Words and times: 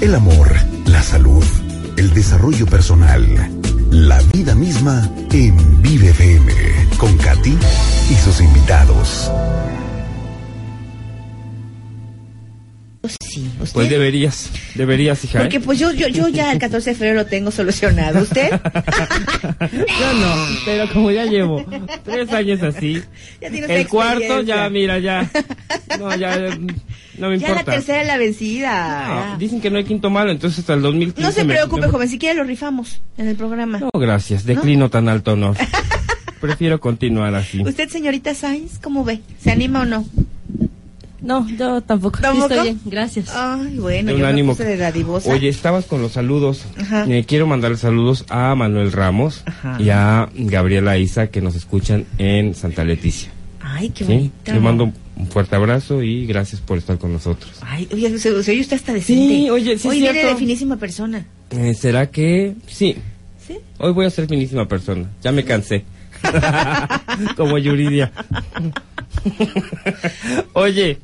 El 0.00 0.14
amor, 0.14 0.48
la 0.86 1.02
salud, 1.02 1.44
el 1.96 2.14
desarrollo 2.14 2.66
personal, 2.66 3.50
la 3.90 4.20
vida 4.32 4.54
misma 4.54 5.10
en 5.32 5.82
Vive 5.82 6.10
FM 6.10 6.52
con 6.98 7.16
Katy 7.16 7.58
y 8.08 8.14
sus 8.14 8.40
invitados. 8.40 9.28
Sí, 13.20 13.50
¿usted? 13.60 13.72
Pues 13.74 13.90
deberías, 13.90 14.50
deberías, 14.74 15.22
hija. 15.24 15.38
¿eh? 15.38 15.42
Porque 15.42 15.60
pues 15.60 15.78
yo, 15.78 15.92
yo, 15.92 16.08
yo 16.08 16.28
ya 16.28 16.52
el 16.52 16.58
14 16.58 16.90
de 16.90 16.96
febrero 16.96 17.16
lo 17.20 17.26
tengo 17.26 17.50
solucionado. 17.50 18.20
¿Usted? 18.22 18.50
Yo 19.70 20.12
no, 20.20 20.34
pero 20.64 20.88
como 20.92 21.10
ya 21.10 21.24
llevo 21.24 21.64
tres 22.04 22.32
años 22.32 22.62
así, 22.62 23.02
Ya 23.40 23.48
el 23.48 23.86
cuarto 23.88 24.40
ya, 24.42 24.68
mira, 24.70 24.98
ya, 24.98 25.30
no, 25.98 26.14
ya, 26.16 26.38
no 27.18 27.28
me 27.30 27.38
Ya 27.38 27.48
la 27.48 27.60
importa. 27.60 27.72
tercera 27.72 28.00
es 28.02 28.06
la 28.06 28.16
vencida. 28.16 29.30
No, 29.32 29.38
dicen 29.38 29.60
que 29.60 29.70
no 29.70 29.78
hay 29.78 29.84
quinto 29.84 30.10
malo, 30.10 30.30
entonces 30.30 30.60
hasta 30.60 30.74
el 30.74 30.82
2015. 30.82 31.20
No 31.22 31.32
se 31.32 31.44
preocupe, 31.44 31.82
me- 31.82 31.88
joven, 31.92 32.08
si 32.08 32.18
quiere 32.18 32.34
lo 32.36 32.44
rifamos 32.44 33.00
en 33.16 33.28
el 33.28 33.36
programa. 33.36 33.78
No, 33.78 33.90
gracias, 33.94 34.44
declino 34.44 34.88
tan 34.90 35.08
alto 35.08 35.32
honor. 35.32 35.56
Prefiero 36.40 36.78
continuar 36.80 37.34
así. 37.34 37.62
¿Usted, 37.64 37.88
señorita 37.88 38.34
Sainz, 38.34 38.78
cómo 38.78 39.04
ve? 39.04 39.20
¿Se 39.42 39.50
anima 39.50 39.80
o 39.82 39.84
no? 39.84 40.06
No, 41.20 41.48
yo 41.48 41.80
tampoco. 41.80 42.18
Estoy 42.18 42.62
bien, 42.62 42.80
gracias. 42.84 43.28
Ay, 43.34 43.76
bueno, 43.78 44.08
De 44.08 44.14
un 44.14 44.20
yo 44.20 44.26
ánimo. 44.26 44.52
me 44.52 44.56
puse 44.56 44.68
de 44.68 44.76
dadivosa. 44.76 45.30
Oye, 45.32 45.48
estabas 45.48 45.84
con 45.86 46.00
los 46.00 46.12
saludos. 46.12 46.64
Ajá. 46.78 47.06
Eh, 47.08 47.24
quiero 47.26 47.46
mandarle 47.46 47.76
saludos 47.76 48.24
a 48.28 48.54
Manuel 48.54 48.92
Ramos 48.92 49.42
Ajá. 49.46 49.76
y 49.80 49.90
a 49.90 50.28
Gabriela 50.34 50.96
Isa 50.98 51.26
que 51.28 51.40
nos 51.40 51.56
escuchan 51.56 52.04
en 52.18 52.54
Santa 52.54 52.84
Leticia. 52.84 53.30
Ay, 53.60 53.90
qué. 53.90 54.30
Le 54.46 54.60
mando 54.60 54.92
un 55.16 55.26
fuerte 55.26 55.56
abrazo 55.56 56.02
y 56.02 56.24
gracias 56.26 56.60
por 56.60 56.78
estar 56.78 56.98
con 56.98 57.12
nosotros. 57.12 57.50
Ay, 57.62 57.88
oye, 57.92 58.16
se, 58.18 58.42
se 58.42 58.50
oye 58.52 58.60
usted 58.60 58.76
hasta 58.76 58.92
decente. 58.92 59.22
Sí, 59.34 59.50
oye, 59.50 59.76
sí 59.76 59.88
Hoy 59.88 60.00
viene 60.00 60.24
de 60.24 60.36
finísima 60.36 60.76
persona. 60.76 61.26
Eh, 61.50 61.74
¿Será 61.74 62.10
que 62.10 62.54
sí? 62.68 62.96
¿Sí? 63.44 63.58
Hoy 63.78 63.92
voy 63.92 64.06
a 64.06 64.10
ser 64.10 64.28
finísima 64.28 64.68
persona. 64.68 65.10
Ya 65.22 65.32
me 65.32 65.44
cansé. 65.44 65.84
Como 67.36 67.58
Yuridia. 67.58 68.12
Oye, 70.52 70.98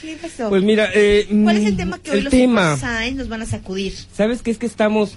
¿Qué 0.00 0.16
pasó? 0.20 0.48
pues 0.48 0.62
mira, 0.62 0.88
eh, 0.94 1.26
¿Cuál 1.42 1.56
es 1.56 1.66
el 1.66 1.74
mm, 1.74 1.76
tema 1.76 1.98
que 1.98 2.10
hoy 2.10 2.18
el 2.18 2.24
los 2.24 2.30
tema. 2.30 2.76
Sainz 2.76 3.16
nos 3.16 3.28
van 3.28 3.42
a 3.42 3.46
sacudir? 3.46 3.94
¿Sabes 4.12 4.42
qué 4.42 4.50
es 4.50 4.58
que 4.58 4.66
estamos 4.66 5.16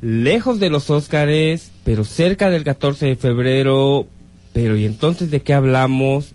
lejos 0.00 0.60
de 0.60 0.70
los 0.70 0.90
Óscares, 0.90 1.70
pero 1.84 2.04
cerca 2.04 2.50
del 2.50 2.64
14 2.64 3.06
de 3.06 3.16
febrero? 3.16 4.06
Pero 4.52 4.76
¿y 4.76 4.84
entonces 4.84 5.30
de 5.30 5.40
qué 5.40 5.54
hablamos? 5.54 6.32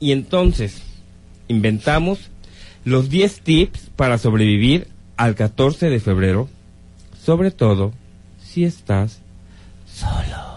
Y 0.00 0.12
entonces 0.12 0.82
inventamos 1.48 2.30
los 2.84 3.08
10 3.08 3.40
tips 3.40 3.90
para 3.96 4.18
sobrevivir 4.18 4.88
al 5.16 5.34
14 5.34 5.88
de 5.88 6.00
febrero, 6.00 6.48
sobre 7.24 7.50
todo 7.50 7.92
si 8.42 8.64
estás 8.64 9.20
solo. 9.86 10.53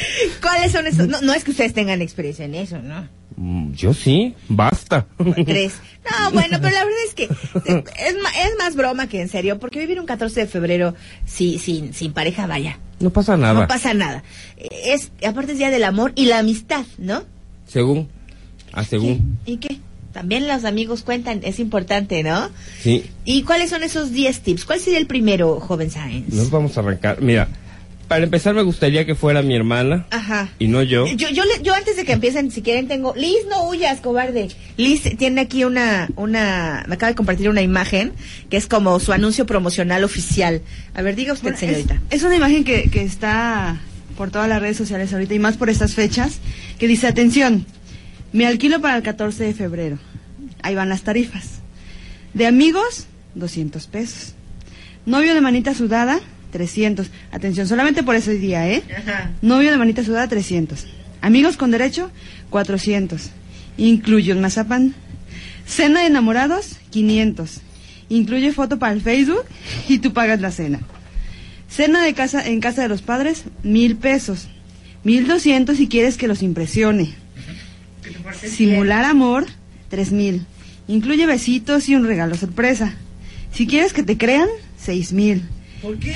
¿Cuáles 0.42 0.72
son 0.72 0.86
esos? 0.86 1.08
No, 1.08 1.20
no 1.20 1.32
es 1.34 1.44
que 1.44 1.50
ustedes 1.52 1.72
tengan 1.74 2.02
experiencia 2.02 2.44
en 2.44 2.54
eso, 2.54 2.78
¿no? 2.80 3.08
Mm, 3.36 3.72
Yo 3.72 3.94
sí, 3.94 4.34
basta. 4.48 5.06
¿Crees? 5.44 5.74
No, 6.10 6.30
bueno, 6.32 6.58
pero 6.60 6.74
la 6.74 6.84
verdad 6.84 7.00
es 7.06 7.14
que 7.14 7.24
eh, 7.24 7.84
es, 8.06 8.14
es 8.14 8.52
más 8.58 8.74
broma 8.74 9.08
que 9.08 9.20
en 9.20 9.28
serio, 9.28 9.58
porque 9.58 9.78
vivir 9.78 10.00
un 10.00 10.06
14 10.06 10.40
de 10.40 10.46
febrero 10.46 10.94
sí, 11.24 11.58
sin, 11.58 11.94
sin 11.94 12.12
pareja, 12.12 12.46
vaya, 12.46 12.78
No 13.00 13.10
pasa 13.10 13.36
nada. 13.36 13.60
no 13.60 13.66
pasa 13.68 13.94
nada. 13.94 14.22
Eh, 14.56 14.68
Es, 14.94 15.10
aparte 15.26 15.52
es 15.52 15.58
Día 15.58 15.70
del 15.70 15.84
Amor 15.84 16.12
y 16.16 16.26
la 16.26 16.38
Amistad, 16.40 16.84
¿no? 16.98 17.22
Según. 17.66 18.08
A 18.72 18.84
según. 18.84 19.38
¿Y 19.46 19.58
qué? 19.58 19.78
También 20.12 20.48
los 20.48 20.64
amigos 20.64 21.02
cuentan, 21.02 21.40
es 21.44 21.60
importante, 21.60 22.22
¿no? 22.24 22.48
Sí. 22.82 23.04
¿Y 23.24 23.42
cuáles 23.42 23.70
son 23.70 23.82
esos 23.84 24.10
10 24.10 24.40
tips? 24.40 24.64
¿Cuál 24.64 24.80
sería 24.80 24.98
el 24.98 25.06
primero, 25.06 25.60
joven 25.60 25.90
Sáenz? 25.90 26.32
Nos 26.34 26.50
vamos 26.50 26.76
a 26.76 26.80
arrancar. 26.80 27.20
Mira, 27.22 27.46
para 28.08 28.24
empezar 28.24 28.54
me 28.54 28.62
gustaría 28.62 29.04
que 29.04 29.14
fuera 29.14 29.42
mi 29.42 29.54
hermana 29.54 30.06
Ajá. 30.10 30.48
y 30.58 30.66
no 30.68 30.82
yo. 30.82 31.06
Yo, 31.06 31.28
yo, 31.28 31.44
le- 31.44 31.62
yo 31.62 31.74
antes 31.74 31.96
de 31.96 32.04
que 32.04 32.12
empiecen, 32.12 32.50
si 32.50 32.62
quieren, 32.62 32.88
tengo... 32.88 33.14
Liz, 33.14 33.36
no 33.48 33.68
huyas, 33.68 34.00
cobarde. 34.00 34.48
Liz 34.78 35.02
tiene 35.18 35.42
aquí 35.42 35.64
una, 35.64 36.08
una... 36.16 36.84
Me 36.88 36.94
acaba 36.94 37.10
de 37.10 37.16
compartir 37.16 37.48
una 37.50 37.60
imagen 37.62 38.12
que 38.50 38.56
es 38.56 38.66
como 38.66 38.98
su 38.98 39.12
anuncio 39.12 39.44
promocional 39.46 40.04
oficial. 40.04 40.62
A 40.94 41.02
ver, 41.02 41.14
diga 41.16 41.32
usted, 41.34 41.44
Bueno, 41.52 41.58
señorita. 41.58 42.00
Es, 42.10 42.18
es 42.18 42.22
una 42.24 42.36
imagen 42.36 42.64
que, 42.64 42.88
que 42.90 43.02
está 43.02 43.78
por 44.16 44.30
todas 44.30 44.48
las 44.48 44.60
redes 44.60 44.76
sociales 44.76 45.12
ahorita 45.12 45.34
y 45.34 45.38
más 45.38 45.56
por 45.56 45.68
estas 45.70 45.94
fechas, 45.94 46.38
que 46.78 46.88
dice, 46.88 47.06
atención, 47.06 47.66
me 48.32 48.46
alquilo 48.46 48.80
para 48.80 48.96
el 48.96 49.02
14 49.02 49.44
de 49.44 49.54
febrero. 49.54 49.98
Ahí 50.62 50.74
van 50.74 50.88
las 50.88 51.02
tarifas. 51.02 51.60
De 52.34 52.46
amigos, 52.46 53.06
200 53.36 53.86
pesos. 53.86 54.34
Novio 55.06 55.34
de 55.34 55.40
manita 55.40 55.72
sudada, 55.74 56.20
300. 56.50 57.10
Atención, 57.30 57.66
solamente 57.66 58.02
por 58.02 58.14
ese 58.14 58.34
día, 58.34 58.68
¿eh? 58.68 58.82
Ajá. 58.96 59.30
Novio 59.42 59.70
de 59.70 59.76
manita 59.76 60.04
sudada, 60.04 60.28
300. 60.28 60.86
Amigos 61.20 61.56
con 61.56 61.70
derecho, 61.70 62.10
400. 62.50 63.30
Incluye 63.76 64.32
un 64.32 64.40
mazapán. 64.40 64.94
Cena 65.66 66.00
de 66.00 66.06
enamorados, 66.06 66.76
500. 66.90 67.60
Incluye 68.08 68.52
foto 68.52 68.78
para 68.78 68.92
el 68.92 69.02
Facebook 69.02 69.44
y 69.88 69.98
tú 69.98 70.12
pagas 70.12 70.40
la 70.40 70.50
cena. 70.50 70.80
Cena 71.68 72.02
de 72.02 72.14
casa 72.14 72.46
en 72.46 72.60
casa 72.60 72.82
de 72.82 72.88
los 72.88 73.02
padres, 73.02 73.44
mil 73.62 73.96
pesos. 73.96 74.48
Mil 75.04 75.26
doscientos 75.26 75.76
si 75.76 75.88
quieres 75.88 76.16
que 76.16 76.28
los 76.28 76.42
impresione. 76.42 77.14
Simular 78.46 79.04
amor, 79.04 79.46
tres 79.88 80.10
mil. 80.12 80.46
Incluye 80.86 81.26
besitos 81.26 81.88
y 81.88 81.94
un 81.94 82.06
regalo 82.06 82.34
sorpresa. 82.36 82.94
Si 83.52 83.66
quieres 83.66 83.92
que 83.92 84.02
te 84.02 84.16
crean, 84.16 84.48
seis 84.78 85.12
mil. 85.12 85.42
¿Por 85.82 85.98
qué? 85.98 86.14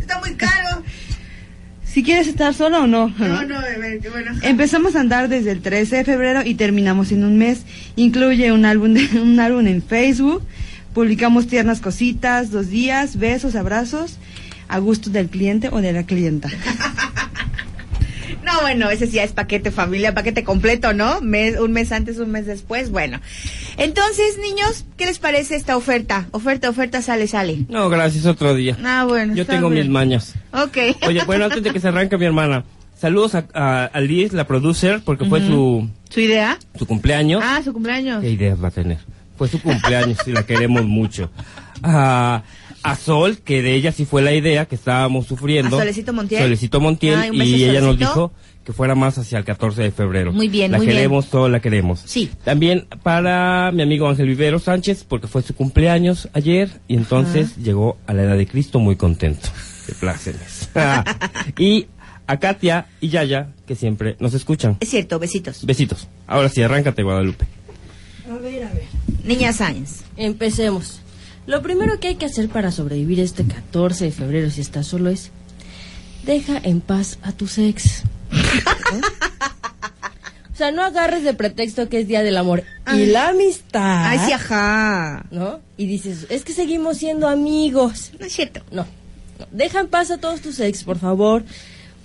Está 0.00 0.18
muy 0.20 0.34
caro. 0.34 0.82
Si 1.96 2.02
quieres 2.02 2.28
estar 2.28 2.52
solo 2.52 2.82
o 2.82 2.86
no. 2.86 3.08
No, 3.08 3.42
no, 3.44 3.54
bueno. 4.10 4.32
Empezamos 4.42 4.96
a 4.96 5.00
andar 5.00 5.30
desde 5.30 5.50
el 5.50 5.62
13 5.62 5.96
de 5.96 6.04
febrero 6.04 6.42
y 6.44 6.54
terminamos 6.54 7.10
en 7.10 7.24
un 7.24 7.38
mes. 7.38 7.62
Incluye 7.96 8.52
un 8.52 8.66
álbum, 8.66 8.92
de, 8.92 9.18
un 9.18 9.40
álbum 9.40 9.66
en 9.66 9.82
Facebook. 9.82 10.42
Publicamos 10.92 11.46
tiernas 11.46 11.80
cositas, 11.80 12.50
dos 12.50 12.68
días, 12.68 13.16
besos, 13.16 13.54
abrazos, 13.54 14.18
a 14.68 14.78
gusto 14.78 15.08
del 15.08 15.30
cliente 15.30 15.70
o 15.72 15.80
de 15.80 15.94
la 15.94 16.02
clienta. 16.02 16.50
No, 18.46 18.60
bueno, 18.60 18.88
ese 18.90 19.06
sí 19.06 19.14
ya 19.14 19.24
es 19.24 19.32
paquete 19.32 19.70
familia, 19.72 20.14
paquete 20.14 20.44
completo, 20.44 20.92
¿no? 20.92 21.20
Mes, 21.20 21.58
un 21.58 21.72
mes 21.72 21.90
antes, 21.90 22.18
un 22.18 22.30
mes 22.30 22.46
después, 22.46 22.90
bueno. 22.90 23.20
Entonces, 23.76 24.38
niños, 24.38 24.84
¿qué 24.96 25.06
les 25.06 25.18
parece 25.18 25.56
esta 25.56 25.76
oferta? 25.76 26.28
Oferta, 26.30 26.70
oferta, 26.70 27.02
sale, 27.02 27.26
sale. 27.26 27.58
No, 27.68 27.88
gracias, 27.88 28.24
otro 28.24 28.54
día. 28.54 28.76
Ah, 28.84 29.04
bueno. 29.06 29.34
Yo 29.34 29.44
tengo 29.46 29.68
bien. 29.68 29.82
mis 29.86 29.92
mañas. 29.92 30.34
Ok. 30.52 30.78
Oye, 31.08 31.24
bueno, 31.24 31.46
antes 31.46 31.62
de 31.62 31.72
que 31.72 31.80
se 31.80 31.88
arranque 31.88 32.16
mi 32.16 32.24
hermana, 32.26 32.64
saludos 32.98 33.34
a, 33.34 33.46
a, 33.52 33.84
a 33.86 34.00
Liz, 34.00 34.32
la 34.32 34.46
producer, 34.46 35.02
porque 35.04 35.24
fue 35.24 35.40
su, 35.40 35.90
¿Su 36.08 36.20
idea? 36.20 36.58
su 36.78 36.86
cumpleaños. 36.86 37.42
Ah, 37.44 37.60
su 37.64 37.72
cumpleaños. 37.72 38.22
¿Qué 38.22 38.30
ideas 38.30 38.62
va 38.62 38.68
a 38.68 38.70
tener? 38.70 38.98
Fue 39.36 39.48
su 39.48 39.60
cumpleaños 39.60 40.18
y 40.26 40.32
la 40.32 40.44
queremos 40.46 40.84
mucho. 40.84 41.30
A, 41.82 42.42
a 42.90 42.96
Sol, 42.96 43.38
que 43.38 43.62
de 43.62 43.74
ella 43.74 43.92
sí 43.92 44.04
fue 44.04 44.22
la 44.22 44.32
idea, 44.32 44.66
que 44.66 44.74
estábamos 44.74 45.26
sufriendo. 45.26 45.76
¿A 45.76 45.80
Solecito 45.80 46.12
Montiel? 46.12 46.42
Solecito 46.42 46.80
Montiel, 46.80 47.34
y 47.34 47.64
ella 47.64 47.80
nos 47.80 47.98
dijo 47.98 48.32
que 48.64 48.72
fuera 48.72 48.94
más 48.94 49.16
hacia 49.18 49.38
el 49.38 49.44
14 49.44 49.82
de 49.82 49.90
febrero. 49.92 50.32
Muy 50.32 50.48
bien, 50.48 50.72
La 50.72 50.78
muy 50.78 50.86
bien. 50.86 50.96
queremos, 50.96 51.26
Sol, 51.26 51.52
la 51.52 51.60
queremos. 51.60 52.02
Sí. 52.04 52.30
También 52.44 52.86
para 53.02 53.70
mi 53.72 53.82
amigo 53.82 54.08
Ángel 54.08 54.26
Vivero 54.26 54.58
Sánchez, 54.58 55.04
porque 55.04 55.28
fue 55.28 55.42
su 55.42 55.54
cumpleaños 55.54 56.28
ayer, 56.32 56.70
y 56.88 56.96
entonces 56.96 57.56
llegó 57.56 57.96
a 58.06 58.14
la 58.14 58.22
edad 58.22 58.36
de 58.36 58.46
Cristo 58.46 58.78
muy 58.78 58.96
contento. 58.96 59.48
De 59.86 59.94
plácemes. 59.94 60.68
y 61.58 61.86
a 62.26 62.38
Katia 62.38 62.86
y 63.00 63.08
Yaya, 63.08 63.48
que 63.66 63.76
siempre 63.76 64.16
nos 64.18 64.34
escuchan. 64.34 64.76
Es 64.80 64.90
cierto, 64.90 65.18
besitos. 65.18 65.64
Besitos. 65.64 66.08
Ahora 66.26 66.48
sí, 66.48 66.62
arráncate, 66.62 67.02
Guadalupe. 67.02 67.46
Niña 69.24 69.52
Sáenz. 69.52 70.02
Empecemos. 70.16 71.00
Lo 71.46 71.62
primero 71.62 72.00
que 72.00 72.08
hay 72.08 72.16
que 72.16 72.26
hacer 72.26 72.48
para 72.48 72.70
sobrevivir 72.70 73.20
este 73.20 73.44
14 73.44 74.06
de 74.06 74.10
febrero 74.10 74.50
si 74.50 74.60
estás 74.60 74.86
solo 74.86 75.10
es 75.10 75.30
deja 76.24 76.58
en 76.62 76.80
paz 76.80 77.18
a 77.22 77.32
tus 77.32 77.58
ex. 77.58 78.02
O 80.52 80.58
sea, 80.58 80.72
no 80.72 80.82
agarres 80.82 81.22
de 81.22 81.34
pretexto 81.34 81.90
que 81.90 82.00
es 82.00 82.08
Día 82.08 82.22
del 82.22 82.38
Amor 82.38 82.64
y 82.94 83.04
la 83.04 83.28
amistad. 83.28 84.06
Ay, 84.06 84.20
sí, 84.24 84.32
ajá. 84.32 85.26
¿No? 85.30 85.60
Y 85.76 85.84
dices, 85.84 86.24
es 86.30 86.44
que 86.44 86.54
seguimos 86.54 86.96
siendo 86.96 87.28
amigos. 87.28 88.12
No 88.18 88.24
es 88.24 88.32
cierto. 88.32 88.62
No, 88.70 88.86
no. 89.38 89.46
Deja 89.50 89.80
en 89.80 89.88
paz 89.88 90.10
a 90.10 90.16
todos 90.16 90.40
tus 90.40 90.58
ex, 90.60 90.82
por 90.82 90.98
favor. 90.98 91.44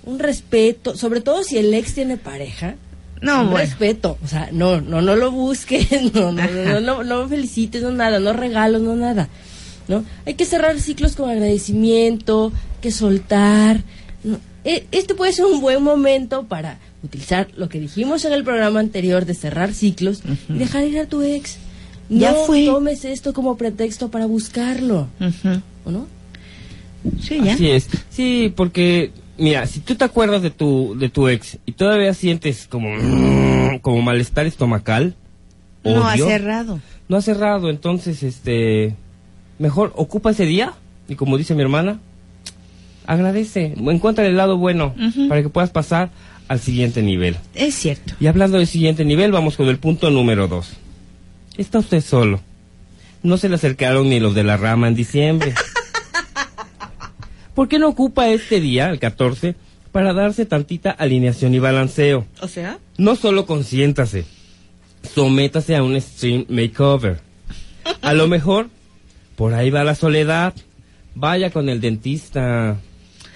Un 0.04 0.18
respeto, 0.18 0.98
sobre 0.98 1.22
todo 1.22 1.44
si 1.44 1.56
el 1.56 1.72
ex 1.72 1.94
tiene 1.94 2.18
pareja. 2.18 2.74
No, 3.22 3.42
un 3.42 3.50
bueno. 3.50 3.58
respeto. 3.66 4.18
O 4.22 4.26
sea, 4.28 4.48
no, 4.52 4.80
no, 4.80 5.00
no 5.00 5.16
lo 5.16 5.30
busques, 5.30 5.88
no, 6.14 6.32
no, 6.32 6.42
no, 6.50 6.80
no, 6.80 6.80
no, 6.80 7.04
no 7.04 7.28
felicites, 7.28 7.82
no 7.82 7.90
nada, 7.92 8.18
no 8.20 8.32
regalos, 8.32 8.82
no 8.82 8.94
nada. 8.96 9.28
¿No? 9.88 10.04
Hay 10.26 10.34
que 10.34 10.44
cerrar 10.44 10.78
ciclos 10.80 11.16
con 11.16 11.30
agradecimiento, 11.30 12.52
que 12.80 12.90
soltar. 12.90 13.82
¿no? 14.24 14.38
E- 14.64 14.86
Este 14.92 15.14
puede 15.14 15.32
ser 15.32 15.46
un 15.46 15.60
buen 15.60 15.82
momento 15.82 16.44
para 16.44 16.78
utilizar 17.02 17.48
lo 17.56 17.68
que 17.68 17.80
dijimos 17.80 18.24
en 18.24 18.32
el 18.32 18.44
programa 18.44 18.78
anterior 18.80 19.24
de 19.26 19.34
cerrar 19.34 19.72
ciclos 19.74 20.22
y 20.48 20.58
dejar 20.58 20.84
ir 20.86 20.98
a 21.00 21.06
tu 21.06 21.22
ex. 21.22 21.58
Ya 22.08 22.32
no 22.32 22.44
fue. 22.44 22.66
tomes 22.66 23.04
esto 23.04 23.32
como 23.32 23.56
pretexto 23.56 24.10
para 24.10 24.26
buscarlo, 24.26 25.08
Ujú. 25.20 25.60
¿o 25.84 25.90
no? 25.90 26.06
Sí, 27.20 27.40
ya. 27.42 27.54
Así 27.54 27.70
es. 27.70 27.88
Sí, 28.10 28.52
porque, 28.54 29.10
mira, 29.38 29.66
si 29.66 29.80
tú 29.80 29.94
te 29.94 30.04
acuerdas 30.04 30.42
de 30.42 30.50
tu, 30.50 30.94
de 30.98 31.08
tu 31.08 31.28
ex 31.28 31.58
y 31.66 31.72
todavía 31.72 32.14
sientes 32.14 32.66
como, 32.68 32.88
como 33.82 34.02
malestar 34.02 34.46
estomacal, 34.46 35.14
No 35.84 36.06
ha 36.06 36.16
cerrado. 36.16 36.80
no 37.08 37.16
ha 37.16 37.22
cerrado, 37.22 37.70
entonces, 37.70 38.22
este, 38.22 38.94
mejor 39.58 39.92
ocupa 39.96 40.30
ese 40.30 40.46
día 40.46 40.74
y 41.08 41.14
como 41.16 41.36
dice 41.38 41.54
mi 41.54 41.62
hermana, 41.62 41.98
agradece, 43.06 43.74
encuentra 43.76 44.26
el 44.26 44.36
lado 44.36 44.56
bueno 44.58 44.94
para 45.28 45.42
que 45.42 45.48
puedas 45.48 45.70
pasar 45.70 46.10
al 46.48 46.60
siguiente 46.60 47.02
nivel. 47.02 47.36
Es 47.54 47.74
cierto. 47.74 48.14
Y 48.20 48.26
hablando 48.26 48.58
del 48.58 48.66
siguiente 48.66 49.04
nivel, 49.04 49.32
vamos 49.32 49.56
con 49.56 49.68
el 49.68 49.78
punto 49.78 50.10
número 50.10 50.48
dos. 50.48 50.70
Está 51.56 51.78
usted 51.80 52.00
solo. 52.00 52.40
No 53.22 53.36
se 53.36 53.48
le 53.48 53.54
acercaron 53.56 54.08
ni 54.08 54.20
los 54.20 54.34
de 54.34 54.42
la 54.44 54.56
rama 54.56 54.88
en 54.88 54.94
diciembre. 54.94 55.54
¿Por 57.54 57.68
qué 57.68 57.78
no 57.78 57.88
ocupa 57.88 58.28
este 58.30 58.60
día, 58.60 58.90
el 58.90 58.98
14, 58.98 59.54
para 59.92 60.12
darse 60.14 60.46
tantita 60.46 60.90
alineación 60.90 61.54
y 61.54 61.58
balanceo? 61.58 62.26
O 62.40 62.48
sea, 62.48 62.78
No 62.96 63.16
solo 63.16 63.46
consiéntase, 63.46 64.24
sométase 65.14 65.76
a 65.76 65.82
un 65.82 66.00
stream 66.00 66.46
makeover. 66.48 67.20
A 68.00 68.14
lo 68.14 68.26
mejor, 68.26 68.68
por 69.36 69.54
ahí 69.54 69.70
va 69.70 69.84
la 69.84 69.94
soledad. 69.94 70.54
Vaya 71.14 71.50
con 71.50 71.68
el 71.68 71.80
dentista. 71.80 72.78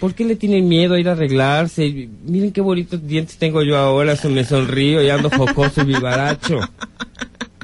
¿Por 0.00 0.14
qué 0.14 0.24
le 0.24 0.36
tienen 0.36 0.68
miedo 0.68 0.94
a 0.94 1.00
ir 1.00 1.08
a 1.08 1.12
arreglarse? 1.12 2.08
Miren 2.24 2.52
qué 2.52 2.60
bonitos 2.60 3.06
dientes 3.06 3.36
tengo 3.36 3.62
yo 3.62 3.76
ahora, 3.76 4.16
se 4.16 4.28
me 4.28 4.44
sonrío 4.44 5.02
y 5.02 5.10
ando 5.10 5.30
jocoso 5.30 5.82
y 5.82 5.86
vivaracho. 5.86 6.60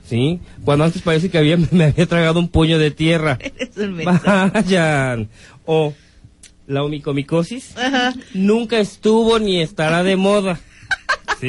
¿Sí? 0.04 0.40
Cuando 0.64 0.84
antes 0.84 1.00
parece 1.00 1.30
que 1.30 1.38
había, 1.38 1.56
me 1.70 1.84
había 1.84 2.06
tragado 2.06 2.40
un 2.40 2.48
puño 2.48 2.78
de 2.78 2.90
tierra. 2.90 3.38
Vayan. 4.04 5.28
O 5.64 5.94
la 6.66 6.82
omicomicosis 6.82 7.76
Ajá. 7.76 8.14
nunca 8.34 8.78
estuvo 8.78 9.38
ni 9.38 9.60
estará 9.60 10.02
de 10.02 10.16
moda. 10.16 10.60
¿Sí? 11.40 11.48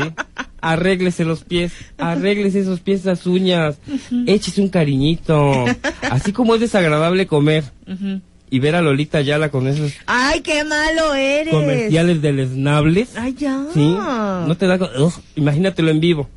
Arréglese 0.62 1.26
los 1.26 1.44
pies, 1.44 1.74
arréglese 1.98 2.60
esos 2.62 2.80
pies, 2.80 3.02
esas 3.02 3.28
uñas, 3.28 3.78
échese 4.26 4.62
un 4.62 4.70
cariñito. 4.70 5.66
Así 6.10 6.32
como 6.32 6.56
es 6.56 6.62
desagradable 6.62 7.28
comer 7.28 7.66
Ujú. 7.86 8.22
y 8.50 8.60
ver 8.60 8.76
a 8.76 8.82
Lolita 8.82 9.20
Yala 9.22 9.50
con 9.50 9.68
esos 9.68 9.92
Ay, 10.06 10.40
qué 10.42 10.64
malo 10.64 11.14
eres. 11.14 11.54
comerciales 11.54 12.22
deleznables. 12.22 13.18
Ay, 13.18 13.36
ya. 13.38 13.66
¿Sí? 13.74 13.82
No 13.82 14.56
te 14.58 14.66
da... 14.68 14.76
Ugh, 15.00 15.14
imagínatelo 15.36 15.92
en 15.92 16.00
vivo. 16.00 16.30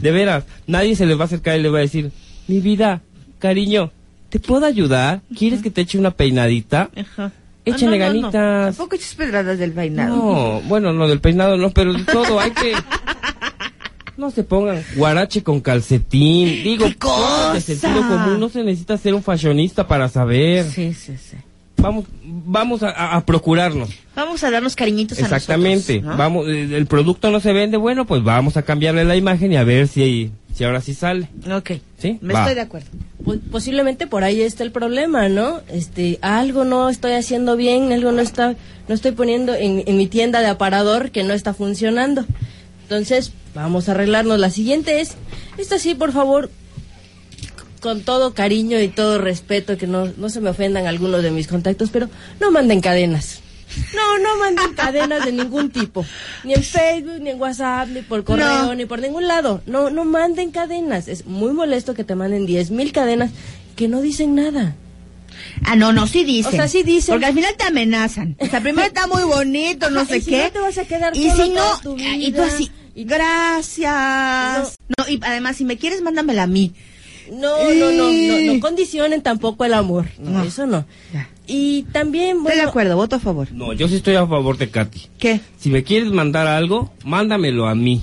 De 0.00 0.10
veras, 0.12 0.44
nadie 0.66 0.94
se 0.96 1.04
le 1.06 1.14
va 1.16 1.24
a 1.24 1.26
acercar 1.26 1.58
y 1.58 1.62
le 1.62 1.68
va 1.68 1.78
a 1.78 1.82
decir, 1.82 2.12
mi 2.46 2.60
vida, 2.60 3.02
cariño, 3.40 3.90
¿te 4.30 4.38
puedo 4.38 4.64
ayudar? 4.64 5.22
¿Quieres 5.36 5.60
que 5.60 5.70
te 5.70 5.80
eche 5.82 5.98
una 5.98 6.12
peinadita? 6.12 6.90
Ajá. 6.96 7.32
No, 7.66 7.76
no, 7.78 7.90
no. 7.90 7.98
ganitas. 7.98 8.76
Tampoco 8.76 8.96
eches 8.96 9.14
pedradas 9.14 9.58
del 9.58 9.72
peinado. 9.72 10.16
No, 10.16 10.60
bueno, 10.62 10.92
no, 10.92 11.08
del 11.08 11.20
peinado 11.20 11.56
no, 11.56 11.70
pero 11.70 11.92
de 11.92 12.04
todo 12.04 12.40
hay 12.40 12.50
que... 12.50 12.74
No 14.14 14.30
se 14.30 14.44
pongan 14.44 14.84
guarache 14.94 15.42
con 15.42 15.60
calcetín. 15.60 16.62
Digo, 16.62 16.84
¡Qué 16.86 16.96
cosas 16.96 17.54
de 17.54 17.60
sentido 17.62 18.06
común. 18.06 18.38
No 18.38 18.50
se 18.50 18.62
necesita 18.62 18.98
ser 18.98 19.14
un 19.14 19.22
fashionista 19.22 19.88
para 19.88 20.08
saber. 20.10 20.66
Sí, 20.66 20.92
sí, 20.92 21.16
sí. 21.16 21.36
Vamos, 21.82 22.04
vamos 22.24 22.82
a, 22.82 22.90
a- 22.90 23.16
a 23.16 23.26
procurarnos. 23.26 23.90
Vamos 24.14 24.42
a 24.44 24.50
darnos 24.50 24.76
cariñitos 24.76 25.18
a 25.18 25.22
Exactamente. 25.22 25.94
nosotros, 26.00 26.12
¿no? 26.12 26.16
Vamos, 26.16 26.48
eh, 26.48 26.68
el 26.76 26.86
producto 26.86 27.30
no 27.30 27.40
se 27.40 27.52
vende, 27.52 27.76
bueno, 27.76 28.06
pues 28.06 28.22
vamos 28.22 28.56
a 28.56 28.62
cambiarle 28.62 29.04
la 29.04 29.16
imagen 29.16 29.52
y 29.52 29.56
a 29.56 29.64
ver 29.64 29.88
si, 29.88 30.30
si 30.54 30.64
ahora 30.64 30.80
sí 30.80 30.94
sale. 30.94 31.28
Ok. 31.52 31.72
¿Sí? 31.98 32.18
Me 32.22 32.34
Va. 32.34 32.40
estoy 32.40 32.54
de 32.54 32.60
acuerdo. 32.60 32.88
Po- 33.24 33.36
posiblemente 33.50 34.06
por 34.06 34.22
ahí 34.24 34.40
está 34.42 34.62
el 34.64 34.70
problema, 34.72 35.28
¿no? 35.28 35.60
Este, 35.68 36.18
algo 36.22 36.64
no 36.64 36.88
estoy 36.88 37.12
haciendo 37.12 37.56
bien, 37.56 37.92
algo 37.92 38.12
no 38.12 38.20
está, 38.22 38.54
no 38.88 38.94
estoy 38.94 39.12
poniendo 39.12 39.54
en, 39.54 39.82
en 39.86 39.96
mi 39.96 40.06
tienda 40.06 40.40
de 40.40 40.46
aparador 40.46 41.10
que 41.10 41.24
no 41.24 41.32
está 41.34 41.52
funcionando. 41.54 42.24
Entonces, 42.84 43.32
vamos 43.54 43.88
a 43.88 43.92
arreglarnos. 43.92 44.38
La 44.38 44.50
siguiente 44.50 45.00
es, 45.00 45.14
esta 45.58 45.78
sí, 45.78 45.94
por 45.94 46.12
favor, 46.12 46.50
con 47.82 48.02
todo 48.02 48.32
cariño 48.32 48.80
y 48.80 48.88
todo 48.88 49.18
respeto, 49.18 49.76
que 49.76 49.86
no, 49.86 50.06
no 50.16 50.28
se 50.30 50.40
me 50.40 50.48
ofendan 50.50 50.86
algunos 50.86 51.22
de 51.22 51.30
mis 51.30 51.48
contactos, 51.48 51.90
pero 51.90 52.08
no 52.40 52.50
manden 52.50 52.80
cadenas. 52.80 53.40
No, 53.94 54.18
no 54.18 54.36
manden 54.38 54.72
cadenas 54.76 55.24
de 55.24 55.32
ningún 55.32 55.70
tipo. 55.70 56.06
Ni 56.44 56.54
en 56.54 56.62
Facebook, 56.62 57.20
ni 57.20 57.30
en 57.30 57.40
WhatsApp, 57.40 57.88
ni 57.88 58.02
por 58.02 58.22
correo, 58.24 58.46
No. 58.66 58.74
ni 58.74 58.86
por 58.86 59.00
ningún 59.00 59.26
lado. 59.26 59.62
No, 59.66 59.90
no 59.90 60.04
manden 60.04 60.50
cadenas. 60.50 61.08
Es 61.08 61.26
muy 61.26 61.52
molesto 61.52 61.94
que 61.94 62.04
te 62.04 62.14
manden 62.14 62.46
10 62.46 62.70
mil 62.70 62.92
cadenas 62.92 63.30
que 63.76 63.88
no 63.88 64.00
dicen 64.00 64.34
nada. 64.34 64.76
Ah, 65.64 65.74
no, 65.74 65.92
no, 65.92 66.06
sí 66.06 66.24
dicen. 66.24 66.52
O 66.52 66.56
sea, 66.56 66.68
sí 66.68 66.82
dicen. 66.82 67.14
Porque 67.14 67.26
al 67.26 67.34
final 67.34 67.54
te 67.56 67.64
amenazan. 67.64 68.36
O 68.38 68.46
sea, 68.46 68.60
primero 68.60 68.86
está 68.86 69.06
muy 69.06 69.22
bonito, 69.24 69.90
no 69.90 70.04
sé 70.04 70.18
y 70.18 70.20
si 70.20 70.30
qué. 70.30 70.44
no 70.44 70.50
te 70.52 70.58
vas 70.60 70.78
a 70.78 70.84
quedar 70.84 71.16
y 71.16 71.30
si 71.30 71.48
no, 71.50 71.78
tu 71.82 71.96
y 71.98 72.30
tú 72.32 72.42
así, 72.42 72.70
gracias. 72.94 74.76
No. 74.98 75.08
y 75.08 75.18
además, 75.22 75.56
si 75.56 75.64
me 75.64 75.78
quieres, 75.78 76.02
mándamela 76.02 76.44
a 76.44 76.46
mí. 76.46 76.72
No, 77.32 77.56
no, 77.72 77.90
no, 77.92 78.12
no, 78.12 78.52
no 78.54 78.60
condicionen 78.60 79.22
tampoco 79.22 79.64
el 79.64 79.74
amor. 79.74 80.06
No, 80.18 80.30
No. 80.30 80.42
eso 80.44 80.66
no. 80.66 80.84
Ya. 81.12 81.28
Y 81.46 81.84
también, 81.84 82.36
Estoy 82.36 82.50
de 82.50 82.56
bueno, 82.56 82.68
acuerdo, 82.68 82.96
voto 82.96 83.16
a 83.16 83.18
favor. 83.20 83.50
No, 83.52 83.72
yo 83.72 83.88
sí 83.88 83.96
estoy 83.96 84.14
a 84.16 84.26
favor 84.26 84.58
de 84.58 84.70
Katy. 84.70 85.08
¿Qué? 85.18 85.40
Si 85.58 85.70
me 85.70 85.82
quieres 85.82 86.10
mandar 86.12 86.46
algo, 86.46 86.92
mándamelo 87.04 87.66
a 87.68 87.74
mí. 87.74 88.02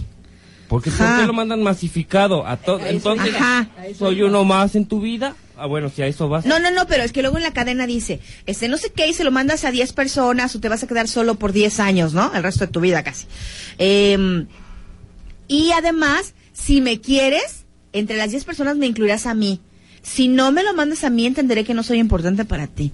Porque 0.68 0.92
¿por 0.92 1.06
Ajá. 1.06 1.22
qué 1.22 1.28
lo 1.28 1.34
mandan 1.34 1.64
masificado 1.64 2.46
a 2.46 2.54
eso 2.56 2.80
Entonces. 2.86 3.34
Ajá. 3.36 3.68
¿soy 3.98 4.22
uno 4.22 4.44
más 4.44 4.76
en 4.76 4.86
tu 4.86 5.00
vida? 5.01 5.36
Ah, 5.58 5.65
bueno, 5.65 5.89
si 5.94 6.01
a 6.01 6.08
eso 6.08 6.30
vas. 6.30 6.46
No, 6.46 6.60
no, 6.60 6.72
no, 6.72 6.86
pero 6.88 7.03
es 7.03 7.12
que 7.12 7.22
luego 7.22 7.38
en 7.38 7.44
la 7.44 7.51
cadena 7.53 7.86
dice, 7.88 8.20
este, 8.46 8.68
no 8.70 8.77
sé 8.77 8.92
qué, 8.92 9.08
y 9.08 9.13
se 9.13 9.24
lo 9.24 9.32
mandas 9.32 9.65
a 9.65 9.72
10 9.72 9.94
personas 9.94 10.56
o 10.56 10.60
te 10.60 10.70
vas 10.70 10.84
a 10.84 10.88
quedar 10.88 11.08
solo 11.08 11.36
por 11.36 11.51
10 11.53 11.80
años, 11.80 12.13
¿no? 12.13 12.32
El 12.34 12.44
resto 12.44 12.65
de 12.65 12.72
tu 12.72 12.80
vida 12.82 13.03
casi. 13.03 13.25
Em, 13.77 14.48
y 15.48 15.72
además, 15.72 16.34
si 16.53 16.82
me 16.82 17.01
quieres, 17.01 17.59
entre 17.93 18.17
las 18.17 18.31
10 18.31 18.43
personas 18.46 18.77
me 18.77 18.88
incluirás 18.88 19.25
a 19.25 19.34
mí. 19.34 19.60
Si 20.01 20.27
no 20.27 20.51
me 20.51 20.63
lo 20.63 20.74
mandas 20.74 21.03
a 21.03 21.10
mí, 21.10 21.25
entenderé 21.25 21.63
que 21.63 21.74
no 21.74 21.84
soy 21.84 22.00
importante 22.00 22.46
para 22.46 22.67
ti. 22.67 22.91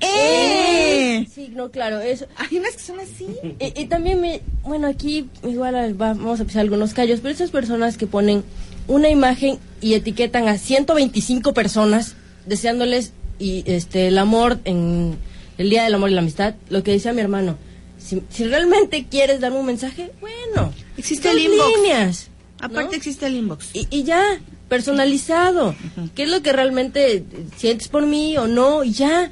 ¡Eh! 0.00 1.26
Sí, 1.34 1.50
no, 1.54 1.70
claro, 1.70 2.00
eso. 2.00 2.26
Hay 2.36 2.58
unas 2.58 2.72
que 2.76 2.82
son 2.82 3.00
así. 3.00 3.26
Y, 3.60 3.80
y 3.82 3.86
también, 3.86 4.20
me, 4.20 4.40
bueno, 4.62 4.86
aquí 4.88 5.28
igual 5.44 5.74
al- 5.74 6.00
va- 6.00 6.14
vamos 6.14 6.40
a 6.40 6.44
pisar 6.44 6.60
algunos 6.60 6.92
callos, 6.94 7.20
pero 7.20 7.32
esas 7.34 7.50
personas 7.50 7.96
que 7.96 8.06
ponen 8.06 8.44
una 8.88 9.08
imagen 9.08 9.58
y 9.80 9.94
etiquetan 9.94 10.48
a 10.48 10.58
125 10.58 11.54
personas 11.54 12.14
deseándoles 12.46 13.12
y 13.38 13.64
este 13.66 14.06
el 14.08 14.18
amor 14.18 14.58
en 14.64 15.16
el 15.58 15.70
Día 15.70 15.84
del 15.84 15.94
Amor 15.94 16.10
y 16.10 16.14
la 16.14 16.20
Amistad, 16.20 16.54
lo 16.70 16.82
que 16.82 16.92
decía 16.92 17.12
mi 17.12 17.20
hermano, 17.20 17.56
si, 17.98 18.22
si 18.30 18.44
realmente 18.44 19.06
quieres 19.10 19.40
darme 19.40 19.58
un 19.58 19.66
mensaje, 19.66 20.12
bueno, 20.20 20.72
Existe 20.96 21.28
dos 21.28 21.36
el 21.36 21.44
inbox. 21.44 21.76
líneas, 21.76 22.30
Aparte 22.60 22.90
¿no? 22.90 22.96
existe 22.96 23.26
el 23.26 23.36
inbox. 23.36 23.70
y, 23.74 23.86
y 23.90 24.04
ya, 24.04 24.22
personalizado. 24.68 25.74
¿Qué 26.14 26.22
es 26.24 26.28
lo 26.28 26.42
que 26.42 26.52
realmente 26.52 27.16
eh, 27.16 27.24
sientes 27.56 27.88
por 27.88 28.06
mí 28.06 28.36
o 28.36 28.46
no? 28.46 28.84
Y 28.84 28.92
ya. 28.92 29.30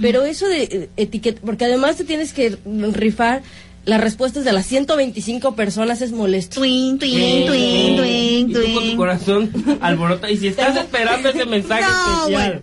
Pero 0.00 0.24
eso 0.24 0.48
de 0.48 0.88
etiqueta, 0.96 1.40
porque 1.44 1.64
además 1.64 1.96
te 1.96 2.02
tienes 2.04 2.32
que 2.32 2.56
rifar 2.92 3.42
las 3.84 4.00
respuestas 4.00 4.44
de 4.44 4.52
las 4.52 4.66
125 4.66 5.54
personas 5.54 6.02
es 6.02 6.10
molesto. 6.10 6.56
Twin, 6.58 6.98
twin, 6.98 7.46
twin, 7.46 7.94
Y 7.94 7.96
twin, 7.96 8.52
tú 8.52 8.54
con 8.62 8.72
tu 8.74 8.80
twin. 8.80 8.96
corazón 8.96 9.78
alborota. 9.80 10.28
Y 10.28 10.38
si 10.38 10.48
estás 10.48 10.76
esperando 10.76 11.28
ese 11.28 11.46
mensaje 11.46 11.82
No, 11.82 12.22
especial, 12.26 12.62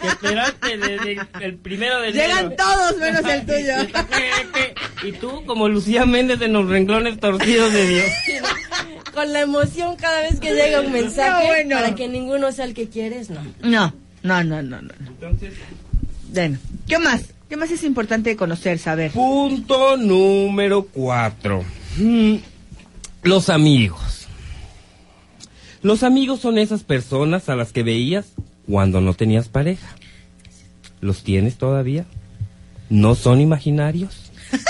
que 0.00 0.06
esperaste 0.08 0.78
desde 0.78 1.16
el 1.42 1.54
primero 1.58 2.00
de 2.00 2.08
enero. 2.08 2.26
Llegan 2.26 2.56
todos 2.56 2.96
menos 2.98 3.22
el 3.24 3.46
tuyo. 3.46 4.00
Y 5.04 5.12
tú, 5.12 5.44
como 5.46 5.68
Lucía 5.68 6.06
Méndez 6.06 6.40
en 6.40 6.54
los 6.54 6.68
renglones 6.68 7.20
torcidos 7.20 7.72
de 7.72 7.86
Dios. 7.88 8.06
Con 9.14 9.32
la 9.32 9.40
emoción 9.42 9.96
cada 9.96 10.22
vez 10.22 10.40
que 10.40 10.52
llega 10.54 10.80
un 10.80 10.92
mensaje 10.92 11.30
No, 11.44 11.46
bueno. 11.46 11.76
para 11.76 11.94
que 11.94 12.08
ninguno 12.08 12.50
sea 12.52 12.64
el 12.64 12.74
que 12.74 12.88
quieres, 12.88 13.30
no. 13.30 13.40
No, 13.62 13.94
no, 14.22 14.42
no, 14.44 14.62
no, 14.62 14.82
no. 14.82 14.92
Entonces, 15.06 15.54
Bueno, 16.32 16.58
¿qué 16.88 16.98
más? 16.98 17.22
¿Qué 17.48 17.56
más 17.56 17.70
es 17.70 17.84
importante 17.84 18.34
conocer, 18.36 18.78
saber? 18.78 19.12
punto 19.12 19.96
número 19.96 20.86
cuatro. 20.86 21.64
Mm, 21.96 22.36
Los 23.22 23.48
amigos. 23.50 24.26
Los 25.82 26.02
amigos 26.02 26.40
son 26.40 26.58
esas 26.58 26.82
personas 26.82 27.48
a 27.48 27.54
las 27.56 27.72
que 27.72 27.82
veías 27.82 28.26
cuando 28.66 29.00
no 29.00 29.14
tenías 29.14 29.48
pareja. 29.48 29.86
¿Los 31.00 31.22
tienes 31.22 31.56
todavía? 31.56 32.06
¿No 32.90 33.14
son 33.14 33.40
imaginarios? 33.40 34.20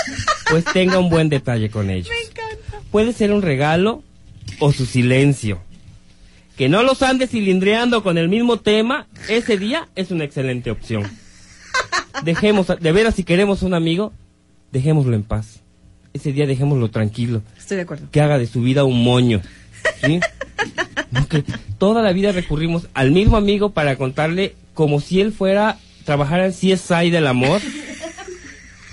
Pues 0.51 0.63
tenga 0.65 0.99
un 0.99 1.09
buen 1.09 1.27
detalle 1.29 1.71
con 1.71 1.89
ellos. 1.89 2.13
Puede 2.91 3.13
ser 3.13 3.31
un 3.33 3.41
regalo 3.41 4.03
o 4.59 4.71
su 4.71 4.85
silencio. 4.85 5.59
Que 6.57 6.69
no 6.69 6.83
los 6.83 7.01
ande 7.01 7.27
cilindreando 7.27 8.01
con 8.01 8.17
el 8.17 8.29
mismo 8.29 8.57
tema, 8.57 9.07
ese 9.27 9.57
día 9.57 9.89
es 9.95 10.11
una 10.11 10.23
excelente 10.23 10.71
opción. 10.71 11.03
Dejemos, 12.23 12.67
de 12.67 12.91
veras, 12.91 13.15
si 13.15 13.23
queremos 13.23 13.61
un 13.61 13.73
amigo, 13.73 14.13
dejémoslo 14.71 15.15
en 15.15 15.23
paz. 15.23 15.59
Ese 16.13 16.31
día 16.31 16.47
dejémoslo 16.47 16.89
tranquilo. 16.89 17.41
Estoy 17.57 17.77
de 17.77 17.83
acuerdo. 17.83 18.07
Que 18.09 18.21
haga 18.21 18.37
de 18.37 18.47
su 18.47 18.61
vida 18.61 18.85
un 18.85 19.03
moño. 19.03 19.41
¿sí? 20.03 20.19
No, 21.11 21.27
que 21.27 21.43
toda 21.77 22.01
la 22.01 22.13
vida 22.13 22.31
recurrimos 22.31 22.87
al 22.93 23.11
mismo 23.11 23.37
amigo 23.37 23.71
para 23.71 23.97
contarle 23.97 24.55
como 24.73 25.01
si 25.01 25.21
él 25.21 25.31
fuera 25.31 25.77
trabajar 26.05 26.41
en 26.41 26.51
CSI 26.51 27.09
del 27.09 27.27
amor. 27.27 27.61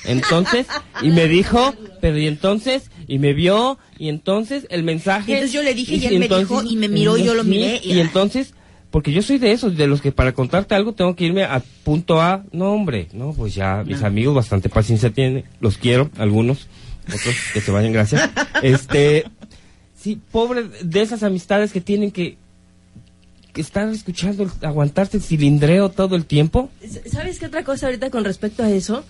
Entonces, 0.04 0.66
y 1.02 1.10
me 1.10 1.28
dijo, 1.28 1.74
pero 2.00 2.18
y 2.18 2.26
entonces, 2.26 2.90
y 3.06 3.18
me 3.18 3.32
vio, 3.34 3.78
y 3.98 4.08
entonces 4.08 4.66
el 4.70 4.82
mensaje. 4.82 5.30
Y 5.30 5.34
entonces 5.34 5.52
yo 5.52 5.62
le 5.62 5.74
dije, 5.74 5.96
y 5.96 6.06
él 6.06 6.18
me 6.18 6.28
dijo, 6.28 6.62
y 6.62 6.76
me 6.76 6.88
miró, 6.88 7.16
y 7.16 7.24
yo 7.24 7.34
lo 7.34 7.44
miré, 7.44 7.80
y- 7.82 7.94
Y, 7.94 8.00
entonces, 8.00 8.54
porque 8.90 9.12
yo 9.12 9.22
soy 9.22 9.38
de 9.38 9.52
esos, 9.52 9.76
de 9.76 9.86
los 9.86 10.00
que 10.00 10.12
para 10.12 10.32
contarte 10.32 10.74
algo 10.74 10.92
tengo 10.92 11.14
que 11.16 11.24
irme 11.24 11.44
a 11.44 11.62
punto 11.84 12.20
A. 12.20 12.44
No, 12.52 12.72
hombre, 12.72 13.08
no, 13.12 13.32
pues 13.32 13.54
ya, 13.54 13.84
mis 13.86 14.02
amigos 14.02 14.34
bastante 14.34 14.68
paciencia 14.68 15.10
tienen, 15.10 15.44
los 15.60 15.78
quiero, 15.78 16.10
algunos, 16.18 16.68
otros 17.06 17.34
que 17.52 17.60
se 17.60 17.70
vayan, 17.70 17.92
gracias. 17.92 18.28
Este, 18.62 19.24
sí, 19.96 20.20
pobre 20.30 20.64
de 20.82 21.00
esas 21.02 21.22
amistades 21.22 21.72
que 21.72 21.80
tienen 21.80 22.10
que, 22.10 22.36
estar 23.56 23.86
escuchando, 23.88 24.50
aguantarse 24.62 25.18
el 25.18 25.22
cilindreo 25.22 25.90
todo 25.90 26.16
el 26.16 26.24
tiempo. 26.24 26.70
¿Sabes 27.06 27.38
qué 27.38 27.46
otra 27.46 27.64
cosa 27.64 27.86
ahorita 27.86 28.08
con 28.10 28.24
respecto 28.24 28.62
a 28.62 28.70
eso? 28.70 29.04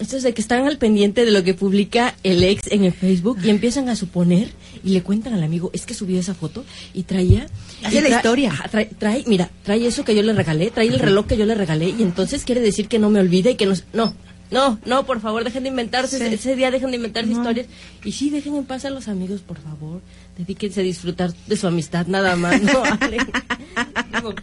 Esto 0.00 0.16
es 0.16 0.22
de 0.22 0.32
que 0.34 0.40
están 0.40 0.66
al 0.66 0.78
pendiente 0.78 1.24
de 1.26 1.30
lo 1.30 1.44
que 1.44 1.52
publica 1.54 2.14
el 2.22 2.42
ex 2.42 2.72
en 2.72 2.84
el 2.84 2.92
Facebook 2.92 3.38
y 3.44 3.50
empiezan 3.50 3.88
a 3.90 3.96
suponer 3.96 4.48
y 4.82 4.90
le 4.90 5.02
cuentan 5.02 5.34
al 5.34 5.42
amigo, 5.42 5.70
es 5.74 5.84
que 5.84 5.92
subió 5.94 6.18
esa 6.18 6.34
foto 6.34 6.64
y 6.94 7.02
traía... 7.02 7.46
Hace 7.84 7.98
y 7.98 8.00
la 8.00 8.08
historia. 8.08 8.52
Trae, 8.70 8.88
trae- 8.98 9.24
mira, 9.26 9.50
trae 9.62 9.86
eso 9.86 10.02
que 10.04 10.14
yo 10.16 10.22
le 10.22 10.32
regalé, 10.32 10.70
trae 10.70 10.86
el 10.88 10.98
reloj 10.98 11.26
que 11.26 11.36
yo 11.36 11.44
le 11.44 11.54
regalé 11.54 11.90
y 11.90 12.02
entonces 12.02 12.44
quiere 12.44 12.60
decir 12.62 12.88
que 12.88 12.98
no 12.98 13.10
me 13.10 13.20
olvide 13.20 13.50
y 13.52 13.54
que 13.56 13.66
no... 13.66 13.74
No, 13.92 14.14
no, 14.50 14.80
no, 14.84 15.04
por 15.06 15.20
favor, 15.20 15.44
dejen 15.44 15.62
de 15.64 15.68
inventarse, 15.68 16.18
Sí. 16.18 16.34
ese, 16.34 16.56
día 16.56 16.70
dejen 16.72 16.90
de 16.90 16.96
inventarse 16.96 17.30
historias. 17.30 17.66
Y 18.02 18.10
sí, 18.12 18.30
dejen 18.30 18.56
en 18.56 18.64
paz 18.64 18.84
a 18.84 18.90
los 18.90 19.06
amigos, 19.06 19.42
por 19.42 19.58
favor. 19.58 20.00
Dedíquense 20.38 20.80
a 20.80 20.82
disfrutar 20.82 21.32
de 21.46 21.56
su 21.56 21.66
amistad, 21.68 22.06
nada 22.08 22.34
más. 22.36 22.60
No. 22.60 22.82
Digo, 24.16 24.34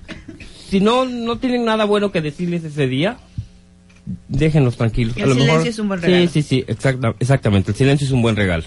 si 0.69 0.79
no, 0.79 1.03
no 1.05 1.39
tienen 1.39 1.65
nada 1.65 1.83
bueno 1.85 2.11
que 2.11 2.21
decirles 2.21 2.63
ese 2.63 2.87
día, 2.87 3.17
déjenlos 4.27 4.77
tranquilos. 4.77 5.15
El 5.17 5.33
silencio 5.33 5.69
es 5.69 5.79
un 5.79 5.87
buen 5.87 6.01
regalo. 6.01 6.27
Sí, 6.27 6.41
sí, 6.41 6.47
sí, 6.47 6.65
exacta- 6.67 7.15
exactamente. 7.19 7.71
El 7.71 7.77
silencio 7.77 8.05
es 8.05 8.11
un 8.11 8.21
buen 8.21 8.35
regalo. 8.35 8.65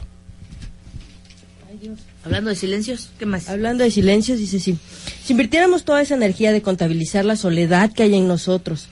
Hablando 2.25 2.51
de 2.51 2.57
silencios, 2.57 3.11
¿qué 3.19 3.25
más? 3.25 3.49
Hablando 3.49 3.83
de 3.83 3.91
silencios, 3.91 4.39
dice 4.39 4.61
sí. 4.61 4.77
Si 5.25 5.33
invirtiéramos 5.33 5.85
toda 5.85 6.03
esa 6.03 6.15
energía 6.15 6.53
de 6.53 6.61
contabilizar 6.61 7.25
la 7.25 7.35
soledad 7.37 7.91
que 7.93 8.03
hay 8.03 8.15
en 8.15 8.29
nosotros, 8.29 8.89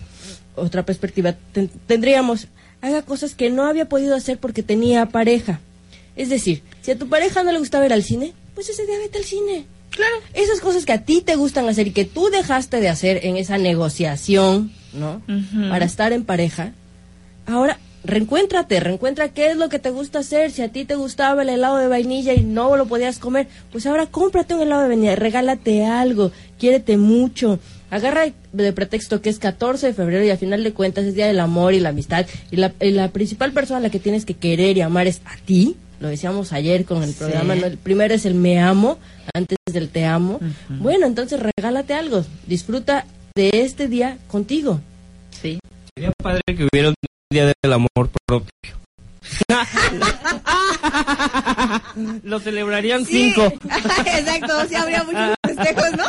otra 0.54 0.84
perspectiva, 0.86 1.34
ten- 1.52 1.70
tendríamos, 1.86 2.48
haga 2.80 3.02
cosas 3.02 3.34
que 3.34 3.50
no 3.50 3.66
había 3.66 3.86
podido 3.88 4.16
hacer 4.16 4.38
porque 4.38 4.62
tenía 4.62 5.06
pareja. 5.06 5.60
Es 6.16 6.30
decir, 6.30 6.62
si 6.80 6.90
a 6.92 6.98
tu 6.98 7.08
pareja 7.08 7.42
no 7.42 7.52
le 7.52 7.58
gustaba 7.58 7.84
ir 7.84 7.92
al 7.92 8.02
cine, 8.02 8.32
pues 8.54 8.70
ese 8.70 8.86
día 8.86 8.98
vete 8.98 9.18
al 9.18 9.24
cine. 9.24 9.66
Claro. 9.90 10.16
Esas 10.32 10.60
cosas 10.60 10.86
que 10.86 10.92
a 10.92 11.04
ti 11.04 11.20
te 11.20 11.36
gustan 11.36 11.68
hacer 11.68 11.86
y 11.88 11.90
que 11.92 12.04
tú 12.06 12.30
dejaste 12.30 12.80
de 12.80 12.88
hacer 12.88 13.20
en 13.26 13.36
esa 13.36 13.58
negociación, 13.58 14.72
¿no? 14.92 15.22
Para 15.70 15.84
estar 15.84 16.12
en 16.12 16.24
pareja, 16.24 16.72
ahora 17.46 17.78
reencuéntrate, 18.04 18.80
reencuentra 18.80 19.28
qué 19.30 19.50
es 19.50 19.56
lo 19.56 19.68
que 19.68 19.78
te 19.78 19.90
gusta 19.90 20.20
hacer. 20.20 20.50
Si 20.50 20.62
a 20.62 20.68
ti 20.70 20.84
te 20.84 20.94
gustaba 20.94 21.42
el 21.42 21.48
helado 21.48 21.76
de 21.78 21.88
vainilla 21.88 22.32
y 22.32 22.42
no 22.42 22.76
lo 22.76 22.86
podías 22.86 23.18
comer, 23.18 23.48
pues 23.72 23.86
ahora 23.86 24.06
cómprate 24.06 24.54
un 24.54 24.62
helado 24.62 24.82
de 24.82 24.88
vainilla, 24.88 25.16
regálate 25.16 25.84
algo, 25.84 26.30
quiérete 26.58 26.96
mucho. 26.96 27.58
Agarra 27.90 28.26
de 28.52 28.72
pretexto 28.72 29.22
que 29.22 29.30
es 29.30 29.38
14 29.38 29.86
de 29.88 29.94
febrero 29.94 30.24
y 30.24 30.30
al 30.30 30.38
final 30.38 30.62
de 30.62 30.72
cuentas 30.72 31.04
es 31.06 31.14
Día 31.14 31.26
del 31.26 31.40
Amor 31.40 31.74
y 31.74 31.80
la 31.80 31.88
Amistad. 31.90 32.26
Y 32.50 32.56
la, 32.56 32.72
y 32.80 32.90
la 32.90 33.08
principal 33.08 33.52
persona 33.52 33.78
a 33.78 33.82
la 33.82 33.90
que 33.90 33.98
tienes 33.98 34.24
que 34.24 34.34
querer 34.34 34.76
y 34.76 34.82
amar 34.82 35.06
es 35.06 35.20
a 35.24 35.36
ti. 35.44 35.76
Lo 36.00 36.08
decíamos 36.08 36.52
ayer 36.52 36.84
con 36.84 37.02
el 37.02 37.10
Sí. 37.10 37.16
programa. 37.18 37.56
¿no? 37.56 37.66
El 37.66 37.78
primero 37.78 38.14
es 38.14 38.24
el 38.26 38.34
me 38.34 38.60
amo 38.60 38.98
antes 39.34 39.56
del 39.72 39.88
te 39.88 40.04
amo. 40.04 40.38
Bueno, 40.68 41.06
entonces 41.06 41.40
regálate 41.56 41.94
algo. 41.94 42.24
Disfruta 42.46 43.04
de 43.38 43.50
este 43.62 43.86
día 43.86 44.18
contigo. 44.26 44.80
Sí. 45.30 45.60
Sería 45.94 46.10
padre 46.20 46.40
que 46.46 46.66
hubiera 46.72 46.88
un 46.88 46.94
día 47.30 47.52
del 47.62 47.72
amor 47.72 48.10
propio. 48.26 48.50
Lo 52.24 52.40
celebrarían 52.40 53.04
cinco. 53.04 53.44
Exacto, 53.64 54.66
sí 54.68 54.74
habría 54.74 55.04
muchos 55.04 55.34
festejos, 55.46 55.92
¿no? 55.96 56.04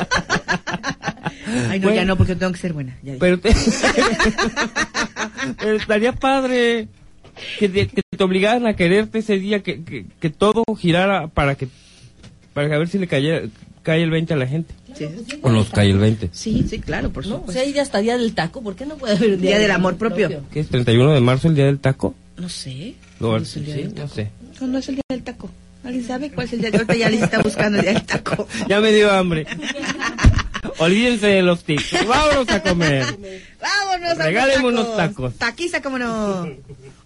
Ay, 1.70 1.80
no, 1.80 1.84
Bueno. 1.88 1.94
ya 1.94 2.06
no, 2.06 2.18
porque 2.18 2.36
tengo 2.36 2.52
que 2.52 2.58
ser 2.58 2.74
buena. 2.74 2.98
ya. 3.04 3.14
Pero, 3.20 3.40
te- 3.40 3.54
Pero 5.60 5.76
estaría 5.78 6.14
padre 6.14 6.88
que 7.60 7.70
te, 7.70 7.88
que 7.88 8.02
te 8.18 8.24
obligaran 8.24 8.66
a 8.66 8.76
quererte 8.76 9.20
ese 9.20 9.38
día, 9.38 9.62
que, 9.62 9.84
que, 9.84 10.06
que 10.20 10.30
todo 10.32 10.64
girara 10.78 11.28
para 11.28 11.54
que 11.56 11.68
para 12.54 12.68
que 12.68 12.74
a 12.74 12.78
ver 12.80 12.88
si 12.88 12.98
le 12.98 13.08
cayera, 13.08 13.42
cae 13.84 14.02
el 14.02 14.10
20 14.10 14.34
a 14.34 14.38
la 14.38 14.48
gente. 14.48 14.74
Sí, 14.98 15.08
O 15.42 15.50
nos 15.52 15.70
cae 15.70 15.90
el 15.90 15.98
20. 15.98 16.30
sí, 16.34 16.66
sí, 16.70 16.80
claro, 16.80 17.10
por 17.12 17.26
¿no? 17.28 17.36
O 17.36 17.40
supuesto. 17.40 17.62
sea, 17.62 17.70
hay 17.72 17.78
hasta 17.80 18.00
Día 18.00 18.18
del 18.18 18.34
Taco. 18.34 18.62
¿Por 18.62 18.76
qué 18.76 18.86
no 18.86 18.96
puede 18.98 19.16
haber 19.16 19.34
un 19.34 19.42
Día, 19.42 19.52
Día 19.52 19.60
del 19.60 19.72
amor 19.72 19.98
propio. 19.98 20.44
¿Qué 20.52 20.60
es 20.62 20.68
31 20.70 21.14
de 21.14 21.22
marzo 21.22 21.48
el 21.48 21.56
día 21.56 21.66
del 21.66 21.80
taco? 21.80 22.16
No 22.38 22.50
sé. 22.50 22.96
No, 23.20 23.30
¿Cuándo 23.30 23.44
es 23.44 23.56
el 23.58 23.66
día 23.66 23.76
sí, 23.76 23.82
del 23.84 23.96
no 23.96 24.08
sé. 24.08 24.32
¿Cuándo 24.58 24.78
es 24.78 24.90
el 24.90 24.96
día 24.96 25.04
del 25.10 25.24
taco? 25.24 25.50
¿Alguien 25.84 26.06
sabe 26.06 26.32
cuál 26.32 26.48
es 26.48 26.54
el 26.54 26.62
día? 26.62 26.70
Ahorita 26.74 26.96
ya 26.96 27.10
les 27.10 27.22
está 27.22 27.42
buscando 27.42 27.78
el 27.80 27.84
día 27.86 27.94
del 27.94 28.04
taco. 28.04 28.48
Ya 28.68 28.80
me 28.82 28.92
dio 28.92 29.12
hambre. 29.12 29.46
Olvídense 30.80 31.28
de 31.28 31.42
los 31.42 31.64
tics. 31.64 32.06
Vámonos 32.08 32.50
a 32.50 32.62
comer. 32.62 33.06
Vámonos 33.62 34.20
a 34.20 34.24
Regálenme 34.26 34.68
unos 34.70 34.86
unos 34.86 34.98
tacos. 34.98 35.34
Taquiza, 35.36 35.82
cómo 35.82 35.98
no. 36.00 36.48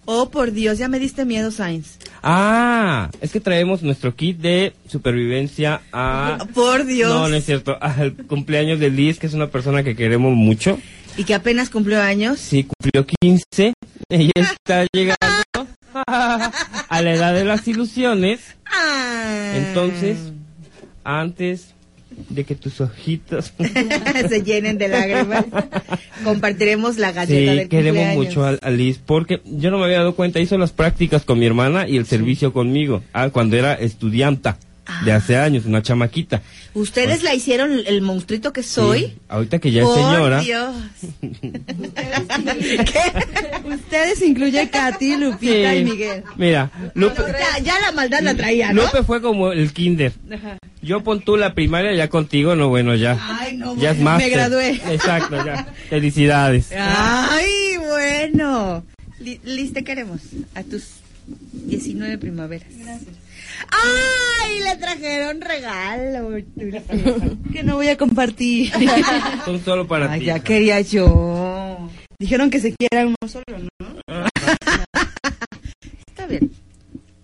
Oh, 0.06 0.30
por 0.30 0.52
Dios, 0.52 0.78
ya 0.78 0.88
me 0.88 0.98
diste 0.98 1.24
miedo, 1.24 1.50
Sainz. 1.50 1.96
Ah, 2.26 3.10
es 3.20 3.32
que 3.32 3.40
traemos 3.40 3.82
nuestro 3.82 4.16
kit 4.16 4.38
de 4.38 4.72
supervivencia 4.88 5.82
a... 5.92 6.38
Por 6.54 6.86
Dios. 6.86 7.12
No, 7.12 7.28
no 7.28 7.36
es 7.36 7.44
cierto. 7.44 7.76
Al 7.82 8.14
cumpleaños 8.14 8.80
de 8.80 8.88
Liz, 8.88 9.18
que 9.18 9.26
es 9.26 9.34
una 9.34 9.48
persona 9.48 9.82
que 9.82 9.94
queremos 9.94 10.34
mucho. 10.34 10.78
Y 11.18 11.24
que 11.24 11.34
apenas 11.34 11.68
cumplió 11.68 12.00
años. 12.00 12.38
Sí, 12.38 12.64
cumplió 12.64 13.06
15. 13.20 13.74
Ella 14.08 14.32
está 14.36 14.86
llegando 14.94 15.18
a 16.06 17.02
la 17.02 17.12
edad 17.12 17.34
de 17.34 17.44
las 17.44 17.68
ilusiones. 17.68 18.40
Ah. 18.64 19.52
Entonces, 19.56 20.16
antes 21.04 21.73
de 22.28 22.44
que 22.44 22.54
tus 22.54 22.80
ojitos... 22.80 23.52
se 24.28 24.42
llenen 24.42 24.78
de 24.78 24.88
lágrimas. 24.88 25.44
Compartiremos 26.24 26.98
la 26.98 27.12
galleta 27.12 27.52
Sí, 27.52 27.58
del 27.58 27.68
queremos 27.68 28.02
cumpleaños. 28.02 28.24
mucho 28.26 28.44
a, 28.44 28.50
a 28.66 28.70
Liz 28.70 28.98
porque 29.04 29.40
yo 29.44 29.70
no 29.70 29.78
me 29.78 29.84
había 29.84 29.98
dado 29.98 30.14
cuenta, 30.14 30.40
hizo 30.40 30.56
las 30.58 30.72
prácticas 30.72 31.24
con 31.24 31.38
mi 31.38 31.46
hermana 31.46 31.88
y 31.88 31.96
el 31.96 32.06
servicio 32.06 32.52
conmigo, 32.52 33.02
ah, 33.12 33.30
cuando 33.30 33.56
era 33.56 33.74
estudianta 33.74 34.58
de 35.04 35.12
hace 35.12 35.36
años, 35.36 35.64
una 35.64 35.82
chamaquita. 35.82 36.42
Ustedes 36.74 37.22
la 37.22 37.34
hicieron 37.34 37.72
el- 37.86 38.02
monstruito 38.02 38.52
que 38.52 38.62
soy. 38.62 39.00
Sí, 39.00 39.14
ahorita 39.28 39.58
que 39.58 39.70
ya 39.72 39.82
es 39.82 39.88
señora, 39.88 40.40
Dios. 40.40 40.74
Ustedes 43.64 44.22
incluye 44.22 44.68
Katy, 44.70 45.16
Lupita 45.16 45.72
Sí. 45.72 45.78
y 45.78 45.84
Miguel. 45.84 46.22
mira, 46.36 46.70
Lupe, 46.94 47.22
Ya, 47.22 47.58
ya 47.62 47.80
la 47.80 47.92
maldad 47.92 48.20
la 48.20 48.34
traía, 48.34 48.72
¿no? 48.72 48.82
Lupe 48.82 49.02
fue 49.04 49.20
como 49.22 49.52
el 49.52 49.72
kinder. 49.72 50.12
Yo 50.82 51.02
pon 51.02 51.20
tú 51.22 51.36
la 51.36 51.54
primaria, 51.54 51.94
ya 51.94 52.08
contigo, 52.08 52.54
no 52.56 52.68
bueno, 52.68 52.94
ya. 52.94 53.18
Ay, 53.40 53.56
no, 53.56 53.74
ya 53.76 53.90
es 53.92 53.96
bueno, 53.96 54.10
más. 54.10 54.18
me 54.22 54.28
gradué. 54.28 54.80
Exacto, 54.90 55.44
ya. 55.44 55.66
Felicidades. 55.88 56.70
Ay, 56.76 57.78
bueno. 57.78 58.84
Li- 59.20 59.40
Liz, 59.44 59.72
te 59.72 59.82
queremos. 59.82 60.20
A 60.54 60.62
tus 60.62 60.84
19 61.52 62.18
primaveras. 62.18 62.68
Gracias. 62.76 63.08
¡Ay! 63.70 64.60
Le 64.60 64.76
trajeron 64.76 65.40
regalo. 65.40 66.30
Que 67.52 67.62
no 67.62 67.76
voy 67.76 67.88
a 67.88 67.96
compartir. 67.96 68.72
Son 69.44 69.62
solo 69.64 69.86
para 69.86 70.10
Ay, 70.10 70.20
ti. 70.20 70.26
ya 70.26 70.40
quería 70.40 70.80
yo. 70.80 71.88
Dijeron 72.18 72.50
que 72.50 72.60
se 72.60 72.74
quiera 72.74 73.06
uno 73.06 73.16
solo, 73.28 73.44
¿no? 73.80 73.94
Está 76.08 76.26
bien. 76.26 76.50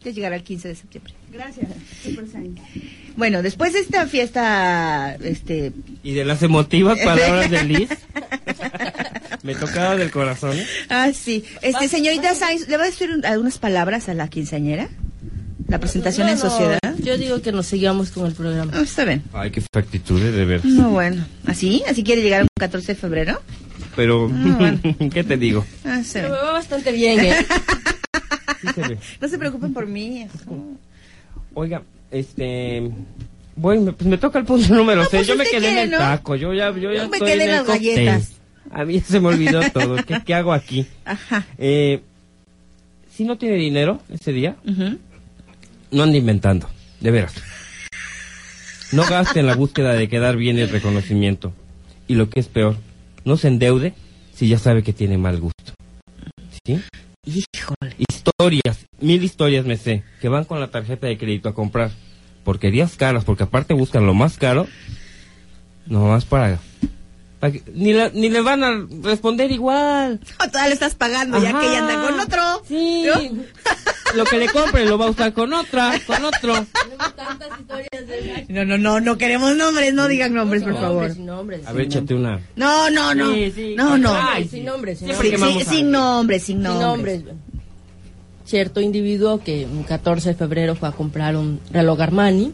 Ya 0.03 0.11
llegará 0.13 0.37
el 0.37 0.43
15 0.43 0.69
de 0.69 0.75
septiembre. 0.77 1.13
Gracias. 1.31 1.69
Super. 2.03 2.25
Bueno, 3.17 3.43
después 3.43 3.73
de 3.75 3.81
esta 3.81 4.07
fiesta, 4.07 5.15
este, 5.23 5.73
Y 6.03 6.15
de 6.15 6.25
las 6.25 6.43
emotivas 6.43 6.99
palabras 7.01 7.51
de 7.51 7.65
Liz, 7.65 7.91
me 9.43 9.55
tocaba 9.55 9.97
del 9.97 10.11
corazón. 10.11 10.57
ah, 10.89 11.11
sí, 11.13 11.45
este, 11.61 11.89
señorita 11.89 12.35
Sainz, 12.35 12.67
¿le 12.69 12.77
va 12.79 12.85
a 12.85 12.87
decir 12.87 13.11
un- 13.11 13.27
algunas 13.27 13.59
palabras 13.59 14.09
a 14.09 14.15
la 14.15 14.29
quinceañera? 14.29 14.89
La 15.71 15.79
presentación 15.79 16.27
No, 16.27 16.33
en 16.33 16.39
no, 16.39 16.51
sociedad. 16.51 16.79
Yo 16.99 17.17
digo 17.17 17.41
que 17.41 17.53
nos 17.53 17.67
sigamos 17.67 18.11
con 18.11 18.27
el 18.27 18.33
programa. 18.33 18.73
Ah, 18.75 18.81
está 18.83 19.05
bien. 19.05 19.23
Ay, 19.33 19.51
qué 19.51 19.63
factitudes, 19.73 20.35
de 20.35 20.45
ver. 20.45 20.65
No, 20.65 20.91
bueno. 20.91 21.25
¿Así? 21.47 21.83
¿Así 21.89 22.03
quiere 22.03 22.23
llegar 22.23 22.43
un 22.43 22.49
14 22.59 22.89
de 22.89 22.97
febrero? 22.97 23.41
Pero, 23.97 24.29
Ah, 24.33 24.57
bueno. 24.59 24.81
¿qué 25.13 25.25
te 25.25 25.37
digo? 25.37 25.65
Ah, 25.85 26.01
está 26.01 26.21
Pero 26.23 26.35
me 26.35 26.41
va 26.43 26.53
bastante 26.53 26.93
bien, 26.93 27.21
¿eh? 27.21 27.35
Sí 28.61 28.69
se 28.75 28.81
ve. 28.83 28.99
No 29.21 29.29
se 29.29 29.39
preocupen 29.39 29.73
por 29.73 29.87
mí. 29.87 30.27
Oiga, 31.55 31.83
este... 32.11 32.91
Bueno, 33.57 33.93
pues 33.93 34.09
me 34.09 34.19
toca 34.19 34.39
el 34.39 34.45
punto 34.45 34.75
número 34.75 35.03
No, 35.03 35.09
6. 35.09 35.11
pues 35.11 35.27
yo 35.29 35.37
me 35.37 35.45
quedé 35.45 35.57
en 35.57 35.63
quiere, 35.63 35.83
el 35.85 35.91
¿no? 35.93 35.99
taco. 35.99 36.35
Yo 36.37 36.53
ya, 36.53 36.71
yo 36.73 36.93
ya 36.93 37.05
Yo 37.05 37.09
me 37.09 37.17
estoy 37.17 37.31
quedé 37.31 37.33
en 37.35 37.41
en 37.43 37.49
el 37.49 37.57
las 37.57 37.65
cóctel. 37.65 37.95
galletas. 38.07 38.33
A 38.71 38.85
mí 38.85 39.01
se 39.01 39.21
me 39.21 39.29
olvidó 39.29 39.61
todo. 39.73 39.97
¿Qué, 40.05 40.21
qué 40.27 40.35
hago 40.35 40.53
aquí? 40.53 40.87
Ajá. 41.05 41.47
Eh, 41.59 42.01
si 43.17 43.25
no 43.25 43.39
tiene 43.39 43.57
dinero 43.57 44.01
ese 44.13 44.33
día, 44.33 44.57
Ujú. 44.67 44.99
No 45.91 46.03
ande 46.03 46.19
inventando. 46.19 46.69
De 47.01 47.11
veras. 47.11 47.35
No 48.93 49.05
gaste 49.07 49.41
en 49.41 49.47
la 49.47 49.55
búsqueda 49.55 49.95
de 49.95 50.09
quedar 50.09 50.37
bien 50.37 50.59
el 50.59 50.69
reconocimiento. 50.69 51.53
Y 52.09 52.15
lo 52.15 52.29
que 52.29 52.41
es 52.41 52.49
peor, 52.49 52.77
no 53.25 53.37
se 53.37 53.49
endeude 53.49 53.95
si 54.35 54.49
ya 54.49 54.59
sabe 54.59 54.83
que 54.83 54.93
tiene 54.93 55.17
mal 55.17 55.39
gusto. 55.39 55.75
¿Sí? 56.65 56.81
Híjole. 57.25 57.95
Historias, 57.99 58.87
mil 59.01 59.23
historias 59.23 59.65
me 59.65 59.77
sé, 59.77 60.03
que 60.21 60.29
van 60.29 60.45
con 60.45 60.61
la 60.61 60.69
tarjeta 60.69 61.07
de 61.07 61.19
crédito 61.19 61.49
a 61.49 61.55
comprar. 61.55 61.91
Porquerías 62.45 62.97
caras, 62.97 63.25
porque 63.25 63.45
aparte 63.45 63.75
buscan 63.75 64.07
lo 64.07 64.15
más 64.15 64.39
caro, 64.39 64.67
nomás 65.87 66.25
para... 66.25 66.59
que- 67.41 67.63
ni, 67.75 67.93
la- 67.95 68.11
ni 68.11 68.29
le 68.29 68.41
van 68.43 68.63
a 68.65 68.87
responder 69.03 69.51
igual. 69.51 70.21
No, 70.39 70.47
todavía 70.49 70.69
le 70.69 70.75
estás 70.75 70.95
pagando 70.95 71.43
ya 71.43 71.59
que 71.59 71.67
ella 71.67 71.79
anda 71.79 72.03
con 72.07 72.21
otro. 72.21 72.63
Sí. 72.69 73.05
¿No? 73.07 73.45
Lo 74.17 74.25
que 74.25 74.39
le 74.39 74.49
compre 74.49 74.85
lo 74.87 74.99
va 74.99 75.07
a 75.07 75.11
usar 75.11 75.33
con 75.33 75.53
otra, 75.53 75.93
con 76.05 76.25
otro. 76.25 76.53
Tenemos 76.83 77.15
tantas 77.17 77.61
historias 77.61 78.09
de 78.09 78.47
No, 78.49 78.65
no, 78.65 78.77
no, 78.77 79.01
no 79.01 79.17
queremos 79.17 79.55
nombres, 79.57 79.95
no 79.95 80.09
digan 80.09 80.35
nombres, 80.35 80.65
por 80.65 80.75
favor. 80.75 81.15
sin 81.15 81.27
nombres. 81.27 81.65
A 81.67 81.73
ver, 81.73 81.87
échate 81.87 82.15
una. 82.15 82.41
No, 82.57 82.91
no, 82.91 83.15
no. 83.15 83.33
Sí, 83.33 83.53
sí. 83.55 83.75
No, 83.77 83.97
no. 83.97 84.13
Ay, 84.13 84.49
sin 84.49 84.65
nombres, 84.65 84.99
sin 84.99 85.09
nombres. 85.09 85.41
sí, 85.41 85.65
sin 85.65 85.91
nombres, 85.93 86.43
sin 86.43 86.61
nombres. 86.63 87.23
Cierto 88.45 88.81
individuo 88.81 89.41
que 89.45 89.65
un 89.65 89.85
14 89.85 90.31
de 90.31 90.35
febrero 90.35 90.75
fue 90.75 90.89
a 90.89 90.93
comprar 90.93 91.37
un 91.37 91.61
reloj 91.71 92.01
Armani, 92.01 92.53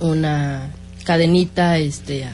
una 0.00 0.70
cadenita, 1.04 1.76
este, 1.76 2.26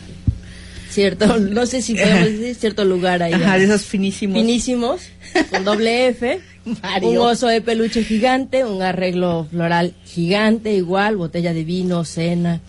cierto, 0.97 1.39
no 1.39 1.67
sé 1.67 1.83
si 1.83 1.95
podemos 1.95 2.25
decir 2.39 2.55
cierto 2.57 2.85
lugar 2.85 3.23
ahí. 3.23 3.35
Ajá, 3.35 3.59
de 3.59 3.65
esos 3.65 3.83
finísimos. 3.83 4.39
finísimos, 4.39 5.03
con 5.51 5.65
doble 5.65 6.09
F, 6.09 6.41
Mario. 6.83 7.11
un 7.11 7.19
oso 7.19 7.47
de 7.47 7.61
peluche 7.61 8.03
gigante, 8.03 8.65
un 8.65 8.83
arreglo 8.83 9.47
floral 9.51 9.95
gigante, 10.05 10.73
igual, 10.73 11.17
botella 11.17 11.53
de 11.53 11.65
vino, 11.65 12.05
cena, 12.05 12.61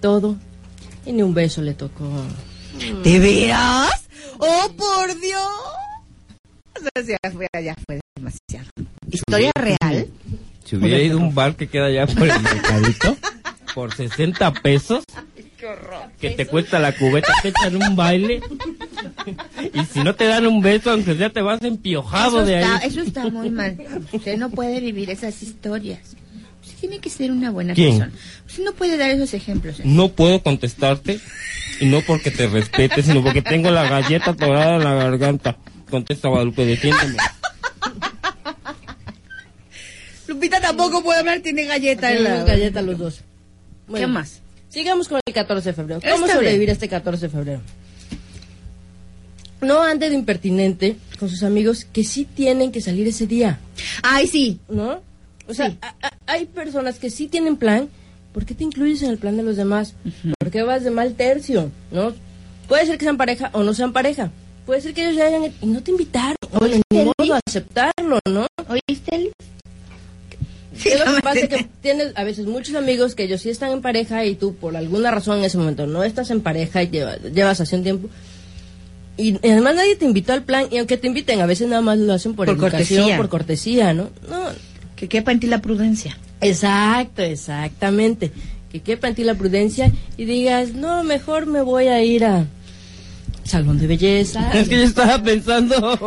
todo. 0.00 0.36
Y 1.06 1.12
ni 1.12 1.22
un 1.22 1.32
beso 1.32 1.62
le 1.62 1.74
tocó. 1.74 2.04
¿De 3.04 3.18
veras? 3.20 4.08
¡Oh, 4.38 4.68
por 4.76 5.20
Dios! 5.20 5.40
O 6.74 6.80
sea, 7.04 7.16
ya 7.22 7.30
fue, 7.30 7.46
ya 7.64 7.74
fue 7.86 8.00
demasiado. 8.16 8.66
¿Historia 9.10 9.52
real? 9.54 10.08
Si 10.64 10.74
hubiera 10.74 11.00
ido 11.00 11.18
a 11.18 11.22
un 11.22 11.32
bar 11.32 11.54
que 11.54 11.68
queda 11.68 11.86
allá 11.86 12.06
por 12.08 12.26
el 12.28 12.40
mercadito, 12.40 13.16
por 13.72 13.94
60 13.94 14.52
pesos, 14.54 15.04
que 16.20 16.30
te 16.30 16.46
cuesta 16.46 16.78
la 16.78 16.92
cubeta, 16.96 17.28
te 17.42 17.48
echan 17.48 17.76
un 17.76 17.96
baile. 17.96 18.40
Y 19.74 19.84
si 19.86 20.00
no 20.02 20.14
te 20.14 20.26
dan 20.26 20.46
un 20.46 20.60
beso, 20.60 20.90
aunque 20.90 21.16
ya 21.16 21.30
te 21.30 21.40
vas 21.42 21.62
empiojado 21.62 22.38
Eso 22.42 22.46
de 22.46 22.60
está, 22.60 22.76
ahí. 22.76 22.88
eso 22.88 23.00
está 23.02 23.28
muy 23.28 23.50
mal. 23.50 23.76
Usted 24.12 24.36
no 24.38 24.50
puede 24.50 24.80
vivir 24.80 25.10
esas 25.10 25.42
historias. 25.42 26.00
Usted 26.62 26.76
tiene 26.80 26.98
que 26.98 27.10
ser 27.10 27.30
una 27.30 27.50
buena 27.50 27.74
¿Quién? 27.74 27.98
persona. 27.98 28.12
Usted 28.46 28.64
no 28.64 28.72
puede 28.72 28.96
dar 28.96 29.10
esos 29.10 29.32
ejemplos. 29.34 29.78
¿eh? 29.80 29.82
No 29.84 30.08
puedo 30.08 30.42
contestarte, 30.42 31.20
y 31.80 31.86
no 31.86 32.00
porque 32.02 32.30
te 32.30 32.46
respete, 32.48 33.02
sino 33.02 33.22
porque 33.22 33.42
tengo 33.42 33.70
la 33.70 33.88
galleta 33.88 34.32
atorada 34.32 34.76
en 34.76 34.84
la 34.84 34.94
garganta. 34.94 35.56
Contesta 35.90 36.28
Guadalupe, 36.28 36.64
defiéndeme. 36.66 37.16
Lupita 40.26 40.60
tampoco 40.60 41.02
puede 41.04 41.20
hablar, 41.20 41.40
tiene 41.40 41.64
galleta 41.64 42.12
en 42.12 42.24
la... 42.24 42.42
Galleta 42.42 42.82
los 42.82 42.98
dos. 42.98 43.14
¿Qué 43.18 43.22
Bueno, 43.88 44.08
más? 44.08 44.40
Sigamos 44.76 45.08
con 45.08 45.18
el 45.24 45.32
14 45.32 45.70
de 45.70 45.72
febrero. 45.72 46.00
Está 46.00 46.10
¿Cómo 46.12 46.26
sobrevivir 46.26 46.58
bien. 46.58 46.68
a 46.68 46.72
este 46.74 46.86
14 46.90 47.26
de 47.28 47.32
febrero? 47.32 47.60
No 49.62 49.80
ande 49.82 50.10
de 50.10 50.14
impertinente 50.14 50.96
con 51.18 51.30
sus 51.30 51.42
amigos 51.44 51.86
que 51.86 52.04
sí 52.04 52.26
tienen 52.26 52.70
que 52.72 52.82
salir 52.82 53.08
ese 53.08 53.26
día, 53.26 53.58
Ay, 54.02 54.26
sí. 54.26 54.60
¿no? 54.68 55.00
O 55.48 55.54
sea, 55.54 55.70
Sí. 55.70 55.78
a- 55.80 55.94
a- 56.08 56.12
hay 56.26 56.44
personas 56.44 56.98
que 56.98 57.08
sí 57.08 57.26
tienen 57.26 57.56
plan. 57.56 57.88
¿Por 58.34 58.44
qué 58.44 58.54
te 58.54 58.64
incluyes 58.64 59.00
en 59.00 59.08
el 59.12 59.16
plan 59.16 59.38
de 59.38 59.44
los 59.44 59.56
demás? 59.56 59.94
¿Por 60.38 60.50
qué 60.50 60.62
vas 60.62 60.84
de 60.84 60.90
mal 60.90 61.14
tercio? 61.14 61.70
¿No? 61.90 62.12
Puede 62.68 62.84
ser 62.84 62.98
que 62.98 63.06
sean 63.06 63.16
pareja 63.16 63.48
o 63.54 63.62
no 63.62 63.72
sean 63.72 63.94
pareja. 63.94 64.30
Puede 64.66 64.82
ser 64.82 64.92
que 64.92 65.04
ellos 65.06 65.16
ya 65.16 65.24
hayan 65.24 65.50
y 65.62 65.66
no 65.68 65.82
te 65.82 65.90
invitaron. 65.90 66.36
¿Oíste, 66.52 66.82
modo 66.92 67.38
aceptarlo, 67.46 68.18
¿no? 68.28 68.46
¿Oíste? 68.68 69.32
Sí, 70.86 70.92
es 70.92 70.98
lo 71.06 71.14
que 71.16 71.22
pasa 71.22 71.40
entiende. 71.40 71.64
que 71.64 71.70
tienes 71.82 72.12
a 72.14 72.24
veces 72.24 72.46
muchos 72.46 72.74
amigos 72.74 73.14
que 73.14 73.24
ellos 73.24 73.40
sí 73.42 73.50
están 73.50 73.72
en 73.72 73.80
pareja 73.82 74.24
y 74.24 74.34
tú 74.34 74.54
por 74.54 74.76
alguna 74.76 75.10
razón 75.10 75.38
en 75.38 75.44
ese 75.44 75.58
momento 75.58 75.86
no 75.86 76.02
estás 76.04 76.30
en 76.30 76.40
pareja 76.40 76.82
y 76.82 76.88
llevas, 76.88 77.20
llevas 77.34 77.60
hace 77.60 77.76
un 77.76 77.82
tiempo 77.82 78.08
y 79.18 79.36
además 79.48 79.76
nadie 79.76 79.96
te 79.96 80.04
invitó 80.04 80.32
al 80.34 80.42
plan 80.42 80.66
y 80.70 80.76
aunque 80.78 80.96
te 80.98 81.06
inviten 81.06 81.40
a 81.40 81.46
veces 81.46 81.68
nada 81.68 81.80
más 81.82 81.98
lo 81.98 82.12
hacen 82.12 82.34
por, 82.34 82.46
Por 82.46 82.54
educación, 82.56 82.98
cortesía. 83.00 83.16
por 83.16 83.28
cortesía, 83.28 83.92
¿no? 83.94 84.10
No, 84.28 84.44
Que 84.94 85.08
quepa 85.08 85.32
en 85.32 85.40
ti 85.40 85.46
la 85.46 85.62
prudencia. 85.62 86.18
exacto, 86.40 87.22
exactamente. 87.22 88.30
Que 88.70 88.80
quepa 88.80 89.08
en 89.08 89.14
ti 89.14 89.24
la 89.24 89.34
prudencia 89.34 89.90
y 90.18 90.24
digas, 90.26 90.72
no, 90.74 91.02
mejor 91.02 91.46
me 91.46 91.62
voy 91.62 91.86
a 91.86 92.02
ir 92.02 92.24
a 92.26 92.44
salón 93.46 93.78
de 93.78 93.86
belleza. 93.86 94.50
Es 94.54 94.68
que 94.68 94.76
yo 94.78 94.82
estaba 94.84 95.22
pensando. 95.22 95.76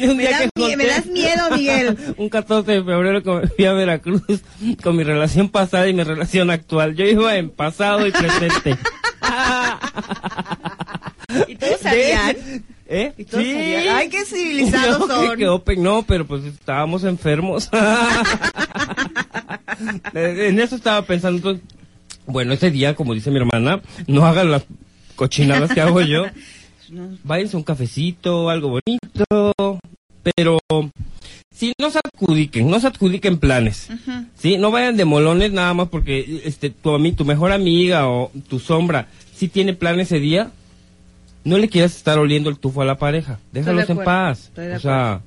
un 0.00 0.16
Me 0.16 0.24
das 0.24 0.40
que 0.54 0.62
mie- 0.62 0.76
me 0.76 0.84
conté- 0.84 0.88
das 0.88 1.06
miedo, 1.06 1.50
Miguel. 1.56 1.96
un 2.16 2.28
14 2.28 2.70
de 2.72 2.82
febrero 2.84 3.22
fui 3.56 3.64
a 3.64 3.72
Veracruz 3.72 4.22
con 4.82 4.96
mi 4.96 5.04
relación 5.04 5.48
pasada 5.48 5.88
y 5.88 5.94
mi 5.94 6.02
relación 6.04 6.50
actual. 6.50 6.94
Yo 6.94 7.04
iba 7.04 7.36
en 7.36 7.50
pasado 7.50 8.06
y 8.06 8.10
presente. 8.12 8.76
¿Y 11.46 11.56
todos 11.56 11.80
sabían? 11.80 12.36
¿Eh? 12.90 13.12
¿Y 13.18 13.24
todos 13.24 13.44
sabían? 13.44 13.96
Ay, 13.96 14.08
qué 14.08 14.24
civilizados 14.24 15.00
No, 15.00 15.06
que- 15.20 15.26
son. 15.26 15.36
que 15.36 15.48
open, 15.48 15.82
no, 15.82 16.02
pero 16.04 16.26
pues 16.26 16.44
estábamos 16.44 17.04
enfermos. 17.04 17.68
en 20.14 20.58
eso 20.60 20.76
estaba 20.76 21.02
pensando. 21.02 21.58
bueno, 22.26 22.52
ese 22.54 22.70
día, 22.70 22.94
como 22.94 23.14
dice 23.14 23.30
mi 23.30 23.38
hermana, 23.38 23.80
no 24.06 24.26
hagan 24.26 24.50
las 24.50 24.64
cochinadas 25.18 25.74
que 25.74 25.82
hago 25.82 26.00
yo. 26.00 26.24
Váyanse 27.24 27.56
a 27.56 27.58
un 27.58 27.64
cafecito, 27.64 28.48
algo 28.48 28.80
bonito, 28.80 29.78
pero 30.22 30.58
sí, 31.54 31.74
no 31.78 31.90
se 31.90 31.98
adjudiquen, 32.02 32.70
no 32.70 32.80
se 32.80 32.86
adjudiquen 32.86 33.36
planes. 33.36 33.88
Sí, 34.38 34.56
no 34.56 34.70
vayan 34.70 34.96
de 34.96 35.04
molones 35.04 35.52
nada 35.52 35.74
más 35.74 35.88
porque 35.88 36.40
este 36.46 36.70
tu 36.70 37.12
tu 37.12 37.24
mejor 37.26 37.52
amiga 37.52 38.08
o 38.08 38.30
tu 38.48 38.58
sombra 38.58 39.08
sí 39.34 39.48
tiene 39.48 39.74
plan 39.74 40.00
ese 40.00 40.18
día. 40.18 40.50
No 41.44 41.58
le 41.58 41.68
quieras 41.68 41.94
estar 41.94 42.18
oliendo 42.18 42.48
el 42.48 42.58
tufo 42.58 42.80
a 42.80 42.86
la 42.86 42.96
pareja. 42.96 43.38
Déjalos 43.52 43.90
en 43.90 43.98
paz. 43.98 44.50
O 44.56 44.80
sea, 44.80 45.20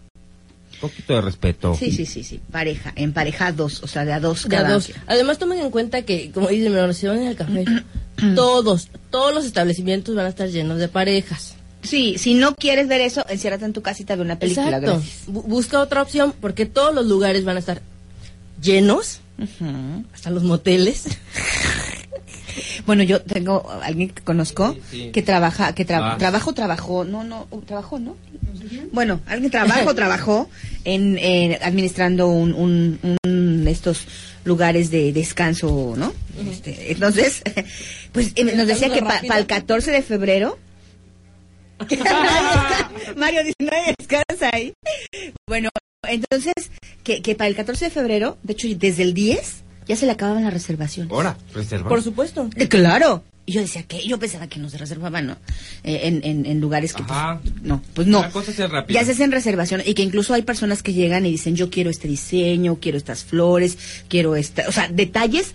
poquito 0.81 1.13
de 1.13 1.21
respeto. 1.21 1.75
Sí, 1.75 1.91
sí, 1.91 2.05
sí, 2.05 2.23
sí. 2.23 2.41
Pareja, 2.51 2.91
en 2.95 3.13
pareja 3.13 3.51
dos, 3.51 3.81
o 3.83 3.87
sea, 3.87 4.03
de 4.03 4.13
a 4.13 4.19
dos 4.19 4.47
De 4.49 4.57
a 4.57 4.61
cada 4.61 4.73
dos. 4.73 4.91
Además, 5.07 5.37
tomen 5.37 5.59
en 5.59 5.71
cuenta 5.71 6.01
que, 6.01 6.31
como 6.31 6.49
dice 6.49 6.69
mi 6.69 6.75
hermano, 6.75 6.93
si 6.93 7.07
van 7.07 7.19
en 7.19 7.27
el 7.27 7.35
café, 7.35 7.65
todos, 8.35 8.89
todos 9.09 9.33
los 9.33 9.45
establecimientos 9.45 10.15
van 10.15 10.25
a 10.25 10.29
estar 10.29 10.49
llenos 10.49 10.79
de 10.79 10.87
parejas. 10.87 11.55
Sí, 11.83 12.15
si 12.17 12.33
no 12.33 12.55
quieres 12.55 12.87
ver 12.87 13.01
eso, 13.01 13.25
enciérrate 13.29 13.65
en 13.65 13.73
tu 13.73 13.81
casita 13.81 14.15
de 14.15 14.21
una 14.21 14.37
película. 14.37 14.77
Exacto. 14.77 15.01
busca 15.27 15.79
otra 15.79 16.01
opción 16.01 16.33
porque 16.39 16.65
todos 16.65 16.93
los 16.93 17.07
lugares 17.07 17.43
van 17.43 17.55
a 17.55 17.59
estar 17.59 17.81
llenos, 18.61 19.21
hasta 20.13 20.29
los 20.29 20.43
moteles. 20.43 21.05
Bueno, 22.85 23.03
yo 23.03 23.21
tengo 23.21 23.69
a 23.69 23.85
alguien 23.85 24.09
que 24.09 24.21
conozco 24.23 24.73
Sí, 24.73 24.81
sí. 25.05 25.11
que 25.11 25.21
trabaja, 25.21 25.73
que 25.73 25.85
tra- 25.87 25.99
Ah. 26.13 26.15
trabajo, 26.17 26.53
trabajó, 26.53 27.03
no, 27.05 27.23
no, 27.23 27.47
uh, 27.51 27.61
trabajó, 27.61 27.99
¿no? 27.99 28.17
Bueno, 28.91 29.21
alguien 29.27 29.51
trabajo, 29.51 29.93
trabajó 29.95 30.49
en, 30.83 31.17
en 31.17 31.57
administrando 31.63 32.27
un, 32.27 32.53
un, 32.53 33.17
un 33.25 33.67
estos 33.67 34.05
lugares 34.43 34.89
de 34.91 35.13
descanso, 35.13 35.93
¿no? 35.97 36.13
Este, 36.51 36.91
entonces, 36.91 37.41
pues 38.11 38.31
eh, 38.35 38.43
nos 38.55 38.67
decía 38.67 38.91
que 38.91 39.01
para 39.01 39.37
el 39.39 39.45
14 39.45 39.91
de 39.91 40.01
febrero 40.01 40.57
Mario 43.15 43.41
dice, 43.43 43.55
no 43.59 43.71
hay 43.71 43.93
descansa 43.97 44.49
ahí. 44.53 44.73
Bueno, 45.47 45.69
entonces, 46.07 46.53
que, 47.03 47.21
que 47.21 47.35
para 47.35 47.47
el 47.47 47.55
14 47.55 47.85
de 47.85 47.91
febrero, 47.91 48.37
de 48.43 48.53
hecho, 48.53 48.67
desde 48.75 49.03
el 49.03 49.13
10, 49.13 49.63
ya 49.91 49.95
se 49.97 50.05
le 50.05 50.13
acababan 50.13 50.43
las 50.43 50.53
reservaciones. 50.53 51.11
Ahora, 51.11 51.37
reserva. 51.53 51.89
Por 51.89 52.01
supuesto. 52.01 52.49
Eh, 52.55 52.67
claro, 52.67 53.23
Y 53.45 53.53
yo 53.53 53.61
decía, 53.61 53.83
¿qué? 53.83 54.05
Yo 54.07 54.17
pensaba 54.19 54.47
que 54.47 54.59
nos 54.59 54.73
reservaban, 54.79 55.27
¿no? 55.27 55.37
Eh, 55.83 56.01
en, 56.03 56.21
en, 56.23 56.45
en 56.45 56.59
lugares 56.61 56.93
que, 56.93 57.03
pues, 57.03 57.11
Ajá. 57.17 57.41
no, 57.63 57.81
pues 57.93 58.07
no. 58.07 58.21
La 58.21 58.29
cosa 58.29 58.51
rápida. 58.67 58.99
Ya 58.99 59.05
se 59.05 59.11
hacen 59.13 59.31
reservaciones 59.31 59.87
y 59.87 59.93
que 59.93 60.03
incluso 60.03 60.33
hay 60.33 60.43
personas 60.43 60.81
que 60.83 60.93
llegan 60.93 61.25
y 61.25 61.31
dicen, 61.31 61.55
yo 61.55 61.69
quiero 61.69 61.89
este 61.89 62.07
diseño, 62.07 62.77
quiero 62.79 62.97
estas 62.97 63.23
flores, 63.23 63.77
quiero 64.07 64.35
esta, 64.35 64.67
o 64.67 64.71
sea, 64.71 64.87
detalles 64.89 65.53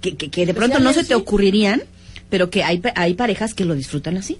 que, 0.00 0.16
que, 0.16 0.30
que 0.30 0.46
de 0.46 0.54
pronto 0.54 0.78
no 0.78 0.92
se 0.92 1.04
te 1.04 1.14
ocurrirían, 1.14 1.82
pero 2.30 2.50
que 2.50 2.62
hay, 2.62 2.80
hay 2.94 3.14
parejas 3.14 3.54
que 3.54 3.64
lo 3.64 3.74
disfrutan 3.74 4.16
así. 4.16 4.38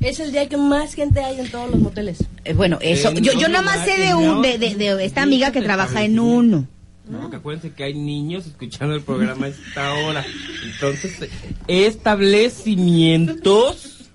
Es 0.00 0.18
el 0.20 0.32
día 0.32 0.48
que 0.48 0.56
más 0.56 0.94
gente 0.94 1.20
hay 1.20 1.38
en 1.38 1.50
todos 1.50 1.70
los 1.70 1.80
moteles. 1.80 2.18
Eh, 2.44 2.54
bueno, 2.54 2.78
eso, 2.80 3.12
yo, 3.12 3.32
yo 3.32 3.48
nada 3.48 3.62
más 3.62 3.84
sé 3.84 3.96
de, 4.00 4.14
un, 4.14 4.42
de, 4.42 4.58
de, 4.58 5.04
esta 5.04 5.22
amiga 5.22 5.52
que 5.52 5.60
trabaja 5.62 6.02
en 6.04 6.18
uno. 6.18 6.66
No, 7.08 7.20
porque 7.22 7.36
acuérdense 7.36 7.72
que 7.74 7.84
hay 7.84 7.94
niños 7.94 8.46
escuchando 8.46 8.94
el 8.94 9.02
programa 9.02 9.46
a 9.46 9.48
esta 9.50 9.94
hora. 9.94 10.24
Entonces, 10.64 11.28
establecimientos 11.66 14.10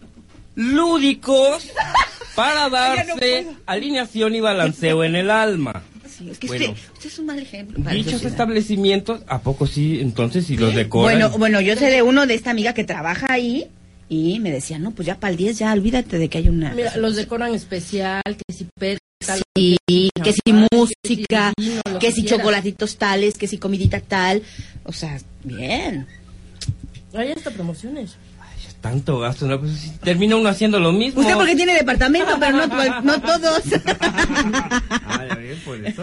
lúdicos 0.56 1.68
para 2.36 2.70
darse 2.70 3.48
alineación 3.66 4.36
y 4.36 4.42
balanceo 4.42 5.04
en 5.04 5.16
el 5.16 5.30
alma. 5.30 5.84
Sí, 6.08 6.30
es 6.32 6.40
que 6.40 6.48
Bueno. 6.48 6.72
usted, 6.72 6.92
usted 6.94 7.08
es 7.10 7.20
un 7.20 7.26
mal 7.28 7.38
ejemplo. 7.40 7.84
para 7.84 7.96
Dichos 7.96 8.14
sociedad. 8.14 8.32
establecimientos, 8.32 9.22
¿a 9.28 9.40
poco 9.42 9.68
sí? 9.68 10.00
Entonces, 10.02 10.46
si 10.48 10.58
los 10.58 10.74
decoran. 10.74 11.20
Bueno, 11.20 11.38
bueno, 11.38 11.62
yo 11.62 11.76
sé 11.76 11.92
de 11.92 12.02
uno 12.02 12.26
de 12.26 12.34
esta 12.34 12.50
amiga 12.52 12.74
que 12.74 12.84
trabaja 12.84 13.28
ahí 13.32 13.68
y 14.10 14.40
me 14.40 14.52
decía, 14.52 14.80
no, 14.80 14.92
pues 14.92 15.06
ya 15.06 15.20
para 15.20 15.32
el 15.32 15.38
10 15.38 15.60
ya 15.60 15.74
olvídate 15.74 16.18
de 16.18 16.28
que 16.30 16.40
hay 16.40 16.50
una... 16.50 16.74
Mira, 16.74 16.98
los 16.98 17.16
decoran 17.16 17.54
especial, 17.54 18.24
que 18.26 18.52
si 18.54 18.66
Sí, 19.20 19.78
que 20.24 20.34
si 20.34 20.54
música, 20.72 21.54
que 22.00 22.12
si 22.12 22.24
chocolatitos 22.24 22.98
tales, 22.98 23.38
que 23.38 23.48
si 23.48 23.58
comidita 23.58 24.00
tal. 24.00 24.44
O 24.84 24.94
sea, 24.94 25.20
bien. 25.44 26.08
Hay 27.14 27.32
hasta 27.32 27.52
promociones. 27.52 28.16
Ay, 28.40 28.60
tanto 28.80 29.20
gasto, 29.20 29.48
¿no? 29.48 29.60
Pues 29.60 29.74
si 29.74 29.90
termina 29.98 30.36
uno 30.36 30.50
haciendo 30.50 30.80
lo 30.80 30.92
mismo. 30.92 31.22
Usted 31.22 31.36
porque 31.36 31.56
tiene 31.56 31.74
departamento, 31.74 32.38
pero 32.40 32.58
no, 32.58 32.70
pues, 32.70 32.92
no 33.04 33.22
todos. 33.22 33.64
Ah, 35.06 35.26
ya 35.28 35.36
ven, 35.36 35.60
por 35.66 35.86
eso. 35.86 36.02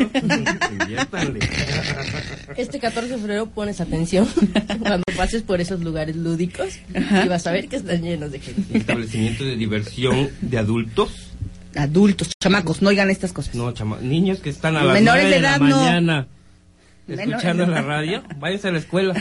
Este 2.56 2.80
14 2.80 3.12
de 3.12 3.18
febrero 3.18 3.46
pones 3.46 3.80
atención 3.80 4.26
cuando 4.80 5.04
pases 5.16 5.42
por 5.42 5.60
esos 5.60 5.80
lugares 5.80 6.16
lúdicos 6.16 6.74
y 7.24 7.28
vas 7.28 7.46
a 7.46 7.52
ver 7.52 7.68
que 7.68 7.76
están 7.76 8.02
llenos 8.02 8.32
de 8.32 8.40
gente. 8.40 8.76
Establecimiento 8.76 9.44
de 9.44 9.56
diversión 9.56 10.30
de 10.40 10.58
adultos. 10.58 11.30
Adultos, 11.76 12.30
chamacos, 12.42 12.82
no 12.82 12.88
oigan 12.90 13.10
estas 13.10 13.32
cosas. 13.32 13.54
No, 13.54 13.72
chama, 13.72 13.98
niños 14.00 14.40
que 14.40 14.50
están 14.50 14.76
a 14.76 14.84
las 14.84 14.94
Menores 14.94 15.24
9 15.24 15.30
de 15.30 15.36
de, 15.36 15.42
la 15.42 15.58
no. 15.58 15.76
mañana 15.76 16.28
escuchando 17.08 17.66
la 17.66 17.82
radio, 17.82 18.22
váyanse 18.38 18.68
a 18.68 18.72
la 18.72 18.78
escuela. 18.78 19.14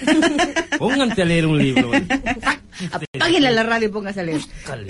Pónganse 0.78 1.22
a 1.22 1.26
leer 1.26 1.46
un 1.48 1.58
libro. 1.58 1.92
Apáguenle 3.14 3.52
la 3.52 3.64
radio 3.64 3.88
y 3.88 3.92
póngase 3.92 4.22
a 4.22 4.24
leer. 4.24 4.42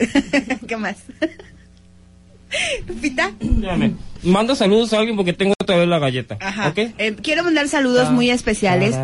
¿Qué 0.68 0.78
más? 0.78 0.98
Lupita. 2.88 3.32
Mando 4.22 4.54
saludos 4.56 4.94
a 4.94 5.00
alguien 5.00 5.16
porque 5.16 5.34
tengo 5.34 5.56
otra 5.60 5.76
vez 5.76 5.88
la 5.88 5.98
galleta. 5.98 6.38
Ajá. 6.40 6.70
¿Ok? 6.70 6.78
Eh, 6.78 7.16
quiero 7.22 7.44
mandar 7.44 7.68
saludos 7.68 8.12
muy 8.12 8.30
especiales. 8.30 8.96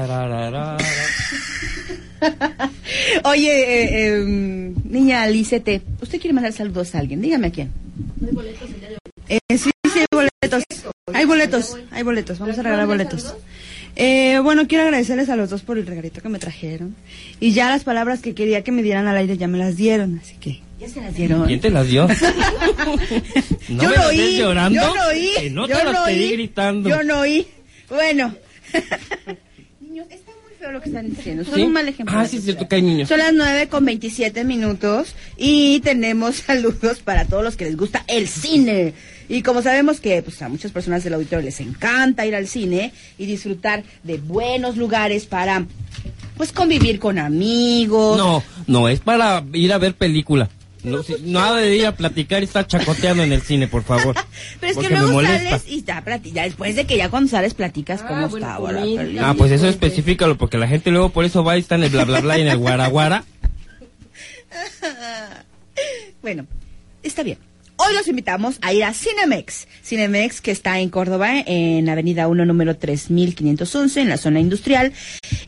Oye, 3.24 3.50
eh, 3.50 3.90
eh, 3.92 4.74
niña 4.84 5.28
Licete, 5.28 5.82
¿usted 6.02 6.20
quiere 6.20 6.34
mandar 6.34 6.54
saludos 6.54 6.96
a 6.96 7.00
alguien? 7.00 7.22
Dígame 7.22 7.48
a 7.48 7.52
quién. 7.52 7.72
Eh, 9.28 9.40
sí, 9.58 9.70
sí, 9.94 10.00
hay 10.00 10.06
boletos. 10.12 10.64
Hay 11.14 11.26
boletos, 11.26 11.78
hay 11.92 12.04
boletos. 12.04 12.40
Vamos 12.40 12.58
a 12.58 12.64
regalar 12.64 12.88
boletos. 12.88 13.36
Eh, 13.96 14.40
bueno, 14.42 14.68
quiero 14.68 14.86
agradecerles 14.86 15.30
a 15.30 15.36
los 15.36 15.50
dos 15.50 15.62
por 15.62 15.78
el 15.78 15.86
regalito 15.86 16.22
que 16.22 16.30
me 16.30 16.40
trajeron. 16.40 16.96
Y 17.40 17.52
ya 17.52 17.70
las 17.70 17.84
palabras 17.84 18.22
que 18.22 18.34
quería 18.34 18.64
que 18.64 18.72
me 18.72 18.82
dieran 18.82 19.08
al 19.08 19.18
aire 19.18 19.38
ya 19.38 19.48
me 19.48 19.58
las 19.58 19.76
dieron, 19.76 20.20
así 20.24 20.36
que... 20.40 20.62
Ya 20.80 20.88
se 20.88 21.02
las 21.02 21.14
dieron. 21.14 21.46
¿Quién 21.46 21.60
te 21.60 21.70
las 21.70 21.88
dio? 21.88 22.08
¿No 23.70 23.84
yo 23.84 23.90
me 23.90 23.96
no 23.98 24.08
oí. 24.08 24.38
llorando? 24.38 24.80
Yo 24.82 24.96
no 24.96 25.08
oí. 25.08 25.32
Que 25.38 25.50
no 25.50 25.68
yo 25.68 25.78
te 25.78 25.84
las 25.84 26.06
pedí 26.06 26.24
oí, 26.24 26.32
gritando. 26.32 26.90
Yo 26.90 27.04
no 27.04 27.20
oí. 27.20 27.48
Bueno. 27.90 28.34
Lo 30.72 30.82
que 30.82 30.90
están 30.90 31.10
diciendo. 31.10 31.44
Son 31.44 31.56
¿Sí? 31.56 31.62
un 31.64 31.74
mal 31.74 31.88
ejemplo. 31.88 32.18
Ah, 32.18 32.26
sí, 32.28 32.38
es 32.38 32.44
cierto 32.44 32.68
que 32.68 32.76
hay 32.76 32.82
niños. 32.82 33.10
Son 33.10 33.18
las 33.18 33.34
9 33.34 33.68
con 33.70 33.86
27 33.86 34.44
minutos 34.44 35.16
y 35.38 35.80
tenemos 35.80 36.36
saludos 36.48 37.00
para 37.00 37.26
todos 37.26 37.44
los 37.44 37.56
que 37.56 37.66
les 37.66 37.76
gusta 37.76 38.04
el 38.08 38.28
cine. 38.28 38.94
Y 39.30 39.42
como 39.42 39.62
sabemos 39.62 40.00
que 40.00 40.22
pues, 40.22 40.42
a 40.42 40.50
muchas 40.50 40.72
personas 40.72 41.04
del 41.04 41.14
auditorio 41.14 41.46
les 41.46 41.60
encanta 41.60 42.26
ir 42.26 42.36
al 42.36 42.48
cine 42.48 42.92
y 43.18 43.26
disfrutar 43.26 43.84
de 44.04 44.18
buenos 44.18 44.78
lugares 44.78 45.26
para 45.26 45.66
pues 46.38 46.52
convivir 46.52 47.00
con 47.00 47.20
amigos. 47.20 48.18
No, 48.18 48.44
no, 48.68 48.88
es 48.88 49.00
para 49.00 49.44
ir 49.54 49.74
a 49.74 49.78
ver 49.78 49.94
película. 49.96 50.50
No, 50.84 51.04
si- 51.04 51.16
nada 51.24 51.58
de 51.58 51.76
ir 51.76 51.86
a 51.86 51.96
platicar 51.96 52.42
y 52.42 52.46
estar 52.46 52.66
chacoteando 52.66 53.22
en 53.24 53.34
el 53.34 53.42
cine, 53.42 53.68
por 53.68 53.84
favor. 53.84 54.16
Pero 54.60 54.72
es 54.72 54.78
que 54.78 54.84
Porque 54.84 54.90
me 54.90 54.96
luego 55.00 55.12
molesta. 55.14 55.50
sales 55.60 55.64
y 55.68 55.84
ya, 55.84 56.04
plati- 56.06 56.32
ya 56.32 56.44
después 56.44 56.76
de 56.76 56.86
que 56.86 56.96
ya 56.98 57.10
cuando 57.10 57.30
sales 57.30 57.54
platicas 57.54 58.02
Ah, 58.04 58.08
cómo 58.08 58.30
bueno, 58.30 58.48
la 58.48 58.56
comida. 58.56 59.02
película. 59.02 59.30
Ah, 59.30 59.34
pues 59.38 59.52
eso 59.52 59.68
especifícalo, 59.68 60.38
porque 60.38 60.58
la 60.58 60.68
gente 60.68 60.90
luego 60.92 61.10
por 61.10 61.26
eso 61.26 61.44
va 61.44 61.58
y 61.58 61.60
está 61.62 61.76
en 61.76 61.84
el 61.84 61.90
bla 61.90 62.06
bla 62.06 62.22
bla 62.22 62.38
y 62.38 62.42
en 62.42 62.48
el 62.48 62.58
guaraguara. 62.58 63.24
Bueno, 66.22 66.46
está 67.04 67.24
bien. 67.24 67.38
Hoy 67.82 67.94
los 67.96 68.10
invitamos 68.10 68.58
a 68.62 68.74
ir 68.74 68.84
a 68.84 68.94
Cinemex. 68.94 69.66
Cinemex 69.86 70.42
que 70.42 70.52
está 70.52 70.82
en 70.82 70.90
Córdoba, 70.90 71.40
en 71.46 71.88
Avenida 71.88 72.28
1, 72.28 72.44
número 72.44 72.76
3511, 72.76 74.02
en 74.02 74.10
la 74.10 74.18
zona 74.18 74.42
industrial. 74.42 74.92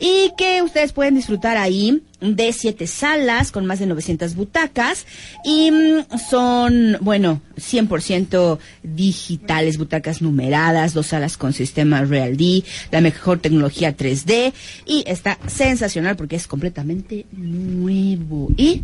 Y 0.00 0.32
que 0.38 0.62
ustedes 0.62 0.94
pueden 0.94 1.14
disfrutar 1.14 1.58
ahí 1.58 2.02
de 2.22 2.54
siete 2.54 2.86
salas 2.86 3.52
con 3.52 3.66
más 3.66 3.80
de 3.80 3.86
900 3.86 4.34
butacas. 4.34 5.04
Y 5.44 5.70
mm, 5.72 6.18
son, 6.30 6.96
bueno, 7.02 7.42
100% 7.58 8.58
digitales, 8.82 9.76
butacas 9.76 10.22
numeradas, 10.22 10.94
dos 10.94 11.08
salas 11.08 11.36
con 11.36 11.52
sistema 11.52 12.02
Real 12.02 12.38
D, 12.38 12.64
la 12.90 13.02
mejor 13.02 13.40
tecnología 13.40 13.94
3D. 13.94 14.54
Y 14.86 15.04
está 15.06 15.38
sensacional 15.48 16.16
porque 16.16 16.36
es 16.36 16.46
completamente 16.46 17.26
nuevo. 17.32 18.48
Y 18.56 18.80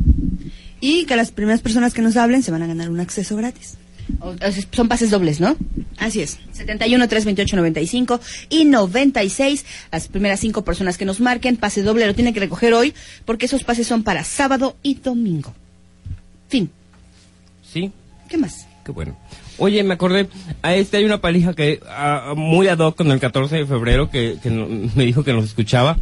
Y 0.81 1.05
que 1.07 1.17
las 1.17 1.31
primeras 1.33 1.61
personas 1.61 1.93
que 1.95 2.03
nos 2.03 2.17
hablen 2.17 2.43
se 2.43 2.51
van 2.51 2.63
a 2.63 2.67
ganar 2.67 2.89
un 2.91 3.01
acceso 3.01 3.37
gratis. 3.37 3.77
O- 4.21 4.35
Son 4.73 4.89
pases 4.89 5.11
dobles, 5.11 5.39
¿no? 5.41 5.57
Así 5.99 6.21
es. 6.23 6.39
71, 6.53 7.09
328, 7.09 7.57
95 7.57 8.21
y 8.49 8.65
96. 8.65 9.67
Las 9.93 10.09
primeras 10.09 10.41
cinco 10.41 10.65
personas 10.65 10.97
que 10.97 11.05
nos 11.05 11.21
marquen, 11.21 11.57
pase 11.57 11.83
doble 11.83 12.07
lo 12.07 12.15
tienen 12.15 12.33
que 12.33 12.41
recoger 12.41 12.73
hoy 12.75 12.95
porque 13.27 13.47
esos 13.47 13.65
pases 13.65 13.87
son 13.87 14.03
para 14.05 14.25
sábado 14.25 14.77
y 14.83 14.95
domingo. 14.95 15.53
Fin. 16.49 16.71
Sí, 17.71 17.91
¿Qué 18.29 18.39
más? 18.39 18.67
qué 18.85 18.93
bueno. 18.93 19.17
Oye, 19.59 19.83
me 19.83 19.95
acordé, 19.95 20.29
a 20.63 20.75
este 20.75 20.97
hay 20.99 21.05
una 21.05 21.21
palija 21.21 21.53
que 21.53 21.81
ah, 21.89 22.33
muy 22.37 22.69
ad 22.69 22.79
hoc 22.79 22.97
con 22.97 23.11
el 23.11 23.19
14 23.21 23.57
de 23.57 23.67
febrero 23.67 24.09
que, 24.11 24.37
que 24.43 24.49
no- 24.51 24.69
me 24.95 25.05
dijo 25.05 25.25
que 25.25 25.33
nos 25.35 25.45
escuchaba. 25.45 25.99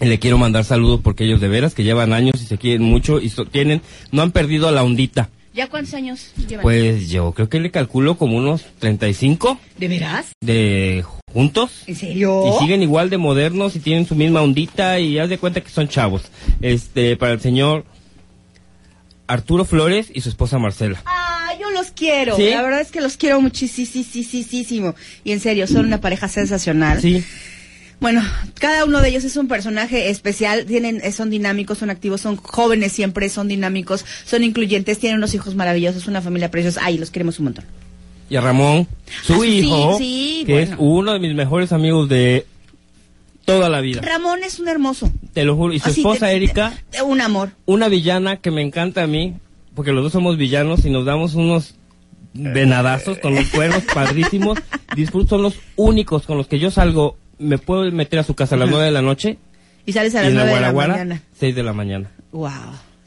Le 0.00 0.18
quiero 0.18 0.36
mandar 0.38 0.64
saludos 0.64 1.00
porque 1.02 1.24
ellos 1.24 1.40
de 1.40 1.48
veras 1.48 1.74
que 1.74 1.82
llevan 1.84 2.12
años 2.12 2.40
y 2.42 2.46
se 2.46 2.58
quieren 2.58 2.82
mucho 2.82 3.20
y 3.20 3.30
so- 3.30 3.46
tienen, 3.46 3.80
no 4.12 4.22
han 4.22 4.30
perdido 4.30 4.70
la 4.70 4.82
ondita. 4.84 5.30
¿Ya 5.54 5.68
cuántos 5.68 5.94
años 5.94 6.32
llevan? 6.46 6.62
Pues 6.62 7.08
yo 7.08 7.32
creo 7.32 7.48
que 7.48 7.60
le 7.60 7.70
calculo 7.70 8.18
como 8.18 8.36
unos 8.36 8.62
35 8.78 9.58
¿De 9.78 9.88
veras? 9.88 10.26
de 10.42 11.02
juntos. 11.32 11.70
¿En 11.86 11.96
serio? 11.96 12.44
Y 12.54 12.58
siguen 12.62 12.82
igual 12.82 13.08
de 13.08 13.16
modernos 13.16 13.74
y 13.74 13.78
tienen 13.80 14.06
su 14.06 14.14
misma 14.16 14.42
ondita 14.42 15.00
y 15.00 15.18
haz 15.18 15.30
de 15.30 15.38
cuenta 15.38 15.62
que 15.62 15.70
son 15.70 15.88
chavos. 15.88 16.24
Este, 16.60 17.16
para 17.16 17.32
el 17.32 17.40
señor 17.40 17.86
Arturo 19.26 19.64
Flores 19.64 20.08
y 20.12 20.20
su 20.20 20.28
esposa 20.28 20.58
Marcela. 20.58 21.02
Ah, 21.06 21.52
yo 21.58 21.70
los 21.70 21.90
quiero. 21.90 22.36
¿Sí? 22.36 22.50
La 22.50 22.60
verdad 22.62 22.80
es 22.82 22.90
que 22.92 23.00
los 23.00 23.16
quiero 23.16 23.40
muchísimo. 23.40 24.94
Y 25.24 25.32
en 25.32 25.40
serio, 25.40 25.66
son 25.66 25.86
una 25.86 26.02
pareja 26.02 26.28
sensacional. 26.28 27.00
Sí. 27.00 27.24
Bueno, 27.98 28.22
cada 28.60 28.84
uno 28.84 29.00
de 29.00 29.08
ellos 29.08 29.24
es 29.24 29.36
un 29.36 29.48
personaje 29.48 30.10
especial, 30.10 30.66
tienen, 30.66 31.00
son 31.12 31.30
dinámicos, 31.30 31.78
son 31.78 31.88
activos, 31.90 32.20
son 32.20 32.36
jóvenes 32.36 32.92
siempre, 32.92 33.28
son 33.30 33.48
dinámicos, 33.48 34.04
son 34.26 34.44
incluyentes, 34.44 34.98
tienen 34.98 35.18
unos 35.18 35.32
hijos 35.34 35.54
maravillosos, 35.54 36.06
una 36.06 36.20
familia 36.20 36.50
preciosa. 36.50 36.82
Ay, 36.84 36.98
los 36.98 37.10
queremos 37.10 37.38
un 37.38 37.46
montón. 37.46 37.64
Y 38.28 38.36
a 38.36 38.40
Ramón, 38.42 38.86
su 39.22 39.40
Ah, 39.42 39.46
hijo, 39.46 39.96
sí, 39.98 40.42
que 40.46 40.52
bueno. 40.52 40.72
es 40.72 40.76
uno 40.78 41.12
de 41.14 41.20
mis 41.20 41.34
mejores 41.34 41.72
amigos 41.72 42.08
de 42.08 42.44
toda 43.46 43.68
la 43.70 43.80
vida. 43.80 44.02
Ramón 44.02 44.40
es 44.44 44.58
un 44.60 44.68
hermoso. 44.68 45.10
Te 45.32 45.44
lo 45.44 45.56
juro. 45.56 45.72
Y 45.72 45.78
su 45.78 45.88
Así, 45.88 46.00
esposa 46.00 46.26
te- 46.26 46.32
te- 46.32 46.36
Erika, 46.36 46.74
un 47.04 47.20
amor. 47.20 47.50
una 47.64 47.88
villana 47.88 48.36
que 48.38 48.50
me 48.50 48.60
encanta 48.62 49.04
a 49.04 49.06
mí, 49.06 49.34
porque 49.74 49.92
los 49.92 50.02
dos 50.02 50.12
somos 50.12 50.36
villanos 50.36 50.84
y 50.84 50.90
nos 50.90 51.06
damos 51.06 51.34
unos 51.34 51.76
venadazos 52.34 53.18
con 53.18 53.34
los 53.34 53.46
cuernos 53.48 53.84
padrísimos. 53.84 54.58
Disfruto, 54.96 55.30
son 55.30 55.42
los 55.42 55.54
únicos 55.76 56.26
con 56.26 56.36
los 56.36 56.46
que 56.46 56.58
yo 56.58 56.70
salgo. 56.70 57.16
Me 57.38 57.58
puedo 57.58 57.90
meter 57.92 58.18
a 58.18 58.22
su 58.24 58.34
casa 58.34 58.54
a 58.54 58.58
las 58.58 58.70
nueve 58.70 58.84
de 58.86 58.90
la 58.92 59.02
noche 59.02 59.38
Y 59.84 59.92
sales 59.92 60.14
a 60.14 60.22
las 60.22 60.30
en 60.30 60.36
la 60.36 60.44
nueve 60.44 60.56
de 60.56 60.60
la 60.62 60.72
mañana. 60.72 61.22
seis 61.38 61.54
de 61.54 61.62
la 61.62 61.72
mañana. 61.72 62.10
Wow. 62.32 62.50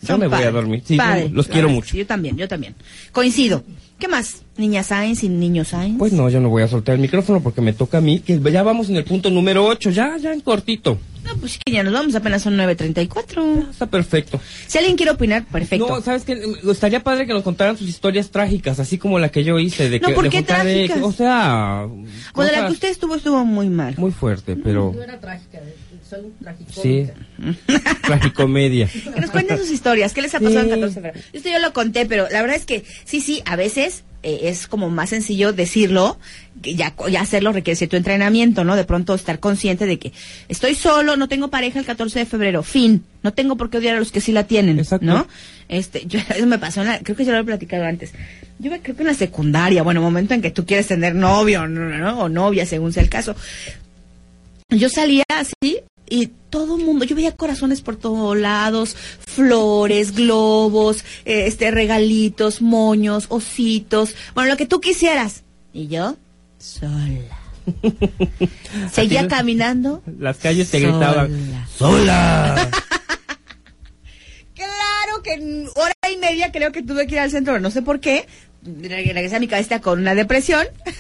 Yo 0.02 0.18
me 0.18 0.28
voy 0.28 0.44
a 0.44 0.52
dormir. 0.52 0.82
Sí, 0.86 0.96
Padre, 0.96 1.30
los 1.30 1.48
quiero 1.48 1.68
mucho. 1.70 1.98
yo 1.98 2.06
también, 2.06 2.38
yo 2.38 2.48
también. 2.48 2.74
Coincido. 3.12 3.64
¿Qué 4.00 4.08
más? 4.08 4.44
Niña 4.56 4.82
Sainz 4.82 5.24
y 5.24 5.30
niño 5.30 5.66
Sainz. 5.66 5.98
Pues 5.98 6.14
no, 6.14 6.30
yo 6.30 6.40
no 6.40 6.48
voy 6.48 6.64
a 6.64 6.70
soltar 6.70 6.96
el 6.96 7.02
micrófono 7.02 7.42
porque 7.42 7.60
me 7.60 7.74
toca 7.74 7.98
a 7.98 8.02
mí, 8.02 8.20
que 8.20 8.40
ya 8.50 8.64
vamos 8.64 8.90
en 8.90 8.96
el 8.96 9.04
punto 9.04 9.30
número 9.30 9.66
8, 9.66 9.90
ya, 9.90 10.16
ya 10.18 10.32
en 10.32 10.40
cortito. 10.40 10.98
No, 11.30 11.38
pues 11.40 11.60
que 11.64 11.72
ya 11.72 11.84
nos 11.84 11.94
vamos, 11.94 12.16
apenas 12.16 12.42
son 12.42 12.58
9.34. 12.58 13.70
Está 13.70 13.86
perfecto. 13.86 14.40
Si 14.68 14.78
alguien 14.78 14.96
quiere 14.98 15.12
opinar, 15.12 15.46
perfecto. 15.46 15.88
No, 15.88 16.02
¿sabes 16.02 16.24
qué? 16.24 16.42
Estaría 16.70 17.04
padre 17.04 17.28
que 17.28 17.34
nos 17.34 17.44
contaran 17.44 17.78
sus 17.78 17.88
historias 17.88 18.32
trágicas, 18.32 18.80
así 18.80 18.98
como 18.98 19.20
la 19.20 19.30
que 19.30 19.44
yo 19.44 19.60
hice. 19.60 19.90
De 19.90 20.00
No, 20.00 20.08
que, 20.08 20.14
¿por 20.14 20.24
de 20.26 20.30
qué 20.32 20.38
juntar 20.38 20.66
de- 20.66 20.88
trágicas? 20.88 21.04
o 21.04 21.12
sea... 21.12 21.88
bueno, 22.34 22.52
la 22.52 22.66
que 22.68 22.74
usted 22.74 22.90
estuvo, 22.90 23.16
estuvo 23.16 23.46
muy 23.46 23.70
mal. 23.70 23.96
Muy 23.98 24.12
fuerte, 24.12 24.56
pero... 24.56 24.92
No 24.96 25.04
era 25.04 25.20
trágica, 25.20 25.60
soy 26.10 26.32
tragicómica. 26.42 26.82
Sí. 26.82 27.08
Tragicomedia. 28.06 28.88
Que 28.88 29.22
nos 29.22 29.30
cuenten 29.32 29.58
sus 29.58 29.70
historias. 29.72 30.14
¿Qué 30.14 30.22
les 30.22 30.34
ha 30.36 30.40
pasado 30.40 30.62
Sí. 30.64 30.70
en 30.70 30.76
14 30.82 30.88
de 30.88 30.94
febrero? 31.12 31.28
Esto 31.34 31.50
yo 31.50 31.60
lo 31.60 31.74
conté, 31.74 32.06
pero 32.06 32.28
la 32.30 32.42
verdad 32.42 32.58
es 32.58 32.66
que 32.66 32.84
sí, 33.06 33.22
sí, 33.22 33.42
a 33.46 33.56
veces 33.56 34.04
eh, 34.24 34.40
es 34.44 34.68
como 34.68 34.90
más 34.90 35.10
sencillo 35.12 35.54
decirlo, 35.54 36.18
que 36.62 36.76
ya, 36.76 36.94
ya 37.10 37.22
hacerlo 37.22 37.52
requiere 37.54 37.78
cierto 37.78 37.96
entrenamiento, 37.98 38.64
¿no? 38.66 38.76
De 38.76 38.84
pronto 38.84 39.14
estar 39.16 39.40
consciente 39.40 39.86
de 39.86 39.98
que 40.00 40.12
estoy 40.50 40.76
solo, 40.76 41.16
no 41.16 41.28
tengo 41.30 41.50
pareja 41.50 41.80
el 41.80 41.86
14 41.86 42.20
de 42.20 42.26
febrero, 42.26 42.64
fin. 42.64 43.04
No 43.24 43.32
tengo 43.34 43.56
por 43.56 43.70
qué 43.70 43.78
odiar 43.78 43.96
a 43.96 44.00
los 44.00 44.12
que 44.12 44.20
sí 44.22 44.32
la 44.32 44.46
tienen, 44.46 44.80
Exacto. 44.80 45.06
¿no? 45.06 45.28
Este, 45.70 46.06
yo, 46.08 46.20
eso 46.36 46.46
me 46.48 46.58
pasó, 46.60 46.82
en 46.82 46.88
la- 46.88 47.00
creo 47.00 47.16
que 47.16 47.24
yo 47.26 47.32
lo 47.32 47.38
he 47.40 47.44
platicado 47.44 47.86
antes. 47.86 48.12
Yo 48.58 48.70
creo 48.72 48.82
que 48.96 49.02
en 49.04 49.08
la 49.08 49.14
secundaria, 49.14 49.84
bueno, 49.84 50.02
momento 50.02 50.34
en 50.34 50.42
que 50.42 50.52
tú 50.52 50.66
quieres 50.66 50.88
tener 50.88 51.16
novio, 51.16 51.66
¿no? 51.68 51.98
¿no? 51.98 52.20
O 52.24 52.28
novia, 52.30 52.66
según 52.66 52.92
sea 52.92 53.04
el 53.04 53.10
caso. 53.10 53.36
Yo 54.70 54.90
salía 54.90 55.24
así 55.30 55.80
y 56.10 56.28
todo 56.50 56.78
el 56.78 56.84
mundo, 56.84 57.06
yo 57.06 57.16
veía 57.16 57.36
corazones 57.36 57.82
por 57.82 57.96
todos 57.96 58.36
lados, 58.38 58.96
flores, 59.20 60.14
globos, 60.16 61.04
eh, 61.26 61.46
este 61.48 61.70
regalitos, 61.72 62.62
moños, 62.62 63.26
ositos, 63.30 64.16
bueno, 64.34 64.50
lo 64.52 64.58
que 64.58 64.66
tú 64.66 64.82
quisieras. 64.82 65.44
Y 65.74 65.88
yo, 65.88 66.18
sola. 66.58 67.38
Seguía 68.92 69.28
caminando. 69.28 70.02
Las 70.20 70.38
calles 70.38 70.72
te 70.72 70.80
Sola. 70.82 70.92
gritaban, 70.92 71.68
¡Sola! 71.78 72.70
Claro 74.56 75.24
que 75.24 75.66
hora 75.76 75.94
y 76.14 76.18
media 76.18 76.52
creo 76.52 76.74
que 76.74 76.84
tuve 76.84 77.08
que 77.08 77.16
ir 77.16 77.20
al 77.20 77.32
centro, 77.32 77.60
no 77.62 77.72
sé 77.72 77.82
por 77.82 78.02
qué. 78.02 78.28
Reg- 78.66 79.14
Regresé 79.14 79.36
a 79.36 79.40
mi 79.40 79.48
cabeza 79.48 79.80
con 79.82 80.00
una 80.00 80.16
depresión. 80.16 80.66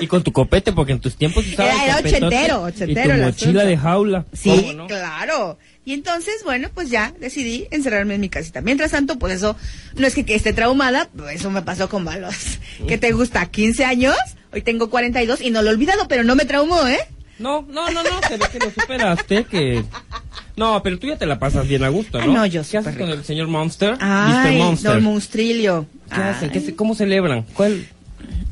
Y 0.00 0.08
con 0.08 0.24
tu 0.24 0.32
copete, 0.32 0.72
porque 0.72 0.90
en 0.90 0.98
tus 0.98 1.16
tiempos 1.16 1.46
usabas 1.46 1.72
Era- 1.76 1.84
era 1.84 1.96
ochentero, 1.98 2.62
ochentero 2.62 3.14
Y 3.14 3.18
tu 3.20 3.24
mochila 3.26 3.48
asunto. 3.62 3.66
de 3.66 3.76
jaula. 3.76 4.24
Sí, 4.32 4.76
claro. 4.88 5.56
Y 5.84 5.92
entonces, 5.94 6.34
bueno, 6.44 6.68
pues 6.74 6.90
ya 6.90 7.14
decidí 7.20 7.68
encerrarme 7.70 8.16
en 8.16 8.20
mi 8.20 8.28
casita. 8.28 8.60
Mientras 8.60 8.90
tanto, 8.90 9.18
pues 9.20 9.34
eso, 9.34 9.56
no 9.96 10.06
es 10.06 10.14
que, 10.16 10.24
que 10.24 10.34
esté 10.34 10.52
traumada, 10.52 11.08
pues 11.16 11.36
eso 11.36 11.48
me 11.50 11.62
pasó 11.62 11.88
con 11.88 12.02
malos. 12.02 12.34
¿Qué 12.88 12.98
te 12.98 13.12
gusta? 13.12 13.48
¿15 13.52 13.84
años? 13.84 14.16
Hoy 14.52 14.62
tengo 14.62 14.90
42 14.90 15.40
y 15.40 15.50
no 15.52 15.62
lo 15.62 15.70
he 15.70 15.74
olvidado, 15.74 16.08
pero 16.08 16.24
no 16.24 16.34
me 16.34 16.44
traumó, 16.44 16.86
¿eh? 16.88 16.98
No, 17.38 17.62
no, 17.62 17.88
no, 17.90 18.02
no, 18.02 18.20
se 18.28 18.36
ve 18.36 18.44
que 18.50 18.58
lo 18.58 18.70
superaste, 18.72 19.44
que... 19.44 19.84
No, 20.56 20.82
pero 20.82 20.98
tú 20.98 21.06
ya 21.08 21.16
te 21.16 21.26
la 21.26 21.38
pasas 21.38 21.66
bien 21.66 21.82
a 21.84 21.88
gusto, 21.88 22.18
Ah, 22.18 22.26
¿no? 22.26 22.32
no, 22.34 22.46
yo 22.46 22.62
¿Qué 22.68 22.78
haces 22.78 22.96
con 22.96 23.08
el 23.10 23.24
señor 23.24 23.48
Monster? 23.48 23.96
Ay, 24.00 24.56
Mr. 24.56 24.64
Monster. 24.64 24.92
don 24.92 25.02
Monstrillo. 25.02 25.86
¿Qué 26.08 26.20
hacen? 26.20 26.50
¿Qué 26.50 26.60
se- 26.60 26.76
¿Cómo 26.76 26.94
celebran? 26.94 27.44
¿Cuál? 27.54 27.86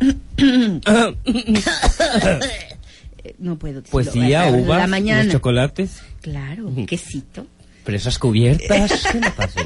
No 3.39 3.57
puedo 3.57 3.81
decirlo. 3.81 3.91
Poesía, 3.93 4.51
la- 4.51 4.57
uvas, 4.57 4.79
La 4.81 4.87
mañana. 4.87 5.23
los 5.25 5.33
chocolates, 5.33 6.03
Claro, 6.21 6.71
quesito. 6.87 7.47
fresas 7.85 8.19
cubiertas. 8.19 8.91
¿Qué 9.13 9.19
me 9.19 9.31
pasó? 9.31 9.61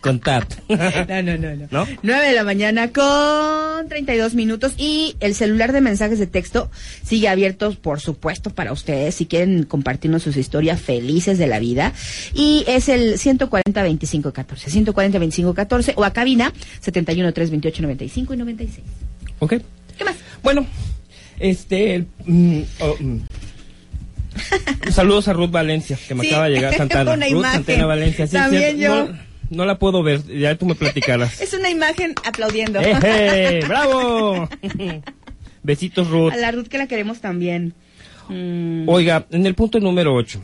Contad. 0.00 0.44
No, 0.68 1.22
no, 1.22 1.36
no, 1.36 1.56
no. 1.56 1.66
¿No? 1.70 1.86
9 2.02 2.28
de 2.28 2.34
la 2.34 2.44
mañana 2.44 2.90
con 2.92 3.88
32 3.88 4.34
minutos 4.34 4.72
y 4.78 5.16
el 5.20 5.34
celular 5.34 5.72
de 5.72 5.80
mensajes 5.80 6.18
de 6.18 6.26
texto 6.26 6.70
sigue 7.04 7.28
abierto, 7.28 7.72
por 7.74 8.00
supuesto, 8.00 8.50
para 8.50 8.72
ustedes 8.72 9.14
si 9.16 9.26
quieren 9.26 9.64
compartirnos 9.64 10.22
sus 10.22 10.36
historias 10.36 10.80
felices 10.80 11.38
de 11.38 11.46
la 11.46 11.58
vida. 11.58 11.92
Y 12.34 12.64
es 12.66 12.88
el 12.88 13.14
140-2514, 13.18 14.34
140-2514 14.94 15.92
o 15.96 16.04
a 16.04 16.12
cabina 16.12 16.52
71-328-95 16.84 18.34
y 18.34 18.36
96. 18.36 18.86
¿Ok? 19.40 19.54
¿Qué 19.98 20.04
más? 20.04 20.16
Bueno, 20.42 20.66
este... 21.38 22.06
mm, 22.24 22.60
oh, 22.80 22.96
mm. 23.00 23.18
Saludos 24.90 25.28
a 25.28 25.32
Ruth 25.32 25.50
Valencia, 25.50 25.98
que 26.08 26.14
me 26.14 26.22
Sí, 26.22 26.28
acaba 26.28 26.44
de 26.48 26.50
llegar 26.54 26.74
Santana. 26.76 27.12
una 27.14 27.26
Ruth 27.26 27.32
imagen. 27.32 27.64
Santana 27.64 27.86
Valencia. 27.86 28.26
sí, 28.26 28.32
También 28.32 28.76
cierto. 28.76 29.06
yo. 29.06 29.12
No, 29.12 29.29
no 29.50 29.64
la 29.66 29.78
puedo 29.78 30.02
ver, 30.02 30.24
ya 30.26 30.54
tú 30.56 30.64
me 30.66 30.74
platicarás. 30.74 31.40
Es 31.40 31.52
una 31.52 31.68
imagen 31.70 32.14
aplaudiendo. 32.24 32.80
¡Eje! 32.80 33.60
¡Bravo! 33.68 34.48
Besitos, 35.62 36.08
Ruth. 36.08 36.32
A 36.32 36.36
la 36.36 36.50
Ruth 36.52 36.68
que 36.68 36.78
la 36.78 36.86
queremos 36.86 37.20
también. 37.20 37.74
Mm. 38.28 38.88
Oiga, 38.88 39.26
en 39.30 39.44
el 39.46 39.54
punto 39.54 39.78
número 39.80 40.14
8. 40.14 40.40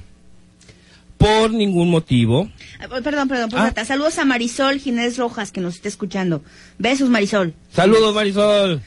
Por 1.16 1.50
ningún 1.52 1.88
motivo. 1.88 2.50
Ah, 2.78 2.88
Perdón, 3.02 3.26
perdón, 3.28 3.48
Ah. 3.52 3.56
postdata. 3.56 3.84
Saludos 3.86 4.18
a 4.18 4.26
Marisol 4.26 4.78
Ginés 4.78 5.16
Rojas 5.16 5.50
que 5.50 5.62
nos 5.62 5.76
está 5.76 5.88
escuchando. 5.88 6.42
Besos, 6.78 7.08
Marisol. 7.08 7.54
Saludos, 7.72 8.14
Marisol. 8.14 8.82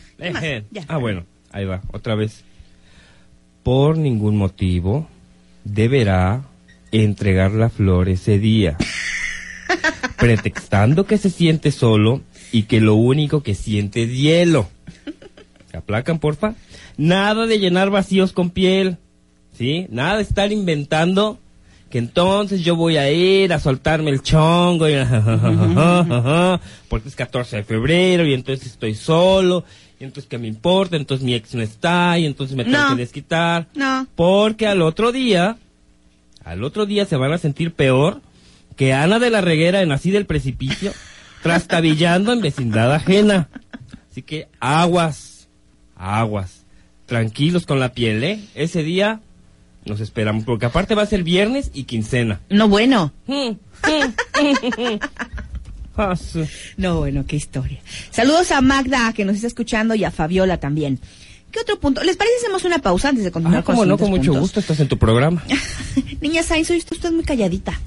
Ah, 0.88 0.98
bueno, 0.98 1.26
ahí 1.52 1.66
va, 1.66 1.82
otra 1.92 2.14
vez. 2.14 2.44
Por 3.64 3.98
ningún 3.98 4.38
motivo 4.38 5.08
deberá 5.64 6.44
entregar 6.92 7.52
la 7.52 7.70
flor 7.70 8.10
ese 8.10 8.38
día. 8.38 8.78
Pretextando 10.18 11.06
que 11.06 11.18
se 11.18 11.30
siente 11.30 11.72
solo 11.72 12.22
y 12.52 12.64
que 12.64 12.82
lo 12.82 12.96
único 12.96 13.42
que 13.44 13.56
siente 13.56 14.04
es 14.04 14.12
hielo. 14.18 14.70
¿Se 15.72 15.78
aplacan, 15.78 16.20
porfa? 16.20 16.56
Nada 16.98 17.46
de 17.46 17.60
llenar 17.60 17.90
vacíos 17.90 18.34
con 18.34 18.50
piel. 18.50 18.98
¿Sí? 19.58 19.88
Nada 19.90 20.18
de 20.18 20.24
estar 20.24 20.52
inventando 20.52 21.38
que 21.90 21.98
entonces 21.98 22.62
yo 22.64 22.76
voy 22.76 22.98
a 22.98 23.12
ir 23.12 23.52
a 23.52 23.60
soltarme 23.60 24.12
el 24.12 24.22
chongo 24.22 24.88
y 24.88 24.94
porque 26.88 27.10
es 27.10 27.16
14 27.16 27.58
de 27.58 27.64
febrero 27.64 28.26
y 28.28 28.34
entonces 28.36 28.68
estoy 28.68 28.94
solo 28.96 29.66
y 30.00 30.04
entonces 30.06 30.30
qué 30.30 30.38
me 30.38 30.48
importa, 30.48 30.96
entonces 30.96 31.26
mi 31.26 31.34
ex 31.34 31.54
no 31.56 31.62
está 31.64 32.18
y 32.20 32.26
entonces 32.26 32.56
me 32.56 32.64
tengo 32.64 32.78
No. 32.78 32.90
que 32.90 32.96
desquitar. 33.02 33.68
No. 33.76 34.08
Porque 34.16 34.66
al 34.68 34.82
otro 34.82 35.12
día, 35.12 35.58
al 36.46 36.64
otro 36.64 36.86
día 36.86 37.06
se 37.06 37.18
van 37.18 37.34
a 37.34 37.38
sentir 37.38 37.74
peor 37.74 38.22
que 38.80 38.94
Ana 38.94 39.20
de 39.20 39.30
la 39.30 39.42
Reguera 39.42 39.82
en 39.82 39.92
Así 39.92 40.10
del 40.10 40.26
Precipicio, 40.26 40.94
trastabillando 41.44 42.32
en 42.32 42.40
vecindad 42.40 42.94
ajena. 42.96 43.50
Así 44.10 44.22
que 44.22 44.48
aguas, 44.62 45.50
aguas, 45.98 46.66
tranquilos 47.06 47.66
con 47.66 47.82
la 47.82 47.92
piel, 47.92 48.24
¿eh? 48.24 48.40
Ese 48.56 48.82
día 48.84 49.20
nos 49.86 50.00
esperamos, 50.00 50.46
porque 50.46 50.66
aparte 50.68 50.96
va 50.96 51.02
a 51.02 51.08
ser 51.08 51.24
viernes 51.24 51.72
y 51.74 51.84
quincena. 51.84 52.40
No, 52.50 52.70
bueno. 52.70 53.12
Ah, 56.02 56.16
su- 56.16 56.48
No, 56.78 57.00
bueno, 57.00 57.26
qué 57.28 57.36
historia. 57.36 57.80
Saludos 58.10 58.54
a 58.54 58.62
Magda, 58.62 59.12
que 59.12 59.26
nos 59.26 59.36
está 59.36 59.48
escuchando, 59.48 59.96
y 59.96 60.06
a 60.06 60.12
Fabiola 60.12 60.58
también. 60.58 60.98
¿Qué 61.52 61.60
otro 61.60 61.78
punto? 61.78 62.02
¿Les 62.06 62.16
parece 62.16 62.38
hacemos 62.38 62.64
una 62.64 62.80
pausa 62.80 63.10
antes 63.10 63.26
de 63.26 63.32
continuar 63.32 63.60
Ah, 63.62 63.66
con 63.66 63.76
los 63.76 63.86
no, 63.86 63.98
con 63.98 64.10
mucho 64.12 64.28
puntos? 64.32 64.42
gusto, 64.44 64.60
estás 64.62 64.80
en 64.80 64.88
tu 64.88 64.98
programa. 64.98 65.44
Niña 66.22 66.42
Sainz, 66.44 66.70
hoy 66.70 66.78
usted 66.78 66.96
es 67.04 67.12
muy 67.12 67.26
calladita. 67.26 67.78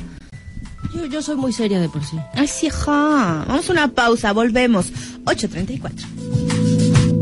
Yo, 0.95 1.07
yo 1.07 1.23
soy 1.23 1.37
muy 1.37 1.53
seria 1.53 1.81
de 1.81 1.89
por 1.89 2.05
sí. 2.05 2.19
Ay, 2.35 2.49
sí, 2.49 2.69
ja. 2.69 3.45
Vamos 3.49 3.69
a 3.69 3.73
una 3.73 3.89
pausa, 3.89 4.33
volvemos. 4.33 4.93
8.34. 5.25 7.13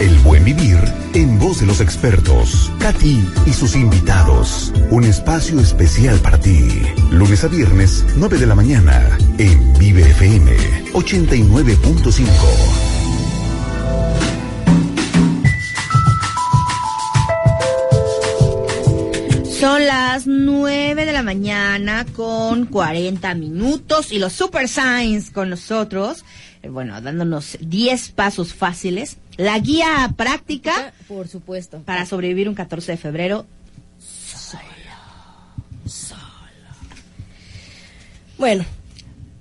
El 0.00 0.18
buen 0.20 0.44
vivir 0.44 0.78
en 1.14 1.38
voz 1.38 1.60
de 1.60 1.66
los 1.66 1.80
expertos. 1.80 2.70
Katy 2.78 3.24
y 3.46 3.52
sus 3.52 3.74
invitados. 3.74 4.72
Un 4.90 5.04
espacio 5.04 5.60
especial 5.60 6.18
para 6.20 6.38
ti. 6.38 6.82
Lunes 7.10 7.44
a 7.44 7.48
viernes, 7.48 8.04
9 8.16 8.38
de 8.38 8.46
la 8.46 8.54
mañana. 8.54 9.18
En 9.38 9.72
Vive 9.78 10.02
FM 10.02 10.56
89.5. 10.92 12.89
Son 19.60 19.84
las 19.86 20.26
9 20.26 21.04
de 21.04 21.12
la 21.12 21.22
mañana 21.22 22.06
con 22.16 22.64
40 22.66 23.34
minutos 23.34 24.10
y 24.10 24.18
los 24.18 24.32
Super 24.32 24.68
Signs 24.68 25.30
con 25.30 25.50
nosotros. 25.50 26.24
eh, 26.62 26.68
Bueno, 26.70 26.98
dándonos 27.02 27.58
10 27.60 28.08
pasos 28.12 28.54
fáciles. 28.54 29.18
La 29.36 29.58
guía 29.58 30.12
práctica 30.16 30.92
Por 31.08 31.28
supuesto. 31.28 31.82
para 31.84 32.06
sobrevivir 32.06 32.48
un 32.48 32.54
14 32.54 32.92
de 32.92 32.98
febrero. 32.98 33.46
Bueno, 38.38 38.64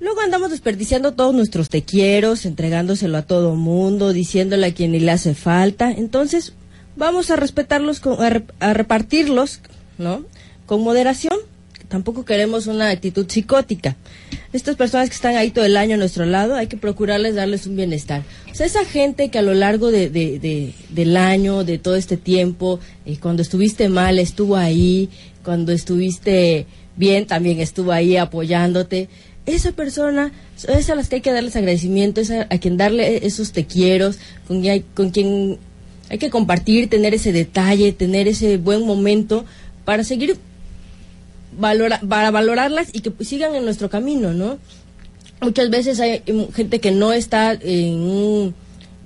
luego 0.01 0.19
andamos 0.21 0.51
desperdiciando 0.51 1.13
todos 1.13 1.33
nuestros 1.33 1.69
te 1.69 1.83
quieros, 1.83 2.45
entregándoselo 2.45 3.17
a 3.17 3.21
todo 3.21 3.55
mundo, 3.55 4.11
diciéndole 4.11 4.67
a 4.67 4.73
quien 4.73 4.91
ni 4.91 4.99
le 4.99 5.11
hace 5.11 5.33
falta. 5.35 5.89
Entonces, 5.91 6.53
vamos 6.97 7.31
a 7.31 7.37
respetarlos, 7.37 8.01
con- 8.01 8.21
a, 8.21 8.29
re- 8.29 8.43
a 8.59 8.73
repartirlos, 8.73 9.61
¿no? 9.99 10.23
Con 10.65 10.81
moderación. 10.81 11.35
Tampoco 11.87 12.23
queremos 12.23 12.67
una 12.67 12.89
actitud 12.89 13.25
psicótica. 13.27 13.95
Estas 14.53 14.75
personas 14.75 15.09
que 15.09 15.15
están 15.15 15.35
ahí 15.35 15.49
todo 15.49 15.65
el 15.65 15.75
año 15.75 15.95
a 15.95 15.97
nuestro 15.97 16.25
lado, 16.25 16.55
hay 16.55 16.67
que 16.67 16.77
procurarles 16.77 17.33
darles 17.33 17.65
un 17.65 17.75
bienestar. 17.75 18.21
O 18.51 18.53
sea, 18.53 18.67
esa 18.67 18.85
gente 18.85 19.29
que 19.29 19.39
a 19.39 19.41
lo 19.41 19.55
largo 19.55 19.89
de, 19.89 20.09
de- 20.11 20.37
de- 20.37 20.73
del 20.89 21.17
año, 21.17 21.63
de 21.63 21.79
todo 21.79 21.95
este 21.95 22.15
tiempo, 22.15 22.79
eh, 23.07 23.17
cuando 23.19 23.41
estuviste 23.41 23.89
mal, 23.89 24.19
estuvo 24.19 24.55
ahí, 24.55 25.09
cuando 25.43 25.71
estuviste 25.71 26.67
bien, 26.95 27.25
también 27.25 27.59
estuvo 27.59 27.91
ahí 27.91 28.17
apoyándote. 28.17 29.09
Esa 29.47 29.71
persona 29.71 30.31
es 30.67 30.91
a 30.91 30.95
las 30.95 31.09
que 31.09 31.15
hay 31.15 31.21
que 31.21 31.31
darles 31.31 31.55
agradecimiento, 31.55 32.21
es 32.21 32.29
a, 32.29 32.45
quien 32.59 32.77
darle 32.77 33.25
esos 33.25 33.51
te 33.51 33.65
quiero, 33.65 34.11
con, 34.47 34.63
con 34.93 35.09
quien 35.09 35.57
hay 36.09 36.19
que 36.19 36.29
compartir, 36.29 36.87
tener 36.87 37.15
ese 37.15 37.31
detalle, 37.31 37.93
tener 37.93 38.27
ese 38.27 38.57
buen 38.57 38.85
momento 38.85 39.45
para 39.89 40.03
seguir 40.03 40.37
valora, 41.57 41.99
para 42.07 42.29
valorarlas 42.29 42.89
y 42.93 42.99
que 42.99 43.09
pues, 43.09 43.27
sigan 43.27 43.55
en 43.55 43.65
nuestro 43.65 43.89
camino, 43.89 44.33
¿no? 44.33 44.59
Muchas 45.41 45.71
veces 45.71 45.99
hay 45.99 46.21
gente 46.53 46.79
que 46.79 46.91
no 46.91 47.11
está 47.11 47.53
en 47.53 47.95
un, 47.95 48.53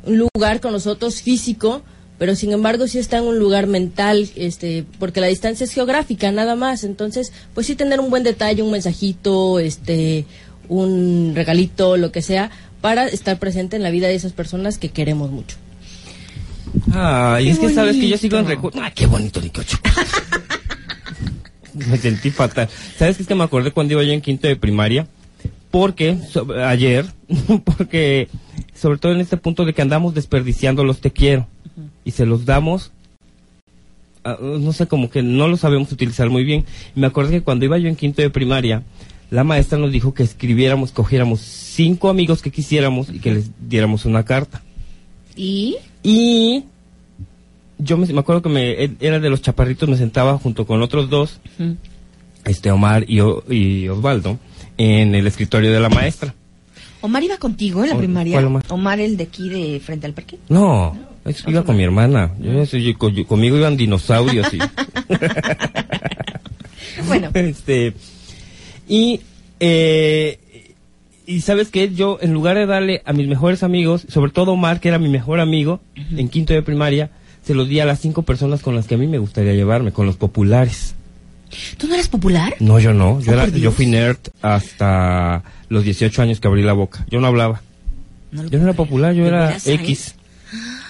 lugar 0.05 0.59
con 0.59 0.73
nosotros 0.73 1.21
físico, 1.21 1.83
pero 2.19 2.35
sin 2.35 2.51
embargo 2.51 2.85
sí 2.87 2.99
está 2.99 3.19
en 3.19 3.23
un 3.23 3.39
lugar 3.39 3.65
mental, 3.65 4.29
este, 4.35 4.83
porque 4.99 5.21
la 5.21 5.27
distancia 5.27 5.63
es 5.63 5.71
geográfica, 5.71 6.33
nada 6.33 6.57
más. 6.57 6.83
Entonces, 6.83 7.31
pues 7.53 7.65
sí 7.65 7.75
tener 7.75 8.01
un 8.01 8.09
buen 8.09 8.23
detalle, 8.23 8.61
un 8.61 8.71
mensajito, 8.71 9.59
este, 9.59 10.25
un 10.67 11.31
regalito, 11.33 11.95
lo 11.95 12.11
que 12.11 12.21
sea, 12.21 12.51
para 12.81 13.07
estar 13.07 13.39
presente 13.39 13.77
en 13.77 13.83
la 13.83 13.89
vida 13.89 14.09
de 14.09 14.15
esas 14.15 14.33
personas 14.33 14.77
que 14.77 14.89
queremos 14.89 15.31
mucho. 15.31 15.55
Ay, 16.91 17.45
Qué 17.45 17.51
es 17.51 17.59
que 17.59 17.73
sabes 17.73 17.95
que 17.95 18.09
yo 18.09 18.17
sigo 18.17 18.37
en 18.37 18.47
recuerdo. 18.47 18.81
Ay, 18.81 18.91
qué 18.93 19.05
bonito, 19.05 19.39
ni 19.41 19.49
qué 19.49 19.61
ocho. 19.61 19.77
me 21.89 21.97
sentí 21.97 22.29
fatal. 22.31 22.69
¿Sabes 22.97 23.17
qué 23.17 23.23
es 23.23 23.27
que 23.27 23.35
me 23.35 23.43
acordé 23.43 23.71
cuando 23.71 23.93
iba 23.93 24.03
yo 24.03 24.11
en 24.11 24.21
quinto 24.21 24.47
de 24.47 24.55
primaria? 24.55 25.07
Porque, 25.71 26.17
ayer, 26.65 27.05
porque, 27.65 28.27
sobre 28.75 28.99
todo 28.99 29.11
en 29.11 29.21
este 29.21 29.37
punto 29.37 29.65
de 29.65 29.73
que 29.73 29.81
andamos 29.81 30.13
desperdiciando 30.13 30.83
los 30.83 30.99
te 31.01 31.11
quiero. 31.11 31.47
Y 32.05 32.11
se 32.11 32.25
los 32.25 32.45
damos, 32.45 32.91
a- 34.23 34.37
no 34.39 34.71
sé, 34.73 34.87
como 34.87 35.09
que 35.09 35.23
no 35.23 35.47
lo 35.47 35.57
sabemos 35.57 35.91
utilizar 35.91 36.29
muy 36.29 36.43
bien. 36.43 36.65
Y 36.95 36.99
me 36.99 37.07
acordé 37.07 37.31
que 37.31 37.41
cuando 37.41 37.65
iba 37.65 37.77
yo 37.77 37.89
en 37.89 37.95
quinto 37.95 38.21
de 38.21 38.29
primaria, 38.29 38.83
la 39.31 39.43
maestra 39.43 39.79
nos 39.79 39.91
dijo 39.91 40.13
que 40.13 40.21
escribiéramos, 40.23 40.91
cogiéramos 40.91 41.39
cinco 41.41 42.09
amigos 42.09 42.41
que 42.43 42.51
quisiéramos 42.51 43.09
y 43.09 43.19
que 43.19 43.33
les 43.33 43.49
diéramos 43.67 44.05
una 44.05 44.23
carta. 44.23 44.61
¿Y? 45.35 45.77
Y 46.03 46.65
yo 47.77 47.97
me, 47.97 48.05
me 48.07 48.19
acuerdo 48.19 48.41
que 48.41 48.49
me, 48.49 48.71
él 48.83 48.97
era 48.99 49.19
de 49.19 49.29
los 49.29 49.41
chaparritos, 49.41 49.87
me 49.89 49.97
sentaba 49.97 50.37
junto 50.37 50.65
con 50.65 50.81
otros 50.81 51.09
dos, 51.09 51.39
este 52.45 52.71
Omar 52.71 53.05
y, 53.07 53.19
y 53.49 53.87
Osvaldo, 53.89 54.37
en 54.77 55.15
el 55.15 55.27
escritorio 55.27 55.71
de 55.71 55.79
la 55.79 55.89
maestra. 55.89 56.33
¿Omar 57.01 57.21
iba 57.23 57.37
contigo 57.37 57.83
en 57.83 57.89
la 57.89 57.95
O- 57.95 57.99
primaria? 57.99 58.33
¿cuál 58.33 58.45
Omar? 58.45 58.63
Omar, 58.69 58.99
el 58.99 59.17
de 59.17 59.23
aquí 59.25 59.49
de 59.49 59.79
frente 59.79 60.05
al 60.07 60.13
parque. 60.13 60.37
No, 60.49 60.97
es 61.25 61.43
iba 61.47 61.63
con 61.63 61.75
mi 61.75 61.83
hermana. 61.83 62.31
Yo, 62.39 62.65
soy- 62.65 62.83
yo- 62.97 63.09
yo- 63.09 63.27
conmigo 63.27 63.57
iban 63.57 63.75
dinosaurios 63.77 64.53
y... 64.53 64.59
Bueno, 67.07 67.29
este 67.33 67.93
y 68.87 69.21
eh, 69.59 70.39
y 71.25 71.41
sabes 71.41 71.69
que 71.69 71.93
yo 71.93 72.17
en 72.21 72.33
lugar 72.33 72.55
de 72.57 72.65
darle 72.65 73.01
a 73.05 73.13
mis 73.13 73.27
mejores 73.27 73.63
amigos 73.63 74.05
sobre 74.09 74.31
todo 74.31 74.51
Omar 74.53 74.79
que 74.79 74.89
era 74.89 74.99
mi 74.99 75.09
mejor 75.09 75.39
amigo 75.39 75.79
en 75.95 76.29
quinto 76.29 76.53
de 76.53 76.61
primaria 76.61 77.09
se 77.45 77.53
los 77.53 77.67
di 77.67 77.79
a 77.79 77.85
las 77.85 77.99
cinco 77.99 78.23
personas 78.23 78.61
con 78.61 78.75
las 78.75 78.87
que 78.87 78.95
a 78.95 78.97
mí 78.97 79.07
me 79.07 79.17
gustaría 79.17 79.53
llevarme 79.53 79.91
con 79.91 80.05
los 80.05 80.15
populares 80.17 80.95
¿tú 81.77 81.87
no 81.87 81.93
eres 81.95 82.07
popular? 82.07 82.55
no 82.59 82.79
yo 82.79 82.93
no 82.93 83.19
yo 83.21 83.31
Oh, 83.31 83.35
era 83.35 83.45
por 83.45 83.53
yo 83.55 83.71
fui 83.71 83.85
nerd 83.85 84.17
hasta 84.41 85.43
los 85.69 85.83
18 85.83 86.21
años 86.21 86.39
que 86.39 86.47
abrí 86.47 86.63
la 86.63 86.73
boca 86.73 87.05
yo 87.09 87.19
no 87.19 87.27
hablaba 87.27 87.61
No 88.31 88.45
yo 88.47 88.57
no 88.59 88.65
era 88.65 88.73
popular 88.73 89.13
yo 89.13 89.23
¿De 89.23 89.29
era? 89.29 89.57
X 89.65 90.15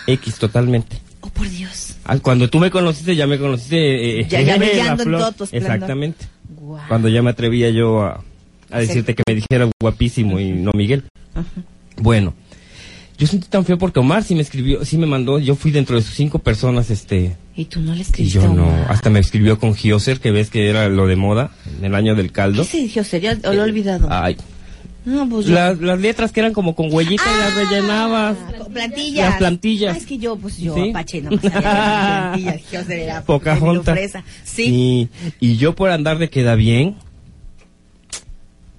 X 0.08 0.36
totalmente 0.36 0.98
Oh, 1.26 1.30
por 1.30 1.48
Dios. 1.50 1.96
Ah, 2.04 2.18
Cuando 2.20 2.50
tú 2.50 2.60
me 2.60 2.70
conociste, 2.70 3.16
ya 3.16 3.26
me 3.28 3.40
conociste. 3.40 4.20
eh, 4.20 4.28
Ya- 4.28 4.42
ya 4.42 4.56
en 4.56 4.60
brillando 4.60 5.06
todo 5.06 5.32
tu. 5.32 5.44
Exactamente. 5.56 6.26
Cuando 6.90 7.08
ya 7.08 7.22
me 7.22 7.30
atrevía 7.30 7.70
yo 7.70 8.02
a, 8.04 8.22
a 8.70 8.80
decirte 8.80 9.16
que 9.16 9.24
me 9.26 9.36
dijera 9.36 9.70
guapísimo 9.82 10.38
y 10.42 10.52
no 10.52 10.72
Miguel. 10.76 11.06
Bueno, 11.96 12.34
yo 13.18 13.28
sentí 13.28 13.48
tan 13.48 13.64
feo 13.66 13.78
porque 13.78 14.00
Omar 14.00 14.24
sí 14.24 14.36
me 14.36 14.42
escribió, 14.42 14.84
sí 14.86 14.98
me 14.98 15.06
mandó, 15.06 15.40
yo 15.40 15.56
fui 15.56 15.72
dentro 15.72 15.96
de 15.96 16.02
sus 16.02 16.16
cinco 16.16 16.40
personas, 16.40 16.90
este, 16.90 17.36
¿Y 17.56 17.66
tú 17.66 17.80
no 17.82 17.92
le 17.94 18.00
y 18.00 18.02
escribiste 18.02 18.40
yo 18.40 18.46
a 18.50 18.54
no, 18.54 18.68
hasta 18.90 19.10
me 19.10 19.20
escribió 19.20 19.60
con 19.60 19.76
Gioser, 19.76 20.20
que 20.20 20.32
ves 20.32 20.50
que 20.50 20.70
era 20.70 20.90
lo 20.90 21.06
de 21.08 21.16
moda, 21.16 21.52
en 21.78 21.86
el 21.86 21.96
año 21.96 22.16
del 22.16 22.28
¿Qué 22.28 22.34
caldo. 22.34 22.64
se 22.64 22.78
dijo? 22.78 23.04
¿Sería? 23.04 23.38
¿O 23.46 23.54
lo 23.54 23.62
he 23.62 23.70
olvidado? 23.70 24.08
Ay, 24.10 24.38
no, 25.06 25.28
pues 25.30 25.48
yo... 25.48 25.54
las, 25.54 25.80
las 25.80 26.00
letras 26.00 26.32
que 26.32 26.40
eran 26.40 26.54
como 26.54 26.76
con 26.76 26.92
huellitas, 26.92 27.28
las 27.28 27.52
Ah, 27.52 27.56
rellenabas. 27.70 28.38
plantillas. 28.74 29.30
Las 29.30 29.38
plantillas. 29.38 29.96
Ah, 29.96 29.98
es 29.98 30.06
que 30.06 30.18
yo, 30.18 30.36
pues 30.38 30.58
yo, 30.58 30.74
¿Sí? 30.74 30.90
Apache, 30.90 31.22
no 31.22 31.30
plantillas. 31.32 32.62
Yo 32.72 33.84
fresa. 33.84 34.24
Sí. 34.44 35.10
Y, 35.40 35.46
y 35.52 35.58
yo 35.58 35.76
por 35.76 35.90
andar 35.92 36.18
de 36.20 36.30
queda 36.30 36.56
bien, 36.56 36.96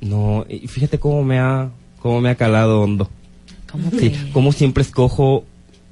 no, 0.00 0.44
y 0.48 0.66
fíjate 0.66 0.98
cómo 0.98 1.22
me 1.22 1.38
ha, 1.38 1.70
cómo 2.00 2.20
me 2.20 2.30
ha 2.30 2.34
calado 2.34 2.82
hondo. 2.82 3.10
¿Cómo 3.74 3.90
Sí, 3.98 4.12
como 4.32 4.52
siempre 4.52 4.82
escojo, 4.82 5.44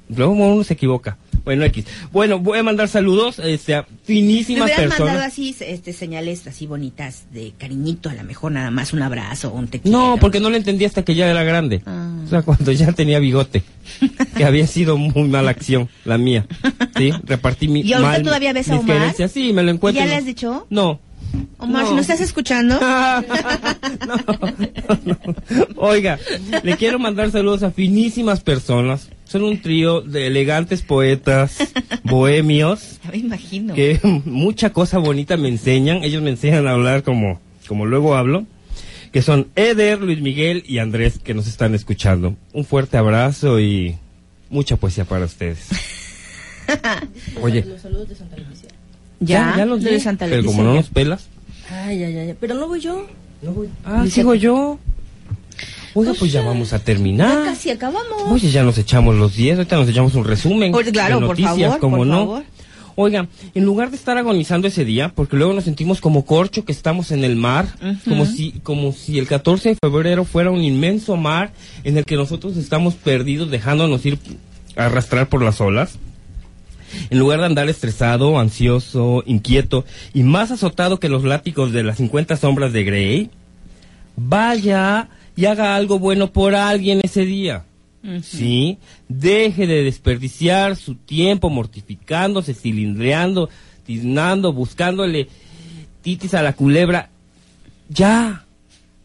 luego 0.07 0.31
uno 0.31 0.63
se 0.63 0.73
equivoca. 0.73 1.17
Bueno, 1.43 1.65
X. 1.65 1.83
Bueno, 2.13 2.39
voy 2.39 2.59
a 2.59 2.63
mandar 2.63 2.87
saludos 2.87 3.37
este, 3.39 3.75
a 3.75 3.81
Me 3.81 3.87
finísimas 4.05 4.69
mandado 4.69 4.89
personas. 4.89 5.21
así 5.25 5.53
este, 5.59 5.91
señales 5.91 6.47
así 6.47 6.67
bonitas 6.67 7.25
de 7.33 7.51
cariñito, 7.57 8.09
a 8.09 8.13
lo 8.13 8.23
mejor 8.23 8.53
nada 8.53 8.71
más 8.71 8.93
un 8.93 9.01
abrazo 9.01 9.49
o 9.49 9.57
un 9.57 9.67
te 9.67 9.81
No, 9.83 10.15
porque 10.21 10.39
no 10.39 10.49
lo 10.49 10.55
entendí 10.55 10.85
hasta 10.85 11.03
que 11.03 11.15
ya 11.15 11.29
era 11.29 11.43
grande. 11.43 11.81
Ah. 11.85 12.15
O 12.23 12.29
sea, 12.29 12.43
cuando 12.43 12.71
ya 12.71 12.93
tenía 12.93 13.19
bigote. 13.19 13.61
que 14.37 14.45
había 14.45 14.65
sido 14.67 14.95
muy 14.97 15.27
mala 15.27 15.51
acción, 15.51 15.89
la 16.05 16.17
mía. 16.17 16.45
Sí, 16.95 17.11
repartí 17.25 17.67
mi 17.67 17.81
¿Y 17.81 17.91
ahorita 17.91 18.09
mal 18.09 18.23
todavía 18.23 18.53
ves 18.53 18.69
a 18.69 18.79
Omar? 18.79 18.97
querencias. 18.97 19.31
Sí, 19.33 19.51
me 19.51 19.63
lo 19.63 19.71
encuentro. 19.71 20.01
¿Ya 20.01 20.07
le 20.07 20.15
has 20.15 20.25
dicho? 20.25 20.65
No. 20.69 21.01
Omar, 21.57 21.83
No. 21.83 21.89
si 21.89 21.95
no 21.95 22.01
estás 22.01 22.21
escuchando, 22.21 22.79
no, 22.79 23.21
no, 24.05 24.99
no. 25.05 25.17
Oiga, 25.77 26.19
le 26.63 26.77
quiero 26.77 26.99
mandar 26.99 27.31
saludos 27.31 27.63
a 27.63 27.71
finísimas 27.71 28.41
personas. 28.41 29.09
Son 29.25 29.43
un 29.43 29.61
trío 29.61 30.01
de 30.01 30.27
elegantes 30.27 30.81
poetas, 30.83 31.57
bohemios, 32.03 32.99
ya 33.03 33.11
me 33.11 33.17
imagino. 33.17 33.73
que 33.73 33.99
mucha 34.25 34.71
cosa 34.71 34.99
bonita 34.99 35.37
me 35.37 35.49
enseñan. 35.49 36.03
Ellos 36.03 36.21
me 36.21 36.29
enseñan 36.31 36.67
a 36.67 36.71
hablar 36.71 37.03
como, 37.03 37.39
como 37.67 37.85
luego 37.85 38.15
hablo. 38.15 38.45
Que 39.11 39.21
son 39.21 39.47
Eder, 39.55 40.01
Luis 40.01 40.21
Miguel 40.21 40.63
y 40.67 40.79
Andrés 40.79 41.19
que 41.19 41.33
nos 41.35 41.47
están 41.47 41.75
escuchando. 41.75 42.35
Un 42.51 42.65
fuerte 42.65 42.97
abrazo 42.97 43.59
y 43.59 43.95
mucha 44.49 44.75
poesía 44.75 45.05
para 45.05 45.25
ustedes. 45.25 45.67
Oye, 47.41 47.63
Los 47.63 47.81
saludos 47.81 48.09
de 48.09 48.15
Santa 48.15 48.37
Lucía. 48.37 48.52
Ya, 49.25 49.53
ya 49.57 49.65
los 49.65 49.79
di, 49.83 49.91
de 49.91 49.99
Santa 49.99 50.25
pero 50.27 50.43
como 50.45 50.63
no 50.63 50.73
nos 50.75 50.89
pelas. 50.89 51.27
Ay, 51.71 52.03
ay, 52.03 52.17
ay. 52.17 52.35
Pero 52.39 52.55
no 52.55 52.67
voy 52.67 52.79
yo. 52.81 53.05
Ah, 53.85 54.01
Dice 54.03 54.15
sigo 54.15 54.33
que- 54.33 54.39
yo. 54.39 54.79
Oiga, 55.95 56.13
pues 56.17 56.31
ya 56.31 56.41
vamos 56.41 56.73
a 56.73 56.79
terminar. 56.79 57.43
Ya 57.45 57.51
casi 57.51 57.69
acabamos. 57.69 58.23
Oye, 58.31 58.49
ya 58.49 58.63
nos 58.63 58.77
echamos 58.79 59.15
los 59.15 59.35
10, 59.35 59.57
ahorita 59.57 59.75
nos 59.75 59.87
echamos 59.89 60.15
un 60.15 60.23
resumen 60.25 60.73
Oye, 60.73 60.91
claro, 60.91 61.19
de 61.19 61.27
por 61.27 61.39
noticias, 61.39 61.67
favor, 61.67 61.79
como 61.79 61.97
por 61.97 62.07
no. 62.07 62.17
favor. 62.19 62.43
Oiga, 62.95 63.27
en 63.55 63.65
lugar 63.65 63.89
de 63.89 63.95
estar 63.95 64.17
agonizando 64.17 64.67
ese 64.67 64.85
día, 64.85 65.11
porque 65.15 65.35
luego 65.35 65.53
nos 65.53 65.63
sentimos 65.63 65.99
como 66.01 66.25
corcho 66.25 66.63
que 66.65 66.71
estamos 66.71 67.11
en 67.11 67.23
el 67.23 67.35
mar, 67.35 67.67
como 68.07 68.25
si 68.27 68.51
como 68.63 68.91
si 68.91 69.17
el 69.19 69.27
14 69.27 69.69
de 69.69 69.75
febrero 69.83 70.25
fuera 70.25 70.51
un 70.51 70.61
inmenso 70.63 71.15
mar 71.17 71.51
en 71.83 71.97
el 71.97 72.05
que 72.05 72.15
nosotros 72.15 72.55
estamos 72.57 72.93
perdidos 72.95 73.49
dejándonos 73.51 74.05
ir 74.05 74.19
a 74.75 74.85
arrastrar 74.85 75.27
por 75.27 75.43
las 75.43 75.59
olas. 75.61 75.97
En 77.09 77.19
lugar 77.19 77.39
de 77.39 77.45
andar 77.45 77.69
estresado, 77.69 78.39
ansioso, 78.39 79.23
inquieto 79.25 79.85
y 80.13 80.23
más 80.23 80.51
azotado 80.51 80.99
que 80.99 81.09
los 81.09 81.23
látigos 81.23 81.71
de 81.71 81.83
las 81.83 81.97
50 81.97 82.37
sombras 82.37 82.73
de 82.73 82.83
Grey, 82.83 83.29
vaya 84.15 85.09
y 85.35 85.45
haga 85.45 85.75
algo 85.75 85.99
bueno 85.99 86.31
por 86.31 86.55
alguien 86.55 87.01
ese 87.03 87.25
día. 87.25 87.65
¿Sí? 88.21 88.79
Deje 89.07 89.65
de 89.65 89.83
desperdiciar 89.83 90.75
su 90.75 90.95
tiempo 90.95 91.49
mortificándose, 91.49 92.53
cilindreando, 92.53 93.49
tiznando, 93.85 94.51
buscándole 94.51 95.29
titis 96.01 96.33
a 96.33 96.43
la 96.43 96.53
culebra. 96.53 97.09
Ya. 97.89 98.45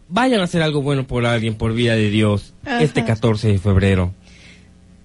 Vayan 0.09 0.41
a 0.41 0.45
hacer 0.45 0.63
algo 0.63 0.83
bueno 0.83 1.07
por 1.07 1.27
alguien, 1.27 1.55
por 1.55 1.75
vida 1.75 1.95
de 1.95 2.11
Dios, 2.11 2.55
este 2.81 3.05
14 3.05 3.49
de 3.49 3.59
febrero. 3.59 4.15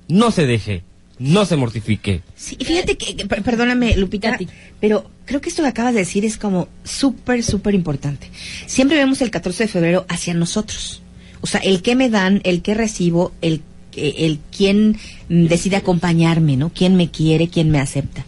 No 0.07 0.31
se 0.31 0.47
deje, 0.47 0.83
no 1.19 1.45
se 1.45 1.55
mortifique. 1.55 2.21
Sí, 2.35 2.55
y 2.59 2.65
fíjate 2.65 2.97
que, 2.97 3.15
que- 3.15 3.25
per- 3.25 3.43
perdóname, 3.43 3.95
Lupita, 3.97 4.37
pero 4.79 5.09
creo 5.25 5.41
que 5.41 5.49
esto 5.49 5.61
que 5.61 5.69
acabas 5.69 5.93
de 5.93 5.99
decir 6.01 6.25
es 6.25 6.37
como 6.37 6.67
súper, 6.83 7.43
súper 7.43 7.75
importante. 7.75 8.29
Siempre 8.65 8.97
vemos 8.97 9.21
el 9.21 9.31
14 9.31 9.63
de 9.63 9.67
febrero 9.69 10.05
hacia 10.09 10.33
nosotros. 10.33 11.01
O 11.41 11.47
sea, 11.47 11.59
el 11.61 11.81
que 11.81 11.95
me 11.95 12.09
dan, 12.09 12.41
el 12.43 12.61
que 12.61 12.73
recibo, 12.73 13.31
el 13.41 13.61
eh, 13.95 14.25
el 14.25 14.39
quién 14.55 14.97
decide 15.29 15.75
acompañarme, 15.75 16.57
¿no? 16.57 16.71
Quién 16.73 16.95
me 16.95 17.11
quiere, 17.11 17.47
quién 17.49 17.69
me 17.69 17.79
acepta. 17.79 18.25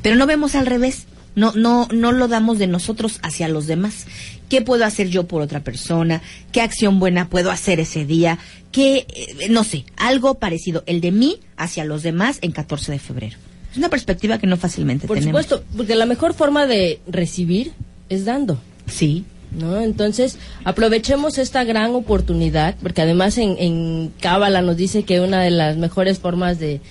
Pero 0.00 0.14
no 0.16 0.26
vemos 0.26 0.54
al 0.54 0.66
revés. 0.66 1.06
No, 1.34 1.52
no, 1.56 1.88
no 1.92 2.12
lo 2.12 2.26
damos 2.28 2.58
de 2.58 2.66
nosotros 2.66 3.18
hacia 3.22 3.48
los 3.48 3.66
demás. 3.66 4.06
¿Qué 4.48 4.62
puedo 4.62 4.84
hacer 4.84 5.08
yo 5.08 5.24
por 5.24 5.42
otra 5.42 5.60
persona? 5.60 6.22
¿Qué 6.52 6.60
acción 6.60 6.98
buena 6.98 7.28
puedo 7.28 7.50
hacer 7.50 7.80
ese 7.80 8.04
día? 8.04 8.38
¿Qué, 8.72 9.06
eh, 9.08 9.48
no 9.50 9.64
sé, 9.64 9.84
algo 9.96 10.34
parecido, 10.34 10.82
el 10.86 11.00
de 11.00 11.12
mí 11.12 11.38
hacia 11.56 11.84
los 11.84 12.02
demás 12.02 12.38
en 12.42 12.52
14 12.52 12.92
de 12.92 12.98
febrero? 12.98 13.36
Es 13.70 13.76
una 13.76 13.88
perspectiva 13.88 14.38
que 14.38 14.46
no 14.46 14.56
fácilmente 14.56 15.06
Por 15.06 15.18
tenemos. 15.18 15.42
supuesto, 15.44 15.66
porque 15.76 15.94
la 15.94 16.06
mejor 16.06 16.34
forma 16.34 16.66
de 16.66 17.00
recibir 17.06 17.72
es 18.08 18.24
dando. 18.24 18.58
Sí. 18.86 19.24
¿No? 19.50 19.80
Entonces, 19.80 20.36
aprovechemos 20.64 21.38
esta 21.38 21.64
gran 21.64 21.94
oportunidad, 21.94 22.76
porque 22.82 23.00
además 23.00 23.38
en, 23.38 23.56
en 23.58 24.12
Cábala 24.20 24.60
nos 24.60 24.76
dice 24.76 25.04
que 25.04 25.20
una 25.20 25.40
de 25.40 25.50
las 25.50 25.78
mejores 25.78 26.18
formas 26.18 26.58
de 26.58 26.82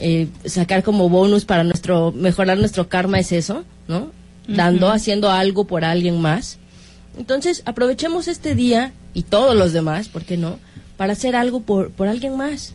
eh, 0.00 0.26
sacar 0.44 0.82
como 0.82 1.08
bonus 1.08 1.44
para 1.44 1.64
nuestro 1.64 2.12
mejorar 2.12 2.58
nuestro 2.58 2.88
karma 2.88 3.18
es 3.20 3.32
eso, 3.32 3.64
¿no? 3.88 4.10
Dando, 4.48 4.90
haciendo 4.90 5.30
algo 5.30 5.66
por 5.66 5.84
alguien 5.84 6.20
más. 6.20 6.58
Entonces, 7.16 7.62
aprovechemos 7.66 8.28
este 8.28 8.54
día 8.54 8.92
y 9.14 9.22
todos 9.22 9.54
los 9.54 9.72
demás, 9.72 10.08
¿por 10.08 10.24
qué 10.24 10.36
no? 10.36 10.58
Para 10.96 11.12
hacer 11.12 11.36
algo 11.36 11.60
por, 11.60 11.90
por 11.90 12.08
alguien 12.08 12.36
más, 12.36 12.74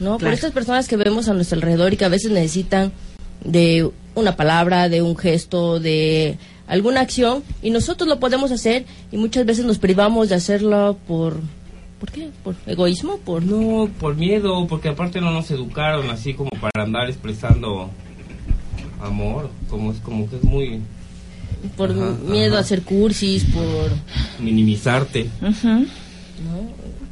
¿no? 0.00 0.18
Por 0.18 0.32
estas 0.32 0.52
personas 0.52 0.88
que 0.88 0.96
vemos 0.96 1.28
a 1.28 1.34
nuestro 1.34 1.56
alrededor 1.56 1.92
y 1.92 1.96
que 1.96 2.04
a 2.04 2.08
veces 2.08 2.30
necesitan 2.30 2.92
de 3.44 3.90
una 4.14 4.36
palabra, 4.36 4.88
de 4.88 5.02
un 5.02 5.16
gesto, 5.16 5.80
de 5.80 6.38
alguna 6.66 7.00
acción 7.00 7.42
y 7.62 7.70
nosotros 7.70 8.08
lo 8.08 8.20
podemos 8.20 8.52
hacer 8.52 8.84
y 9.10 9.16
muchas 9.16 9.44
veces 9.44 9.64
nos 9.64 9.78
privamos 9.78 10.28
de 10.28 10.36
hacerlo 10.36 10.96
por 11.08 11.40
¿por 11.98 12.10
qué? 12.10 12.30
¿Por 12.44 12.54
egoísmo? 12.66 13.18
Por 13.18 13.42
No, 13.42 13.88
por 13.98 14.16
miedo, 14.16 14.66
porque 14.68 14.88
aparte 14.88 15.20
no 15.20 15.32
nos 15.32 15.50
educaron 15.50 16.10
así 16.10 16.34
como 16.34 16.50
para 16.50 16.84
andar 16.84 17.08
expresando 17.08 17.90
amor, 19.00 19.50
como 19.68 19.92
es 19.92 19.98
como 19.98 20.28
que 20.28 20.36
es 20.36 20.44
muy 20.44 20.80
por 21.76 21.90
Ajá, 21.90 22.16
miedo 22.26 22.52
ajá. 22.52 22.58
a 22.58 22.60
hacer 22.60 22.82
cursis, 22.82 23.44
por 23.44 23.90
minimizarte. 24.42 25.28
¿no? 25.40 25.50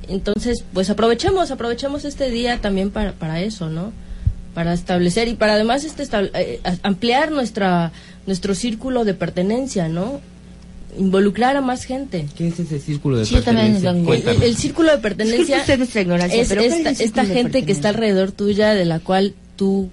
Entonces, 0.09 0.64
pues 0.72 0.88
aprovechemos, 0.90 1.51
aprovechemos 1.51 2.05
este 2.05 2.30
día 2.30 2.61
también 2.61 2.90
para, 2.90 3.12
para 3.12 3.40
eso, 3.42 3.68
¿no? 3.68 3.92
Para 4.55 4.72
establecer 4.72 5.28
y 5.28 5.34
para 5.34 5.55
además 5.55 5.84
este 5.84 6.03
estab- 6.03 6.30
eh, 6.34 6.61
ampliar 6.82 7.30
nuestra 7.30 7.92
nuestro 8.26 8.55
círculo 8.55 9.05
de 9.05 9.14
pertenencia, 9.14 9.88
¿no? 9.88 10.20
Involucrar 10.99 11.57
a 11.57 11.61
más 11.61 11.84
gente. 11.84 12.26
¿Qué 12.36 12.49
es 12.49 12.59
ese 12.59 12.80
círculo 12.80 13.18
de 13.18 13.26
Sí, 13.26 13.34
también 13.42 13.80
pertenencia? 13.80 13.92
lo- 13.92 14.14
El, 14.32 14.42
el 14.42 14.57
círculo 14.57 14.90
de 14.92 14.99
pertenencia 14.99 15.38
Disculpe 15.38 15.61
usted 15.62 15.78
nuestra 15.78 16.01
ignorancia, 16.01 16.42
es 16.42 16.49
pero 16.49 16.62
¿cuál 16.62 16.72
es 16.72 16.86
esta, 16.86 17.05
esta 17.05 17.24
gente 17.26 17.64
que 17.64 17.72
está 17.72 17.90
alrededor 17.90 18.32
tuya, 18.32 18.74
de 18.74 18.84
la 18.86 19.01
cual 19.01 19.34
tú, 19.57 19.90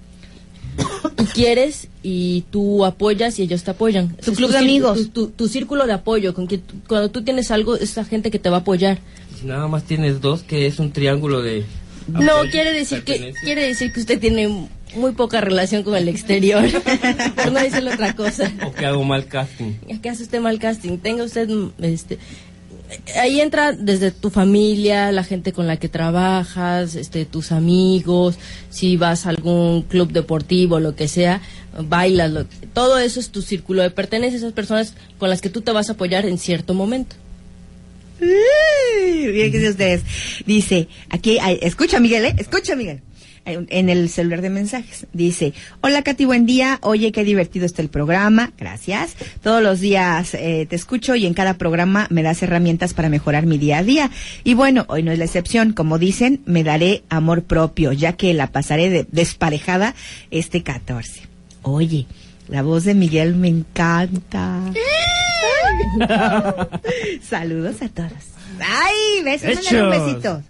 tú 1.15 1.25
quieres 1.33 1.87
y 2.03 2.43
tú 2.51 2.85
apoyas 2.85 3.39
y 3.39 3.43
ellos 3.43 3.63
te 3.63 3.71
apoyan. 3.71 4.15
Tu 4.17 4.31
Es 4.31 4.37
club 4.37 4.51
de 4.51 4.57
amigos. 4.57 4.97
Tu, 4.97 5.07
tu- 5.07 5.27
tu 5.29 5.47
círculo 5.47 5.85
de 5.87 5.93
apoyo, 5.93 6.33
con 6.33 6.47
que 6.47 6.59
cuando 6.87 7.09
tú 7.09 7.23
tienes 7.23 7.51
algo, 7.51 7.75
esa 7.75 8.03
gente 8.05 8.31
que 8.31 8.39
te 8.39 8.49
va 8.49 8.57
a 8.57 8.59
apoyar. 8.61 8.99
Si 9.39 9.45
Nada 9.45 9.67
más 9.67 9.83
tienes 9.83 10.21
dos, 10.21 10.43
que 10.43 10.67
es 10.67 10.79
un 10.79 10.91
triángulo 10.91 11.41
de... 11.41 11.65
No, 12.07 12.19
apoyo, 12.33 12.51
quiere 12.51 12.71
decir 12.73 13.03
que 13.03 13.33
quiere 13.43 13.67
decir 13.67 13.91
que 13.91 13.99
usted 13.99 14.19
tiene 14.19 14.67
muy 14.95 15.11
poca 15.13 15.41
relación 15.41 15.83
con 15.83 15.95
el 15.95 16.07
exterior. 16.07 16.63
Por 17.35 17.51
no 17.51 17.59
decirle 17.59 17.91
otra 17.93 18.15
cosa. 18.15 18.51
O 18.65 18.71
que 18.71 18.85
hago 18.85 19.03
mal 19.03 19.25
casting. 19.25 19.73
que 20.01 20.09
hace 20.09 20.23
usted 20.23 20.39
mal 20.39 20.59
casting. 20.59 20.99
Tenga 20.99 21.23
usted, 21.23 21.49
este, 21.81 22.19
ahí 23.19 23.41
entra 23.41 23.71
desde 23.73 24.11
tu 24.11 24.29
familia, 24.29 25.11
la 25.11 25.23
gente 25.23 25.53
con 25.53 25.67
la 25.67 25.77
que 25.77 25.89
trabajas, 25.89 26.95
este, 26.95 27.25
tus 27.25 27.51
amigos, 27.51 28.35
si 28.69 28.97
vas 28.97 29.25
a 29.25 29.29
algún 29.29 29.81
club 29.83 30.11
deportivo, 30.11 30.79
lo 30.79 30.95
que 30.95 31.07
sea, 31.07 31.41
bailas, 31.79 32.31
lo- 32.31 32.45
todo 32.73 32.97
eso 32.99 33.19
es 33.19 33.29
tu 33.29 33.41
círculo 33.41 33.81
de 33.81 33.91
pertenencia, 33.91 34.37
esas 34.37 34.53
personas 34.53 34.93
con 35.17 35.29
las 35.29 35.41
que 35.41 35.49
tú 35.49 35.61
te 35.61 35.71
vas 35.71 35.89
a 35.89 35.93
apoyar 35.93 36.25
en 36.25 36.37
cierto 36.37 36.73
momento. 36.73 37.15
Qué 38.19 39.49
dice 39.51 39.69
ustedes. 39.69 40.01
Dice, 40.45 40.87
aquí, 41.09 41.37
escucha 41.61 41.99
Miguel, 41.99 42.25
¿eh? 42.25 42.35
Escucha 42.37 42.75
Miguel. 42.75 43.01
En 43.45 43.89
el 43.89 44.09
celular 44.09 44.41
de 44.41 44.49
mensajes. 44.49 45.05
Dice, 45.13 45.53
hola 45.81 46.01
Katy, 46.01 46.25
buen 46.25 46.47
día. 46.47 46.79
Oye, 46.81 47.11
qué 47.11 47.23
divertido 47.23 47.65
está 47.67 47.83
el 47.83 47.89
programa. 47.89 48.51
Gracias. 48.57 49.15
Todos 49.43 49.61
los 49.61 49.79
días 49.79 50.33
eh, 50.33 50.65
te 50.67 50.75
escucho 50.75 51.15
y 51.15 51.27
en 51.27 51.35
cada 51.35 51.53
programa 51.53 52.07
me 52.09 52.23
das 52.23 52.41
herramientas 52.41 52.95
para 52.95 53.07
mejorar 53.09 53.45
mi 53.45 53.59
día 53.59 53.77
a 53.77 53.83
día. 53.83 54.09
Y 54.43 54.55
bueno, 54.55 54.85
hoy 54.87 55.03
no 55.03 55.11
es 55.11 55.19
la 55.19 55.25
excepción. 55.25 55.73
Como 55.73 55.99
dicen, 55.99 56.41
me 56.45 56.63
daré 56.63 57.03
amor 57.09 57.43
propio, 57.43 57.91
ya 57.91 58.13
que 58.13 58.33
la 58.33 58.47
pasaré 58.47 58.89
de- 58.89 59.05
desparejada 59.11 59.93
este 60.31 60.63
14. 60.63 61.21
Oye, 61.61 62.07
la 62.47 62.63
voz 62.63 62.83
de 62.83 62.95
Miguel 62.95 63.35
me 63.35 63.47
encanta. 63.49 64.59
Saludos 67.29 67.81
a 67.81 67.89
todos. 67.89 68.11
¡Ay! 68.59 69.23
Besos, 69.23 69.71
un 69.71 69.89
besito. 69.89 70.41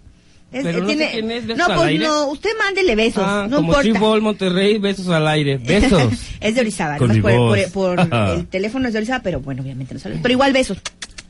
Es- 0.52 0.62
Pero 0.62 0.78
eh, 0.78 0.80
no 0.82 0.88
sé 0.88 1.10
quién 1.12 1.30
es, 1.32 1.46
¿besos 1.46 1.58
no, 1.58 1.64
al 1.66 1.74
pues 1.78 1.88
aire? 1.88 2.04
no, 2.06 2.26
usted 2.28 2.50
mándele 2.58 2.94
besos, 2.94 3.24
Ah, 3.26 3.46
no 3.50 3.56
como 3.56 3.68
importa. 3.72 3.82
Chibol, 3.92 4.22
Monterrey, 4.22 4.78
besos 4.78 5.08
al 5.08 5.26
aire. 5.28 5.58
Besos. 5.64 6.12
es 6.40 6.54
de 6.54 6.60
Orizaba, 6.60 6.96
Con 6.98 7.10
además 7.10 7.32
mi 7.32 7.38
por, 7.38 7.48
voz. 7.48 7.60
por- 7.72 8.08
por 8.08 8.30
el 8.36 8.46
teléfono 8.46 8.86
es 8.86 8.92
de 8.94 8.98
Orizaba, 9.00 9.22
pero 9.22 9.40
bueno, 9.40 9.62
obviamente 9.62 9.94
no 9.94 10.00
sale. 10.00 10.18
Pero 10.22 10.32
igual 10.32 10.52
besos. 10.52 10.78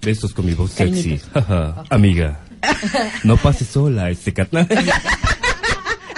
Besos 0.02 0.32
con 0.34 0.44
mi 0.46 0.52
voz 0.54 0.70
sexy. 0.72 1.18
Cariñitos. 1.18 1.28
Jaja, 1.34 1.84
Amiga, 1.90 2.40
no 3.24 3.36
pases 3.38 3.68
sola 3.68 4.10
este 4.10 4.32
cat. 4.32 4.48
A 4.54 4.64
ver, 4.64 4.78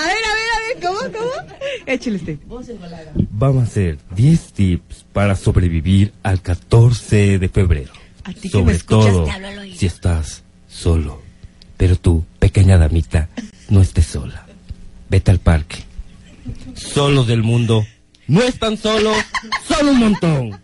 a 0.01 0.07
ver, 0.07 0.49
a 0.55 0.59
ver, 0.69 0.83
¿cómo, 0.83 0.99
cómo? 1.19 1.31
Échale 1.87 2.17
usted. 2.17 2.39
Vamos 3.31 3.61
a 3.63 3.65
hacer 3.65 3.99
10 4.15 4.53
tips 4.53 5.05
para 5.13 5.35
sobrevivir 5.35 6.13
al 6.23 6.41
14 6.41 7.39
de 7.39 7.49
febrero. 7.49 7.93
A 8.25 8.33
ti 8.33 8.43
que 8.43 8.49
Sobre 8.51 8.65
me 8.67 8.73
escuchas, 8.73 9.13
todo 9.13 9.25
te 9.25 9.31
hablo 9.33 9.49
al 9.49 9.59
oído. 9.59 9.77
si 9.77 9.87
estás 9.87 10.45
solo. 10.69 11.21
Pero 11.79 11.97
tú, 11.97 12.27
pequeña 12.39 12.77
damita, 12.77 13.31
no 13.71 13.81
estés 13.81 14.07
sola. 14.07 14.45
Vete 15.09 15.31
al 15.31 15.39
parque. 15.39 15.79
Solos 16.75 17.27
del 17.27 17.43
mundo. 17.43 17.87
No 18.27 18.43
están 18.43 18.77
solos, 18.77 19.17
son 19.67 19.89
un 19.89 19.99
montón. 19.99 20.61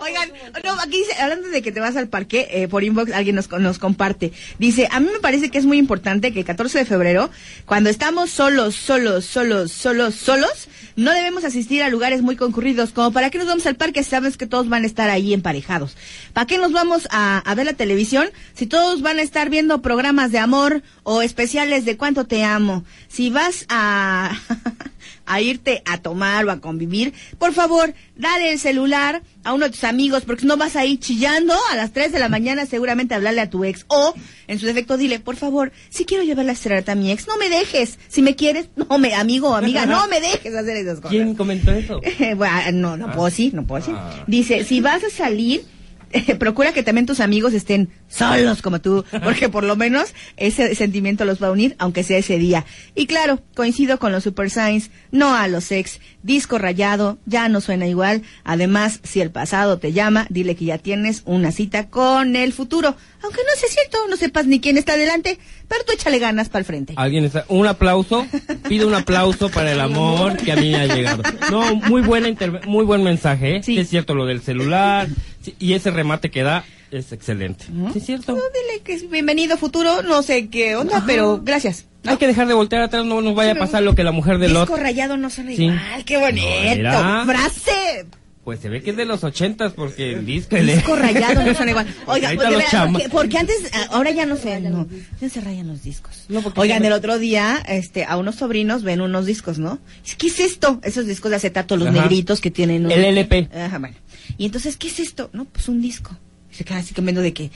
Oigan, 0.00 0.32
no, 0.64 0.72
aquí 0.80 0.98
dice, 0.98 1.14
hablando 1.20 1.48
de 1.48 1.62
que 1.62 1.70
te 1.70 1.78
vas 1.78 1.96
al 1.96 2.08
parque, 2.08 2.48
eh, 2.50 2.66
por 2.66 2.82
inbox 2.82 3.12
alguien 3.12 3.36
nos, 3.36 3.48
nos 3.50 3.78
comparte. 3.78 4.32
Dice, 4.58 4.88
a 4.90 4.98
mí 5.00 5.08
me 5.12 5.20
parece 5.20 5.50
que 5.50 5.58
es 5.58 5.64
muy 5.64 5.78
importante 5.78 6.32
que 6.32 6.40
el 6.40 6.44
14 6.44 6.78
de 6.78 6.84
febrero, 6.84 7.30
cuando 7.66 7.88
estamos 7.88 8.30
solos, 8.30 8.74
solos, 8.74 9.24
solos, 9.24 9.70
solos, 9.70 10.14
solos, 10.16 10.68
no 10.96 11.12
debemos 11.12 11.44
asistir 11.44 11.82
a 11.82 11.88
lugares 11.88 12.22
muy 12.22 12.36
concurridos. 12.36 12.92
Como 12.92 13.12
para 13.12 13.30
qué 13.30 13.38
nos 13.38 13.46
vamos 13.46 13.66
al 13.66 13.76
parque 13.76 14.02
si 14.04 14.10
sabes 14.10 14.36
que 14.36 14.46
todos 14.46 14.68
van 14.68 14.84
a 14.84 14.86
estar 14.86 15.10
ahí 15.10 15.32
emparejados. 15.32 15.96
¿Para 16.32 16.46
qué 16.46 16.58
nos 16.58 16.72
vamos 16.72 17.08
a, 17.10 17.38
a 17.38 17.54
ver 17.54 17.66
la 17.66 17.72
televisión 17.74 18.28
si 18.54 18.66
todos 18.66 19.02
van 19.02 19.18
a 19.18 19.22
estar 19.22 19.50
viendo 19.50 19.82
programas 19.82 20.32
de 20.32 20.38
amor 20.38 20.82
o 21.02 21.22
especiales 21.22 21.84
de 21.84 21.96
cuánto 21.96 22.26
te 22.26 22.44
amo? 22.44 22.84
Si 23.12 23.30
vas 23.30 23.66
a... 23.68 24.38
a 25.26 25.40
irte 25.40 25.82
a 25.86 25.98
tomar 25.98 26.44
o 26.44 26.50
a 26.50 26.60
convivir, 26.60 27.14
por 27.38 27.52
favor, 27.52 27.94
dale 28.16 28.52
el 28.52 28.58
celular 28.58 29.22
a 29.44 29.52
uno 29.52 29.66
de 29.66 29.70
tus 29.70 29.84
amigos, 29.84 30.24
porque 30.26 30.46
no 30.46 30.56
vas 30.56 30.76
a 30.76 30.84
ir 30.84 30.98
chillando 30.98 31.54
a 31.70 31.76
las 31.76 31.92
3 31.92 32.12
de 32.12 32.18
la 32.18 32.28
mañana 32.28 32.66
seguramente 32.66 33.14
a 33.14 33.16
hablarle 33.16 33.40
a 33.40 33.50
tu 33.50 33.64
ex. 33.64 33.84
O, 33.88 34.14
en 34.46 34.58
su 34.58 34.66
defecto, 34.66 34.96
dile, 34.96 35.20
por 35.20 35.36
favor, 35.36 35.72
si 35.90 36.04
quiero 36.04 36.22
llevarla 36.22 36.52
a 36.52 36.56
cenar 36.56 36.84
a 36.88 36.94
mi 36.94 37.10
ex, 37.10 37.26
no 37.26 37.36
me 37.38 37.48
dejes. 37.48 37.98
Si 38.08 38.22
me 38.22 38.36
quieres, 38.36 38.68
no 38.76 38.98
me, 38.98 39.14
amigo 39.14 39.50
o 39.50 39.54
amiga, 39.54 39.86
no 39.86 40.06
me 40.08 40.20
dejes 40.20 40.54
hacer 40.54 40.76
esas 40.76 40.96
cosas. 40.96 41.10
¿Quién 41.10 41.34
comentó 41.34 41.72
eso? 41.72 42.00
bueno, 42.36 42.72
no, 42.72 42.96
no 42.96 43.12
puedo 43.12 43.26
decir, 43.26 43.54
no 43.54 43.64
puedo 43.64 43.80
decir. 43.80 43.94
Ah. 43.96 44.24
Dice, 44.26 44.64
si 44.64 44.80
vas 44.80 45.02
a 45.04 45.10
salir, 45.10 45.64
eh, 46.12 46.34
procura 46.38 46.72
que 46.72 46.82
también 46.82 47.06
tus 47.06 47.20
amigos 47.20 47.54
estén 47.54 47.90
solos 48.08 48.62
como 48.62 48.80
tú, 48.80 49.04
porque 49.22 49.48
por 49.48 49.64
lo 49.64 49.76
menos 49.76 50.14
ese 50.36 50.74
sentimiento 50.74 51.24
los 51.24 51.42
va 51.42 51.48
a 51.48 51.52
unir, 51.52 51.74
aunque 51.78 52.02
sea 52.02 52.18
ese 52.18 52.38
día. 52.38 52.64
Y 52.94 53.06
claro, 53.06 53.40
coincido 53.54 53.98
con 53.98 54.12
los 54.12 54.24
Super 54.24 54.50
Signs, 54.50 54.90
no 55.10 55.34
a 55.34 55.48
los 55.48 55.70
ex. 55.72 56.00
Disco 56.22 56.58
rayado, 56.58 57.18
ya 57.26 57.48
no 57.48 57.60
suena 57.60 57.86
igual. 57.86 58.22
Además, 58.44 59.00
si 59.02 59.20
el 59.20 59.30
pasado 59.30 59.78
te 59.78 59.92
llama, 59.92 60.26
dile 60.30 60.54
que 60.54 60.66
ya 60.66 60.78
tienes 60.78 61.22
una 61.24 61.50
cita 61.50 61.88
con 61.88 62.36
el 62.36 62.52
futuro. 62.52 62.96
Aunque 63.22 63.40
no 63.42 63.56
sea 63.60 63.68
cierto, 63.68 63.98
no 64.08 64.16
sepas 64.16 64.46
ni 64.46 64.60
quién 64.60 64.76
está 64.78 64.96
delante, 64.96 65.38
pero 65.68 65.84
tú 65.84 65.92
échale 65.92 66.18
ganas 66.18 66.48
para 66.48 66.60
el 66.60 66.64
frente. 66.66 66.94
Alguien 66.96 67.24
está. 67.24 67.44
Un 67.48 67.66
aplauso. 67.66 68.26
Pido 68.68 68.88
un 68.88 68.94
aplauso 68.94 69.48
para 69.50 69.72
el 69.72 69.80
amor 69.88 70.36
que 70.36 70.52
a 70.52 70.56
mí 70.56 70.74
ha 70.74 70.86
llegado. 70.86 71.22
No, 71.50 71.76
muy 71.76 72.02
buena 72.02 72.28
interve- 72.28 72.64
muy 72.66 72.84
buen 72.84 73.02
mensaje, 73.02 73.56
¿eh? 73.56 73.62
Sí. 73.62 73.74
Sí. 73.74 73.80
es 73.80 73.88
cierto 73.88 74.14
lo 74.14 74.26
del 74.26 74.40
celular. 74.42 75.08
sí, 75.40 75.54
y 75.58 75.72
ese 75.74 75.90
remate 75.90 76.30
que 76.30 76.42
da 76.42 76.64
es 76.90 77.10
excelente. 77.12 77.64
Sí, 77.92 77.98
es 77.98 78.04
cierto. 78.06 78.32
No, 78.32 78.42
dile 78.52 78.82
que 78.82 78.92
es 78.94 79.08
bienvenido 79.08 79.56
futuro, 79.56 80.02
no 80.02 80.22
sé 80.22 80.48
qué 80.48 80.76
onda, 80.76 81.02
pero 81.06 81.40
gracias. 81.42 81.86
Hay 82.04 82.16
que 82.18 82.26
dejar 82.26 82.48
de 82.48 82.54
voltear 82.54 82.82
atrás, 82.82 83.04
no 83.06 83.22
nos 83.22 83.34
vaya 83.34 83.52
a 83.52 83.54
pasar 83.54 83.82
lo 83.82 83.94
que 83.94 84.02
la 84.04 84.10
mujer 84.12 84.38
del 84.38 84.50
Disco 84.50 84.62
otro. 84.64 84.76
rayado 84.76 85.16
no 85.16 85.30
suena 85.30 85.52
igual, 85.52 86.04
qué 86.04 86.16
bonito. 86.18 86.82
No, 87.02 87.24
Frase 87.24 88.06
Pues 88.44 88.58
se 88.58 88.68
ve 88.68 88.82
que 88.82 88.90
es 88.90 88.96
de 88.96 89.04
los 89.04 89.22
ochentas 89.22 89.72
porque 89.72 90.14
el 90.14 90.26
disco... 90.26 90.56
Disco 90.56 90.96
rayado 90.96 91.44
no 91.44 91.54
son 91.54 91.68
igual. 91.68 91.86
Oiga, 92.06 92.30
Ahorita 92.30 93.08
porque, 93.12 93.38
antes, 93.38 93.56
ah, 93.72 93.86
ahora 93.92 94.10
ya 94.10 94.26
no 94.26 94.36
sé, 94.36 94.60
no, 94.60 94.88
ya 95.20 95.28
se 95.28 95.40
rayan 95.40 95.68
los 95.68 95.84
discos. 95.84 96.24
No, 96.28 96.42
porque 96.42 96.58
Oigan, 96.58 96.84
el 96.84 96.92
otro 96.92 97.18
día, 97.20 97.62
este, 97.68 98.04
a 98.04 98.16
unos 98.16 98.34
sobrinos 98.36 98.82
ven 98.82 99.00
unos 99.00 99.26
discos, 99.26 99.58
¿no? 99.60 99.78
¿Qué 100.18 100.26
es 100.26 100.40
esto? 100.40 100.80
Esos 100.82 101.06
discos 101.06 101.30
de 101.30 101.36
acetato, 101.36 101.76
los 101.76 101.86
Ajá. 101.88 102.00
negritos 102.02 102.40
que 102.40 102.50
tienen. 102.50 102.86
un- 102.86 102.90
El 102.90 103.04
LP. 103.04 103.48
Ajá, 103.54 103.78
bueno. 103.78 103.94
Y 104.38 104.46
entonces, 104.46 104.76
¿qué 104.76 104.88
es 104.88 104.98
esto? 104.98 105.30
No, 105.32 105.44
pues 105.44 105.68
un 105.68 105.80
disco. 105.80 106.18
Y 106.50 106.56
se 106.56 106.64
queda 106.64 106.78
así 106.78 106.94
comiendo 106.94 107.22
de 107.22 107.32
que, 107.32 107.52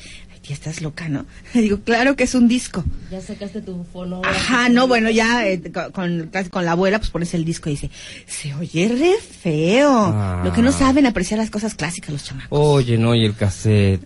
tía, 0.46 0.54
estás 0.54 0.80
loca, 0.80 1.08
¿no? 1.08 1.26
Le 1.54 1.62
digo, 1.62 1.80
claro 1.80 2.16
que 2.16 2.24
es 2.24 2.34
un 2.34 2.48
disco. 2.48 2.84
Ya 3.10 3.20
sacaste 3.20 3.60
tu 3.60 3.84
fonógrafo. 3.92 4.36
Ajá, 4.36 4.68
no, 4.68 4.86
bueno, 4.86 5.10
ya 5.10 5.46
eh, 5.46 5.60
con, 5.92 6.30
con, 6.50 6.64
la 6.64 6.72
abuela, 6.72 6.98
pues 6.98 7.10
pones 7.10 7.34
el 7.34 7.44
disco 7.44 7.68
y 7.68 7.72
dice, 7.72 7.90
se 8.26 8.54
oye 8.54 8.88
re 8.88 9.14
feo. 9.20 9.90
Ah. 9.92 10.42
Lo 10.44 10.52
que 10.52 10.62
no 10.62 10.72
saben 10.72 11.06
apreciar 11.06 11.38
las 11.38 11.50
cosas 11.50 11.74
clásicas 11.74 12.10
los 12.10 12.24
chamacos. 12.24 12.58
Oye, 12.58 12.98
no, 12.98 13.14
y 13.14 13.24
el 13.24 13.34
cassette. 13.34 14.00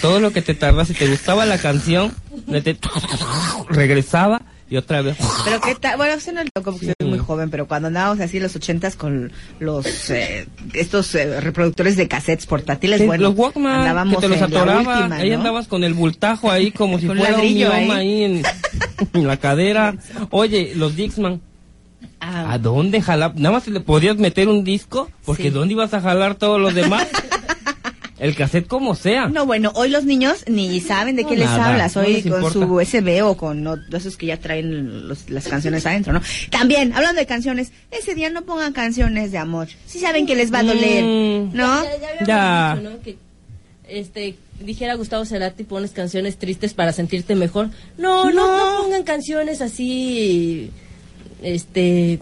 Todo 0.00 0.20
lo 0.20 0.32
que 0.32 0.40
te 0.40 0.54
tardas, 0.54 0.88
si 0.88 0.94
te 0.94 1.06
gustaba 1.06 1.44
la 1.44 1.58
canción, 1.58 2.14
te- 2.62 2.78
regresaba 3.68 4.40
y 4.70 4.76
otra 4.76 5.02
vez. 5.02 5.16
Pero 5.44 5.60
qué 5.60 5.74
tal, 5.74 5.96
bueno, 5.96 6.14
usted 6.16 6.32
no 6.32 6.40
porque 6.62 6.86
Sí. 6.86 6.92
es 6.98 7.06
muy 7.06 7.18
joven, 7.18 7.50
pero 7.50 7.66
cuando 7.66 7.88
andábamos 7.88 8.20
así 8.20 8.36
en 8.38 8.44
los 8.44 8.54
ochentas 8.56 8.94
con 8.96 9.32
los, 9.58 10.08
eh, 10.10 10.46
estos 10.74 11.14
eh, 11.16 11.40
reproductores 11.40 11.96
de 11.96 12.06
cassettes 12.08 12.46
portátiles, 12.46 13.00
Sí, 13.00 13.06
bueno, 13.06 13.24
los 13.30 13.36
Walkman, 13.36 13.80
andábamos 13.80 14.14
que 14.16 14.20
te 14.22 14.28
los 14.28 14.40
atoraba, 14.42 14.78
última, 14.98 15.16
ahí 15.16 15.30
¿no? 15.30 15.36
andabas 15.38 15.66
con 15.66 15.82
el 15.84 15.94
bultajo 15.94 16.50
ahí 16.50 16.70
como 16.72 16.98
si 17.00 17.06
fuera 17.06 17.36
un 17.36 17.54
mioma 17.54 17.74
ahí. 17.76 17.90
ahí, 17.90 18.22
en, 18.24 18.42
en 19.14 19.26
la 19.26 19.36
cadera. 19.38 19.94
Oye, 20.30 20.72
los 20.76 20.94
Dixman, 20.96 21.40
Ah, 22.22 22.52
¿a 22.52 22.58
dónde 22.58 23.00
jalar? 23.00 23.32
Nada 23.36 23.54
más 23.56 23.66
le 23.66 23.80
podías 23.80 24.16
meter 24.18 24.46
un 24.48 24.62
disco, 24.62 25.10
porque 25.24 25.44
Sí. 25.44 25.50
¿dónde 25.50 25.72
ibas 25.72 25.94
a 25.94 26.02
jalar 26.02 26.34
todos 26.34 26.60
los 26.60 26.74
demás? 26.74 27.06
el 28.20 28.36
cassette 28.36 28.68
como 28.68 28.94
sea. 28.94 29.26
No, 29.28 29.46
bueno, 29.46 29.72
hoy 29.74 29.88
los 29.88 30.04
niños 30.04 30.44
ni 30.46 30.80
saben 30.80 31.16
de 31.16 31.22
No, 31.24 31.28
qué 31.30 31.36
les 31.36 31.46
nada, 31.46 31.70
hablas, 31.72 31.96
no 31.96 32.02
hoy 32.02 32.12
les 32.12 32.22
con 32.22 32.34
importa. 32.34 32.52
su 32.52 32.64
USB 32.74 33.22
o 33.24 33.36
con 33.36 33.62
no, 33.64 33.76
esos 33.92 34.16
que 34.16 34.26
ya 34.26 34.36
traen 34.36 35.08
los- 35.08 35.28
las 35.30 35.48
canciones 35.48 35.84
adentro, 35.86 36.12
¿no? 36.12 36.20
También, 36.50 36.92
hablando 36.92 37.18
de 37.20 37.26
canciones, 37.26 37.72
ese 37.90 38.14
día 38.14 38.30
no 38.30 38.42
pongan 38.42 38.72
canciones 38.72 39.32
de 39.32 39.38
amor. 39.38 39.68
Si 39.86 39.98
saben 39.98 40.26
que 40.26 40.36
les 40.36 40.52
va 40.52 40.58
a 40.60 40.62
doler, 40.64 41.02
Mm. 41.04 41.56
¿no? 41.56 41.82
Ya, 41.82 41.90
ya 41.98 42.08
habíamos 42.08 42.28
Ya. 42.28 42.76
dicho, 42.78 42.90
¿no? 42.90 43.02
Que, 43.02 43.16
este, 43.88 44.36
dijera 44.60 44.94
Gustavo 44.94 45.24
Cerati, 45.24 45.64
pones 45.64 45.92
canciones 45.92 46.36
tristes 46.36 46.74
para 46.74 46.92
sentirte 46.92 47.34
mejor. 47.34 47.70
No, 47.98 48.26
no, 48.26 48.32
No. 48.32 48.56
no 48.76 48.82
pongan 48.82 49.02
canciones 49.02 49.62
así, 49.62 50.70
este, 51.42 52.18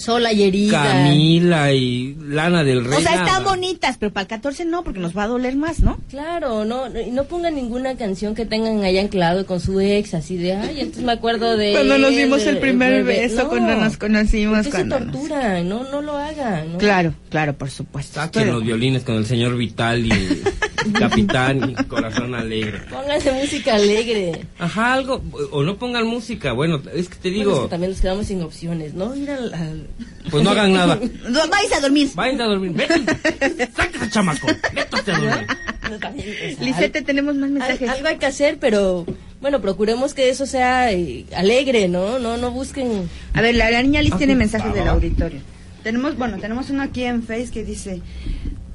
sola 0.00 0.32
y 0.32 0.42
herida. 0.42 0.82
Camila 0.82 1.72
y 1.72 2.16
Lana 2.20 2.64
del 2.64 2.84
Rey. 2.84 2.98
O 2.98 3.00
sea, 3.00 3.14
están 3.14 3.44
bonitas, 3.44 3.96
pero 3.98 4.12
para 4.12 4.22
el 4.22 4.28
14 4.28 4.64
no, 4.64 4.82
porque 4.84 4.98
nos 5.00 5.16
va 5.16 5.24
a 5.24 5.26
doler 5.28 5.56
más, 5.56 5.80
¿no? 5.80 5.98
Claro, 6.08 6.64
no, 6.64 6.88
no, 6.88 6.98
no 7.12 7.24
pongan 7.24 7.54
ninguna 7.54 7.96
canción 7.96 8.34
que 8.34 8.46
tengan 8.46 8.82
allá 8.82 9.00
anclado 9.00 9.46
con 9.46 9.60
su 9.60 9.80
ex, 9.80 10.14
así 10.14 10.36
de, 10.36 10.54
ay, 10.54 10.80
entonces 10.80 11.04
me 11.04 11.12
acuerdo 11.12 11.56
de... 11.56 11.72
Cuando 11.72 11.98
nos 11.98 12.10
dimos 12.10 12.42
el 12.46 12.58
primer 12.58 13.04
bebé". 13.04 13.20
beso, 13.28 13.48
cuando 13.48 13.76
nos 13.76 13.96
conocimos, 13.96 14.58
¿por 14.58 14.64
qué 14.64 14.70
cuando 14.70 14.98
se 14.98 15.04
nos- 15.04 15.12
torturan? 15.12 15.68
No, 15.68 15.84
no 15.90 16.00
lo 16.02 16.16
hagan, 16.16 16.72
¿no? 16.72 16.78
Claro, 16.78 17.14
claro, 17.28 17.54
por 17.56 17.70
supuesto. 17.70 18.14
Saquen 18.20 18.42
Pero- 18.42 18.54
los 18.54 18.64
violines 18.64 19.02
con 19.02 19.16
el 19.16 19.26
señor 19.26 19.56
Vital 19.56 20.06
y 20.06 20.10
Capitán 20.98 21.70
y 21.70 21.74
Corazón 21.84 22.34
Alegre. 22.34 22.80
Pónganse 22.90 23.32
música 23.32 23.74
alegre. 23.74 24.46
Ajá, 24.58 24.94
algo, 24.94 25.22
o 25.52 25.62
no 25.62 25.76
pongan 25.78 26.06
música, 26.06 26.52
bueno, 26.52 26.80
es 26.94 27.08
que 27.08 27.16
te 27.16 27.28
Bueno, 27.30 27.40
es 27.42 27.46
digo, 27.46 27.62
que 27.64 27.68
también 27.70 27.92
nos 27.92 28.00
quedamos 28.00 28.26
sin 28.26 28.42
opciones, 28.42 28.94
¿no? 28.94 29.14
Ir 29.16 29.30
al... 29.30 29.52
al- 29.54 29.86
pues 30.30 30.44
no 30.44 30.50
hagan 30.50 30.72
nada. 30.72 30.98
No, 31.28 31.48
vais 31.48 31.72
a 31.72 31.80
dormir. 31.80 32.08
Vayan 32.14 32.40
a 32.42 32.46
dormir, 32.46 32.72
vete, 32.72 33.68
sáquese 33.74 34.10
chamaco, 34.10 34.46
vete 34.46 35.10
a 35.12 35.18
dormir. 35.18 35.46
No, 35.90 35.98
también, 35.98 36.28
o 36.28 36.56
sea, 36.56 36.64
Lisette, 36.64 37.04
tenemos 37.04 37.34
más 37.34 37.50
mensajes. 37.50 37.88
algo 37.88 38.06
hay 38.08 38.16
que 38.18 38.26
hacer, 38.26 38.58
pero 38.60 39.04
bueno, 39.40 39.60
procuremos 39.60 40.14
que 40.14 40.28
eso 40.28 40.46
sea 40.46 40.92
eh, 40.92 41.24
alegre, 41.34 41.88
¿no? 41.88 42.18
No, 42.18 42.36
no 42.36 42.50
busquen. 42.52 43.08
A 43.32 43.40
ver, 43.40 43.54
la, 43.56 43.70
la 43.70 43.82
niña 43.82 44.02
Liz 44.02 44.12
Ah, 44.14 44.18
tiene 44.18 44.34
mensajes 44.36 44.70
Va, 44.70 44.74
del 44.74 44.82
va, 44.82 44.88
va. 44.88 44.92
auditorio. 44.92 45.40
Tenemos, 45.82 46.16
bueno, 46.16 46.38
tenemos 46.38 46.68
uno 46.70 46.82
aquí 46.82 47.04
en 47.04 47.22
Face 47.22 47.48
que 47.50 47.64
dice, 47.64 48.02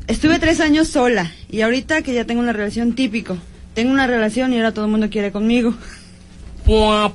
estuve 0.08 0.40
tres 0.40 0.60
años 0.60 0.88
sola 0.88 1.32
y 1.50 1.62
ahorita 1.62 2.02
que 2.02 2.14
ya 2.14 2.26
tengo 2.26 2.42
una 2.42 2.54
relación 2.54 2.94
típico. 2.96 3.38
Tengo 3.74 3.92
una 3.92 4.08
relación 4.08 4.54
y 4.54 4.58
ahora 4.58 4.74
todo 4.74 4.86
el 4.86 4.92
mundo 4.92 5.10
quiere 5.10 5.32
conmigo. 5.32 5.74
Pua. 6.66 7.14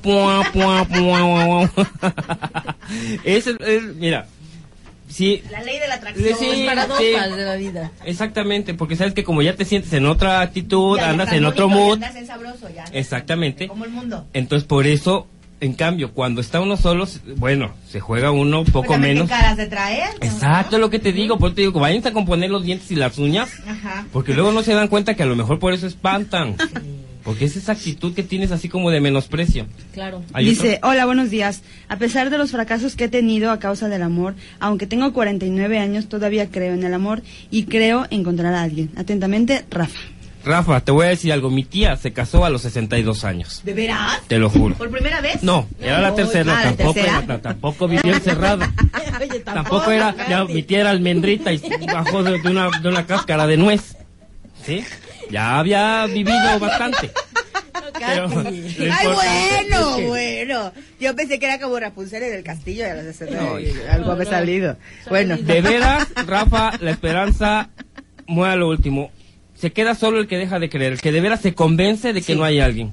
Es, 3.23 3.47
el- 3.47 3.57
el- 3.61 3.95
mira, 3.95 4.27
sí, 5.09 5.41
La 5.51 5.61
ley 5.63 5.79
de 5.79 5.87
la 5.87 5.97
Sí, 5.97 6.23
Las 6.29 6.39
sí. 6.39 6.63
paradojas 6.65 7.35
de 7.35 7.45
la 7.45 7.55
vida. 7.55 7.91
exactamente, 8.05 8.73
porque 8.73 8.95
sabes 8.95 9.13
que 9.13 9.23
como 9.23 9.41
ya 9.41 9.55
te 9.55 9.65
sientes 9.65 9.91
en 9.93 10.05
otra 10.05 10.41
actitud, 10.41 10.97
Ya, 10.97 11.09
andas 11.09 11.31
en 11.33 11.45
otro 11.45 11.67
mood, 11.69 11.93
andas 11.95 12.15
en 12.15 12.27
sabroso, 12.27 12.69
ya 12.73 12.83
Exactamente. 12.93 13.67
Como 13.67 13.85
el 13.85 13.91
mundo. 13.91 14.25
entonces 14.33 14.67
por 14.67 14.87
eso, 14.87 15.27
en 15.61 15.73
cambio, 15.73 16.11
cuando 16.13 16.41
está 16.41 16.59
uno 16.59 16.75
solo, 16.75 17.07
bueno, 17.37 17.71
se 17.87 17.99
juega 17.99 18.31
uno 18.31 18.59
un 18.61 18.65
poco 18.65 18.87
Pues 18.87 18.99
menos. 18.99 19.23
qué 19.23 19.29
caras 19.29 19.55
de 19.57 19.67
traer. 19.67 20.09
¿no? 20.19 20.25
Exacto, 20.27 20.77
lo 20.79 20.89
que 20.89 20.99
te 20.99 21.13
digo, 21.13 21.37
por 21.37 21.49
eso 21.49 21.55
te 21.55 21.61
digo, 21.61 21.79
vayan 21.79 22.05
a 22.05 22.11
componer 22.11 22.49
los 22.49 22.63
dientes 22.65 22.91
y 22.91 22.95
las 22.95 23.17
uñas, 23.17 23.49
Ajá. 23.67 24.05
porque 24.11 24.33
luego 24.33 24.51
no 24.51 24.63
se 24.63 24.73
dan 24.73 24.87
cuenta 24.89 25.13
que 25.13 25.23
a 25.23 25.27
lo 25.27 25.35
mejor 25.35 25.59
por 25.59 25.73
eso 25.73 25.87
espantan. 25.87 26.55
Porque 27.23 27.45
es 27.45 27.55
esa 27.55 27.73
actitud 27.73 28.15
que 28.15 28.23
tienes 28.23 28.51
así 28.51 28.67
como 28.67 28.89
de 28.89 28.99
menosprecio. 28.99 29.67
Claro. 29.93 30.23
¿Hay 30.33 30.43
Dice, 30.45 30.77
otro? 30.77 30.89
hola, 30.89 31.05
buenos 31.05 31.29
días. 31.29 31.61
A 31.87 31.97
pesar 31.97 32.31
de 32.31 32.39
los 32.39 32.49
fracasos 32.49 32.95
que 32.95 33.03
he 33.03 33.09
tenido 33.09 33.51
a 33.51 33.59
causa 33.59 33.89
del 33.89 34.01
amor, 34.01 34.33
aunque 34.59 34.87
tengo 34.87 35.13
49 35.13 35.77
años, 35.77 36.09
todavía 36.09 36.49
creo 36.49 36.73
en 36.73 36.83
el 36.83 36.95
amor 36.95 37.21
y 37.51 37.65
creo 37.65 38.07
encontrar 38.09 38.55
a 38.55 38.63
alguien. 38.63 38.89
Atentamente, 38.95 39.63
Rafa. 39.69 39.99
Rafa, 40.43 40.81
te 40.81 40.91
voy 40.91 41.05
a 41.05 41.09
decir 41.09 41.31
algo, 41.33 41.49
mi 41.49 41.63
tía 41.63 41.95
se 41.97 42.13
casó 42.13 42.43
a 42.45 42.49
los 42.49 42.61
62 42.63 43.23
años, 43.23 43.61
¿De 43.63 43.73
veras? 43.73 44.21
te 44.27 44.39
lo 44.39 44.49
juro. 44.49 44.75
¿Por 44.75 44.89
primera 44.89 45.21
vez? 45.21 45.43
No, 45.43 45.67
era 45.79 45.99
la 46.01 46.15
tercera, 46.15 46.53
ah, 46.53 46.55
¿la 46.55 46.63
tampoco, 46.69 46.93
tercera? 46.93 47.17
era- 47.17 47.27
ta- 47.27 47.41
tampoco 47.41 47.87
vivía 47.87 48.13
encerrada. 48.15 48.71
Oye, 49.19 49.39
Tampoco 49.41 49.91
era, 49.91 50.15
ya, 50.29 50.43
mi 50.45 50.63
tía 50.63 50.81
era 50.81 50.89
almendrita 50.89 51.51
y 51.53 51.59
bajó 51.85 52.23
de, 52.23 52.39
de 52.39 52.49
una, 52.49 52.69
de 52.81 52.87
una 52.89 53.05
cáscara 53.05 53.45
de 53.47 53.57
nuez. 53.57 53.95
¿Sí? 54.65 54.83
Ya 55.29 55.59
había 55.59 56.05
vivido 56.07 56.59
bastante. 56.59 57.11
Pero 57.97 58.27
Ay, 58.33 59.07
bueno, 59.07 59.89
es 59.91 59.95
que- 59.95 60.07
bueno. 60.07 60.71
Yo 60.99 61.15
pensé 61.15 61.39
que 61.39 61.45
era 61.45 61.59
como 61.59 61.79
Rapunzel 61.79 62.19
del 62.21 62.43
castillo 62.43 62.83
y 62.85 62.89
a 62.89 62.93
las 62.95 63.05
60 63.05 63.35
No, 63.41 63.55
algo 63.55 64.05
no, 64.07 64.11
había 64.13 64.23
no. 64.25 64.29
salido. 64.29 64.77
Bueno, 65.09 65.37
De 65.37 65.61
veras, 65.61 66.07
Rafa, 66.27 66.71
la 66.79 66.91
esperanza 66.91 67.69
muere 68.27 68.53
a 68.53 68.55
lo 68.55 68.69
último. 68.69 69.11
Se 69.61 69.71
queda 69.71 69.93
solo 69.95 70.19
el 70.19 70.27
que 70.27 70.37
deja 70.37 70.57
de 70.59 70.69
creer, 70.69 70.93
el 70.93 71.01
que 71.01 71.11
de 71.11 71.21
veras 71.21 71.39
se 71.41 71.53
convence 71.53 72.13
de 72.13 72.21
que 72.21 72.33
Sí. 72.33 72.35
no 72.35 72.43
hay 72.43 72.59
alguien. 72.59 72.91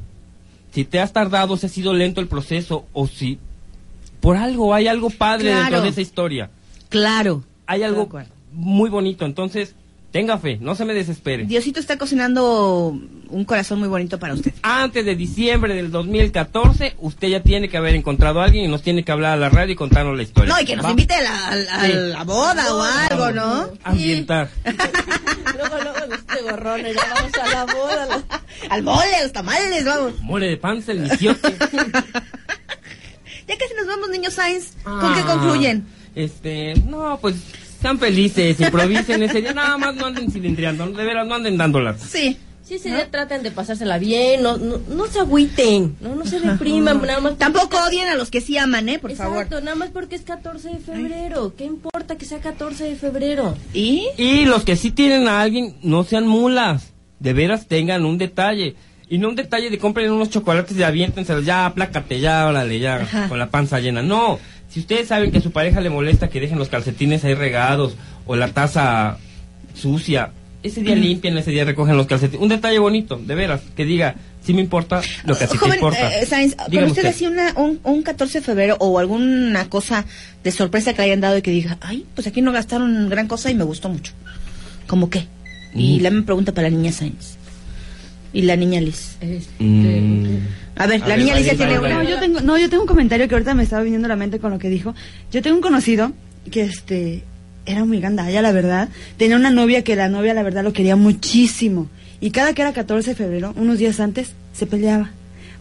Si 0.70 0.84
te 0.84 1.00
has 1.00 1.14
tardado, 1.14 1.56
si 1.56 1.64
ha 1.64 1.68
sido 1.70 1.94
lento 1.94 2.20
el 2.20 2.28
proceso, 2.28 2.84
o 2.92 3.06
si 3.06 3.38
por 4.20 4.36
algo 4.36 4.74
hay 4.74 4.86
algo 4.86 5.08
padre 5.08 5.48
Claro. 5.50 5.62
dentro 5.62 5.80
de 5.82 5.88
esa 5.88 6.00
historia. 6.02 6.50
claro. 6.90 7.42
Hay 7.70 7.82
algo 7.82 8.08
muy 8.52 8.88
bonito, 8.88 9.24
entonces 9.26 9.74
tenga 10.10 10.38
fe, 10.38 10.58
no 10.60 10.74
se 10.74 10.84
me 10.84 10.94
desespere. 10.94 11.44
Diosito 11.44 11.80
está 11.80 11.98
cocinando 11.98 12.98
un 13.30 13.44
corazón 13.44 13.78
muy 13.78 13.88
bonito 13.88 14.18
para 14.18 14.32
usted. 14.34 14.52
Antes 14.62 15.04
de 15.04 15.14
diciembre 15.14 15.74
del 15.74 15.90
2014, 15.90 16.94
usted 16.98 17.28
ya 17.28 17.42
tiene 17.42 17.68
que 17.68 17.76
haber 17.76 17.94
encontrado 17.94 18.40
a 18.40 18.44
alguien 18.44 18.64
y 18.64 18.68
nos 18.68 18.82
tiene 18.82 19.04
que 19.04 19.12
hablar 19.12 19.32
a 19.32 19.36
la 19.36 19.50
radio 19.50 19.72
y 19.72 19.76
contarnos 19.76 20.16
la 20.16 20.22
historia. 20.22 20.54
No, 20.54 20.60
y 20.60 20.64
que 20.64 20.76
nos 20.76 20.86
¿Va? 20.86 20.90
invite 20.90 21.14
a 21.14 21.20
la, 21.22 21.48
a 21.48 21.56
la- 21.56 21.74
a 21.74 21.86
Sí. 21.86 21.92
la 21.94 22.24
boda 22.24 22.74
o 22.74 22.82
algo, 22.82 23.30
¿no? 23.32 23.68
Ambientar. 23.84 24.48
Luego, 25.58 25.76
luego, 25.82 26.14
este 26.14 26.42
gorrón, 26.42 26.82
ya 26.82 27.14
vamos 27.14 27.32
a 27.42 27.48
la 27.48 27.64
boda. 27.64 28.06
la- 28.06 28.22
Al 28.74 28.82
mole, 28.82 29.14
a 29.16 29.22
los 29.24 29.32
tamales, 29.32 29.84
vamos. 29.84 30.20
Mole 30.22 30.46
de 30.48 30.56
panza, 30.56 30.92
el 30.92 31.00
misiote. 31.00 31.54
Ya 33.48 33.56
casi 33.56 33.72
nos 33.74 33.86
vamos, 33.86 34.10
niños 34.10 34.34
Sainz. 34.34 34.72
¿Con 34.84 35.14
qué 35.14 35.20
Ah, 35.20 35.26
concluyen? 35.26 35.86
Este, 36.14 36.74
no, 36.86 37.18
pues 37.20 37.36
sean 37.80 37.98
felices, 37.98 38.60
improvisen 38.60 39.22
ese 39.22 39.40
día, 39.40 39.52
nada 39.54 39.78
más 39.78 39.94
no 39.94 40.06
anden 40.06 40.30
cilindriando, 40.30 40.86
de 40.86 41.04
veras 41.04 41.26
no 41.26 41.34
anden 41.36 41.56
dándolas. 41.56 42.00
Sí. 42.00 42.38
Sí, 42.62 42.78
sí, 42.78 42.90
ya 42.90 43.10
traten 43.10 43.42
de 43.42 43.50
pasársela 43.50 43.96
bien, 43.96 44.42
no, 44.42 44.58
no, 44.58 44.76
no 44.90 45.06
se 45.06 45.20
agüiten, 45.20 45.96
no, 46.02 46.14
no 46.14 46.26
se 46.26 46.38
depriman, 46.38 47.00
nada 47.00 47.18
más. 47.18 47.38
Tampoco 47.38 47.78
odien 47.82 48.08
a 48.10 48.14
los 48.14 48.30
que 48.30 48.42
sí 48.42 48.58
aman, 48.58 48.90
¿eh? 48.90 48.98
Por 48.98 49.10
Exacto, 49.10 49.32
favor. 49.32 49.62
nada 49.62 49.74
más 49.74 49.88
porque 49.88 50.16
es 50.16 50.20
14 50.20 50.68
de 50.68 50.76
febrero. 50.76 51.54
¿Qué 51.56 51.64
importa 51.64 52.16
que 52.18 52.26
sea 52.26 52.40
14 52.40 52.84
de 52.84 52.96
febrero? 52.96 53.56
¿Y? 53.72 54.08
Y 54.18 54.44
los 54.44 54.64
que 54.64 54.76
sí 54.76 54.90
tienen 54.90 55.28
a 55.28 55.40
alguien, 55.40 55.76
no 55.82 56.04
sean 56.04 56.26
mulas, 56.28 56.92
de 57.20 57.32
veras 57.32 57.68
tengan 57.68 58.04
un 58.04 58.18
detalle. 58.18 58.76
Y 59.08 59.16
no 59.16 59.30
un 59.30 59.36
detalle 59.36 59.70
de 59.70 59.78
compren 59.78 60.12
unos 60.12 60.28
chocolates 60.28 60.76
y 60.76 60.82
aviéntenselos, 60.82 61.46
ya, 61.46 61.64
aplácate, 61.64 62.20
ya, 62.20 62.46
órale, 62.46 62.78
ya, 62.80 62.96
Ajá. 62.96 63.28
con 63.30 63.38
la 63.38 63.48
panza 63.48 63.80
llena. 63.80 64.02
No, 64.02 64.38
si 64.68 64.80
ustedes 64.80 65.08
saben 65.08 65.30
que 65.30 65.38
a 65.38 65.40
su 65.40 65.50
pareja 65.50 65.80
le 65.80 65.90
molesta 65.90 66.28
que 66.28 66.40
dejen 66.40 66.58
los 66.58 66.68
calcetines 66.68 67.24
ahí 67.24 67.34
regados 67.34 67.96
o 68.26 68.36
la 68.36 68.48
taza 68.48 69.16
sucia, 69.74 70.30
ese 70.62 70.82
día 70.82 70.94
limpian, 70.96 71.38
ese 71.38 71.50
día 71.52 71.64
recogen 71.64 71.96
los 71.96 72.06
calcetines. 72.06 72.42
Un 72.42 72.48
detalle 72.48 72.78
bonito, 72.78 73.16
de 73.16 73.34
veras, 73.34 73.60
que 73.76 73.84
diga, 73.84 74.14
Sí 74.42 74.54
me 74.54 74.60
importa 74.62 75.02
lo 75.24 75.36
que 75.36 75.44
a 75.44 75.46
ti 75.48 75.58
te 75.58 75.68
importa. 75.68 76.16
eh, 76.20 76.24
Sainz, 76.24 76.54
¿pero 76.70 76.86
usted 76.86 77.02
usted. 77.02 77.06
hacía 77.10 77.28
una, 77.28 77.52
un, 77.56 77.80
un 77.84 78.02
14 78.02 78.38
de 78.38 78.44
febrero 78.44 78.76
o 78.80 78.98
alguna 78.98 79.68
cosa 79.68 80.06
de 80.42 80.50
sorpresa 80.52 80.92
que 80.94 81.02
le 81.02 81.06
hayan 81.08 81.20
dado 81.20 81.36
y 81.36 81.42
que 81.42 81.50
diga, 81.50 81.76
ay, 81.82 82.06
pues 82.14 82.26
aquí 82.26 82.40
no 82.40 82.50
gastaron 82.52 83.08
gran 83.10 83.28
cosa 83.28 83.50
y 83.50 83.54
me 83.54 83.64
gustó 83.64 83.90
mucho? 83.90 84.12
¿Cómo 84.86 85.10
qué? 85.10 85.26
Y 85.74 85.98
Mm. 85.98 86.02
la 86.02 86.10
misma 86.10 86.24
pregunta 86.26 86.52
para 86.52 86.70
la 86.70 86.76
niña 86.76 86.92
Sainz. 86.92 87.36
Y 88.32 88.42
la 88.42 88.56
niña 88.56 88.80
Liz. 88.80 89.16
Este, 89.20 89.62
Mm. 89.64 90.38
A 90.78 90.86
ver, 90.86 91.02
A 91.02 91.08
la 91.08 91.16
ver, 91.16 91.18
niña 91.18 91.34
vale, 91.34 91.54
tiene 91.54 91.78
una. 91.78 91.88
No, 91.88 92.02
yo 92.04 92.18
tengo, 92.20 92.40
no, 92.40 92.58
yo 92.58 92.70
tengo 92.70 92.84
un 92.84 92.88
comentario 92.88 93.28
que 93.28 93.34
ahorita 93.34 93.54
me 93.54 93.64
estaba 93.64 93.82
viniendo 93.82 94.06
a 94.06 94.08
la 94.08 94.16
mente 94.16 94.38
con 94.38 94.50
lo 94.52 94.58
que 94.58 94.68
dijo. 94.68 94.94
Yo 95.32 95.42
tengo 95.42 95.56
un 95.56 95.62
conocido 95.62 96.12
que 96.50 96.62
este 96.62 97.24
era 97.66 97.84
muy 97.84 98.00
gandalla, 98.00 98.40
la 98.40 98.52
verdad. 98.52 98.88
Tenía 99.16 99.36
una 99.36 99.50
novia 99.50 99.82
que 99.82 99.96
la 99.96 100.08
novia, 100.08 100.34
la 100.34 100.42
verdad, 100.42 100.62
lo 100.62 100.72
quería 100.72 100.96
muchísimo. 100.96 101.88
Y 102.20 102.30
cada 102.30 102.54
que 102.54 102.62
era 102.62 102.72
14 102.72 103.10
de 103.10 103.16
febrero, 103.16 103.52
unos 103.56 103.78
días 103.78 104.00
antes, 104.00 104.32
se 104.52 104.66
peleaba. 104.66 105.10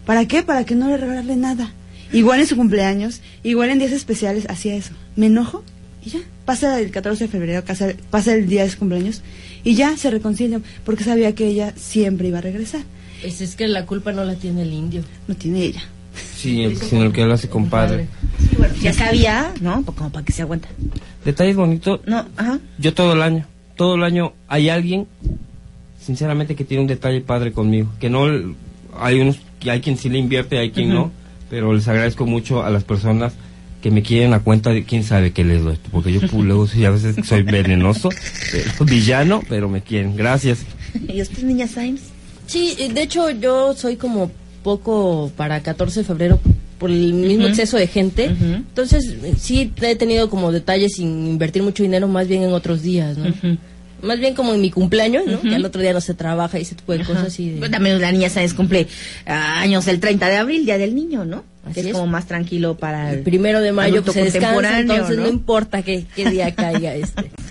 ¿Para 0.05 0.25
qué? 0.25 0.43
Para 0.43 0.63
que 0.65 0.75
no 0.75 0.87
le 0.87 0.97
regalarle 0.97 1.35
nada. 1.35 1.71
Igual 2.13 2.39
en 2.39 2.47
su 2.47 2.55
cumpleaños, 2.55 3.21
igual 3.43 3.69
en 3.69 3.79
días 3.79 3.91
especiales, 3.91 4.45
hacía 4.49 4.75
eso. 4.75 4.93
Me 5.15 5.25
enojo 5.25 5.63
y 6.05 6.11
ya. 6.11 6.19
Pasa 6.45 6.79
el 6.79 6.91
14 6.91 7.25
de 7.25 7.27
febrero, 7.29 7.65
pasa, 7.65 7.89
pasa 8.09 8.33
el 8.33 8.47
día 8.47 8.63
de 8.63 8.69
su 8.69 8.79
cumpleaños 8.79 9.21
y 9.65 9.75
ya 9.75 9.97
se 9.97 10.09
reconcilian 10.09 10.63
porque 10.85 11.03
sabía 11.03 11.35
que 11.35 11.45
ella 11.47 11.73
siempre 11.75 12.29
iba 12.29 12.37
a 12.37 12.41
regresar. 12.41 12.81
Pues 13.21 13.41
es 13.41 13.55
que 13.55 13.67
la 13.67 13.85
culpa 13.85 14.11
no 14.11 14.23
la 14.23 14.35
tiene 14.35 14.63
el 14.63 14.73
indio. 14.73 15.03
No 15.27 15.35
tiene 15.35 15.63
ella. 15.63 15.83
Sí, 16.35 16.75
sino 16.75 17.03
el 17.03 17.11
que 17.11 17.25
lo 17.25 17.33
hace 17.33 17.49
compadre. 17.49 18.07
Sí, 18.39 18.55
bueno, 18.57 18.73
ya 18.81 18.93
sabía, 18.93 19.53
¿no? 19.61 19.81
Pues 19.83 19.97
como 19.97 20.09
para 20.11 20.25
que 20.25 20.31
se 20.33 20.41
aguanta. 20.41 20.67
Detalles 21.25 21.55
bonitos. 21.55 21.99
No, 22.05 22.25
ajá. 22.37 22.59
Yo 22.79 22.93
todo 22.93 23.13
el 23.13 23.21
año, 23.21 23.45
todo 23.75 23.95
el 23.95 24.03
año 24.03 24.33
hay 24.47 24.69
alguien, 24.69 25.07
sinceramente, 26.01 26.55
que 26.55 26.63
tiene 26.63 26.81
un 26.81 26.87
detalle 26.87 27.21
padre 27.21 27.51
conmigo. 27.51 27.91
Que 27.99 28.09
no, 28.09 28.25
hay 28.99 29.19
unos, 29.19 29.37
que 29.59 29.71
hay 29.71 29.81
quien 29.81 29.97
sí 29.97 30.09
le 30.09 30.17
invierte, 30.17 30.57
hay 30.57 30.71
quien 30.71 30.89
no, 30.89 31.11
pero 31.49 31.73
les 31.73 31.87
agradezco 31.87 32.25
mucho 32.25 32.63
a 32.63 32.69
las 32.69 32.83
personas 32.83 33.33
que 33.81 33.91
me 33.91 34.01
quieren 34.01 34.33
a 34.33 34.39
cuenta 34.39 34.71
de 34.71 34.83
quién 34.83 35.03
sabe 35.03 35.31
qué 35.31 35.43
les 35.43 35.63
doy. 35.63 35.77
Porque 35.91 36.11
yo 36.11 36.19
pues, 36.21 36.33
luego 36.33 36.67
sí, 36.67 36.83
a 36.85 36.89
veces 36.89 37.15
soy 37.27 37.43
venenoso, 37.43 38.09
pero- 38.51 38.85
villano, 38.89 39.43
pero 39.47 39.69
me 39.69 39.81
quieren. 39.81 40.15
Gracias. 40.15 40.59
¿Y 41.07 41.21
usted, 41.21 41.43
niña 41.43 41.67
Sainz? 41.67 42.01
Sí, 42.47 42.75
eh, 42.79 42.91
de 42.91 43.01
hecho 43.03 43.29
yo 43.29 43.75
soy 43.75 43.95
como 43.97 44.31
poco 44.63 45.31
para 45.37 45.61
14 45.61 45.99
de 45.99 46.03
febrero 46.05 46.39
por 46.79 46.89
el 46.89 47.13
mismo 47.13 47.47
exceso 47.47 47.77
de 47.77 47.87
gente. 47.87 48.25
Entonces, 48.25 49.15
sí 49.39 49.71
he 49.81 49.95
tenido 49.95 50.29
como 50.29 50.51
detalles 50.51 50.93
sin 50.95 51.27
invertir 51.27 51.63
mucho 51.63 51.83
dinero, 51.83 52.07
más 52.07 52.27
bien 52.27 52.43
en 52.43 52.53
otros 52.53 52.81
días, 52.81 53.17
¿no? 53.17 53.33
Más 54.01 54.19
bien 54.19 54.35
como 54.35 54.53
en 54.53 54.61
mi 54.61 54.69
cumpleaños, 54.69 55.25
¿no? 55.25 55.41
Que 55.41 55.55
al 55.55 55.65
otro 55.65 55.81
día 55.81 55.91
no 55.93 56.01
se 56.01 56.13
trabaja 56.13 56.59
y 56.59 56.61
ese 56.61 56.75
tipo 56.75 56.93
de 56.93 57.03
cosas. 57.03 57.39
Y 57.39 57.51
de- 57.51 57.59
Pues 57.59 57.71
también 57.71 57.99
la 57.99 58.11
niña 58.11 58.29
Sáenz 58.29 58.53
cumple 58.53 58.87
años 59.25 59.87
el 59.87 59.99
30 59.99 60.27
de 60.29 60.35
abril, 60.37 60.65
Día 60.65 60.77
del 60.77 60.93
Niño, 60.95 61.25
¿no? 61.25 61.43
Así 61.65 61.73
que 61.75 61.79
es, 61.81 61.85
es. 61.87 61.93
como 61.93 62.07
más 62.07 62.27
tranquilo 62.27 62.77
para 62.77 63.11
el 63.11 63.21
primero 63.23 63.59
de 63.59 63.71
mayo 63.73 63.95
adulto 63.95 64.13
pues, 64.13 64.31
se 64.31 64.39
descansa, 64.39 64.79
entonces 64.79 65.17
¿no? 65.17 65.23
¿no? 65.23 65.29
importa 65.29 65.81
qué, 65.81 66.05
qué 66.15 66.29
día 66.29 66.53
caiga 66.55 66.93
este. 66.95 67.31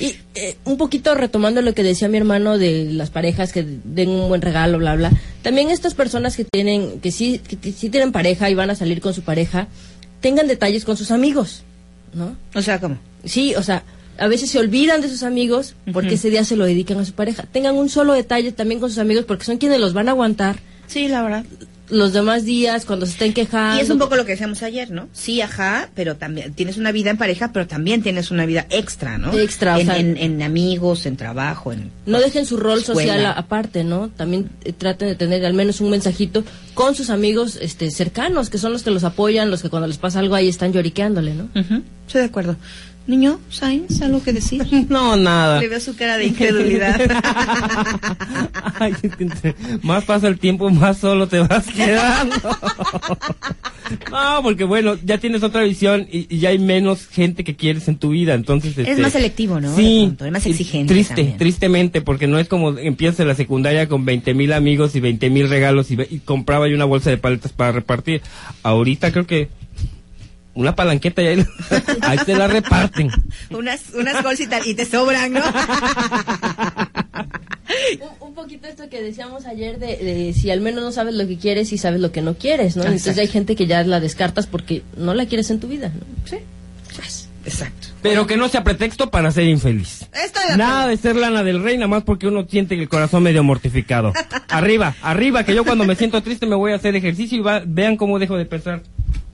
Y 0.00 0.16
eh, 0.34 0.56
un 0.64 0.76
poquito 0.78 1.14
retomando 1.14 1.62
lo 1.62 1.74
que 1.74 1.82
decía 1.82 2.08
mi 2.08 2.16
hermano 2.16 2.58
de 2.58 2.86
las 2.92 3.10
parejas 3.10 3.52
que 3.52 3.64
den 3.84 4.08
un 4.08 4.28
buen 4.28 4.42
regalo, 4.42 4.78
bla, 4.78 4.96
bla. 4.96 5.12
También 5.42 5.70
estas 5.70 5.94
personas 5.94 6.36
que 6.36 6.44
tienen, 6.44 7.00
que 7.00 7.12
sí, 7.12 7.38
que, 7.46 7.56
que 7.56 7.72
sí 7.72 7.90
tienen 7.90 8.10
pareja 8.10 8.50
y 8.50 8.54
van 8.54 8.70
a 8.70 8.74
salir 8.74 9.00
con 9.00 9.14
su 9.14 9.22
pareja, 9.22 9.68
tengan 10.20 10.48
detalles 10.48 10.84
con 10.84 10.96
sus 10.96 11.10
amigos, 11.10 11.62
¿no? 12.14 12.36
O 12.54 12.62
sea, 12.62 12.80
¿cómo? 12.80 12.98
Sí, 13.24 13.54
o 13.54 13.62
sea, 13.62 13.84
a 14.18 14.26
veces 14.26 14.50
se 14.50 14.58
olvidan 14.58 15.02
de 15.02 15.08
sus 15.08 15.22
amigos 15.22 15.74
porque 15.92 16.14
ese 16.14 16.30
día 16.30 16.44
se 16.44 16.56
lo 16.56 16.64
dedican 16.64 16.98
a 16.98 17.04
su 17.04 17.12
pareja. 17.12 17.44
Tengan 17.52 17.76
un 17.76 17.88
solo 17.88 18.14
detalle 18.14 18.52
también 18.52 18.80
con 18.80 18.88
sus 18.88 18.98
amigos 18.98 19.24
porque 19.26 19.44
son 19.44 19.58
quienes 19.58 19.80
los 19.80 19.92
van 19.92 20.08
a 20.08 20.12
aguantar 20.12 20.58
Sí, 20.90 21.06
la 21.06 21.22
verdad. 21.22 21.44
Los 21.90 22.12
demás 22.12 22.44
días 22.44 22.84
cuando 22.84 23.06
se 23.06 23.12
estén 23.12 23.32
quejando. 23.34 23.76
Y 23.78 23.80
es 23.80 23.90
un 23.90 23.98
poco 23.98 24.16
lo 24.16 24.24
que 24.24 24.32
decíamos 24.32 24.62
ayer, 24.62 24.90
¿no? 24.90 25.08
Sí, 25.12 25.40
ajá, 25.40 25.90
pero 25.94 26.16
también 26.16 26.52
tienes 26.54 26.76
una 26.76 26.92
vida 26.92 27.10
en 27.10 27.16
pareja, 27.16 27.50
pero 27.52 27.66
también 27.66 28.02
tienes 28.02 28.30
una 28.30 28.46
vida 28.46 28.66
extra, 28.70 29.18
¿no? 29.18 29.32
Extra, 29.36 29.76
o 29.76 29.80
en, 29.80 29.86
sea- 29.86 29.98
en, 29.98 30.16
en 30.16 30.42
amigos, 30.42 31.06
en 31.06 31.16
trabajo, 31.16 31.72
en... 31.72 31.90
No 32.06 32.20
dejen 32.20 32.46
su 32.46 32.56
rol 32.56 32.78
Escuela. 32.78 33.00
social 33.12 33.26
a- 33.26 33.32
aparte, 33.32 33.84
¿no? 33.84 34.08
También 34.08 34.50
eh, 34.64 34.72
traten 34.72 35.08
de 35.08 35.14
tener 35.16 35.44
al 35.44 35.54
menos 35.54 35.80
un 35.80 35.90
mensajito 35.90 36.44
con 36.74 36.94
sus 36.94 37.10
amigos 37.10 37.58
este, 37.60 37.90
cercanos, 37.90 38.50
que 38.50 38.58
son 38.58 38.72
los 38.72 38.82
que 38.82 38.90
los 38.90 39.04
apoyan, 39.04 39.50
los 39.50 39.62
que 39.62 39.68
cuando 39.70 39.86
les 39.88 39.98
pasa 39.98 40.20
algo 40.20 40.34
ahí 40.34 40.48
están 40.48 40.72
lloriqueándole, 40.72 41.34
¿no? 41.34 41.44
Ujú, 41.54 41.82
Estoy 42.06 42.20
de 42.22 42.26
acuerdo. 42.26 42.56
Niño, 43.10 43.40
Sainz, 43.50 44.00
¿algo 44.02 44.22
que 44.22 44.32
decir? 44.32 44.64
No, 44.88 45.16
nada. 45.16 45.60
Le 45.60 45.68
veo 45.68 45.80
su 45.80 45.96
cara 45.96 46.16
de 46.16 46.26
incredulidad. 46.26 47.00
Ay, 48.78 48.94
más 49.82 50.04
pasa 50.04 50.28
el 50.28 50.38
tiempo, 50.38 50.70
más 50.70 50.98
solo 50.98 51.26
te 51.26 51.40
vas 51.40 51.66
quedando. 51.66 52.36
No, 54.12 54.40
porque 54.44 54.62
bueno, 54.62 54.94
ya 55.04 55.18
tienes 55.18 55.42
otra 55.42 55.62
visión 55.64 56.06
y, 56.12 56.32
y 56.32 56.38
ya 56.38 56.50
hay 56.50 56.60
menos 56.60 57.08
gente 57.08 57.42
que 57.42 57.56
quieres 57.56 57.88
en 57.88 57.96
tu 57.96 58.10
vida, 58.10 58.34
entonces... 58.34 58.78
Es 58.78 58.86
este, 58.86 59.02
más 59.02 59.10
selectivo, 59.12 59.60
¿no? 59.60 59.74
Sí, 59.74 60.14
es 60.20 60.30
más 60.30 60.46
exigente 60.46 60.94
Triste, 60.94 61.14
también. 61.16 61.38
tristemente, 61.38 62.00
porque 62.00 62.28
no 62.28 62.38
es 62.38 62.46
como 62.46 62.78
empiezas 62.78 63.26
la 63.26 63.34
secundaria 63.34 63.88
con 63.88 64.04
20 64.04 64.32
mil 64.34 64.52
amigos 64.52 64.94
y 64.94 65.00
20 65.00 65.28
mil 65.30 65.48
regalos 65.48 65.90
y, 65.90 65.96
ve- 65.96 66.06
y 66.08 66.20
compraba 66.20 66.68
yo 66.68 66.76
una 66.76 66.84
bolsa 66.84 67.10
de 67.10 67.16
paletas 67.18 67.52
para 67.52 67.72
repartir. 67.72 68.22
Ahorita 68.62 69.10
creo 69.10 69.26
que 69.26 69.48
una 70.54 70.74
palanqueta 70.74 71.22
y 71.22 71.26
ahí, 71.28 71.44
ahí 72.02 72.18
te 72.26 72.34
la 72.36 72.48
reparten. 72.48 73.10
unas, 73.50 73.82
unas 73.94 74.22
bolsitas 74.22 74.66
y 74.66 74.74
te 74.74 74.84
sobran, 74.84 75.32
¿no? 75.32 75.40
Un, 78.20 78.28
un 78.28 78.34
poquito 78.34 78.66
esto 78.66 78.88
que 78.88 79.00
decíamos 79.00 79.46
ayer 79.46 79.78
de, 79.78 79.96
de 79.96 80.32
si 80.32 80.50
al 80.50 80.60
menos 80.60 80.82
no 80.82 80.90
sabes 80.92 81.14
lo 81.14 81.26
que 81.26 81.36
quieres 81.38 81.72
y 81.72 81.78
sabes 81.78 82.00
lo 82.00 82.10
que 82.10 82.20
no 82.20 82.34
quieres, 82.34 82.76
¿no? 82.76 82.82
Entonces 82.82 83.16
hay 83.16 83.28
gente 83.28 83.54
que 83.54 83.66
ya 83.66 83.84
la 83.84 84.00
descartas 84.00 84.46
porque 84.48 84.82
no 84.96 85.14
la 85.14 85.26
quieres 85.26 85.50
en 85.50 85.60
tu 85.60 85.68
vida, 85.68 85.88
¿no? 85.94 86.00
sí. 86.26 86.36
Exacto. 87.46 87.88
Pero 88.02 88.26
que 88.26 88.36
no 88.36 88.48
sea 88.50 88.62
pretexto 88.62 89.10
para 89.10 89.30
ser 89.30 89.44
infeliz. 89.44 90.06
Estoy 90.12 90.50
de 90.50 90.56
Nada 90.58 90.86
de 90.86 90.96
ser 90.98 91.16
lana 91.16 91.42
del 91.42 91.62
rey, 91.62 91.76
nada 91.78 91.88
más 91.88 92.02
porque 92.02 92.26
uno 92.26 92.46
siente 92.46 92.74
el 92.74 92.86
corazón 92.88 93.22
medio 93.22 93.42
mortificado. 93.42 94.12
arriba, 94.48 94.94
arriba, 95.00 95.42
que 95.44 95.54
yo 95.54 95.64
cuando 95.64 95.84
me 95.86 95.96
siento 95.96 96.22
triste 96.22 96.44
me 96.46 96.54
voy 96.54 96.72
a 96.72 96.76
hacer 96.76 96.94
ejercicio 96.96 97.38
y 97.38 97.40
va- 97.40 97.62
vean 97.66 97.96
cómo 97.96 98.18
dejo 98.18 98.36
de 98.36 98.44
pensar. 98.44 98.82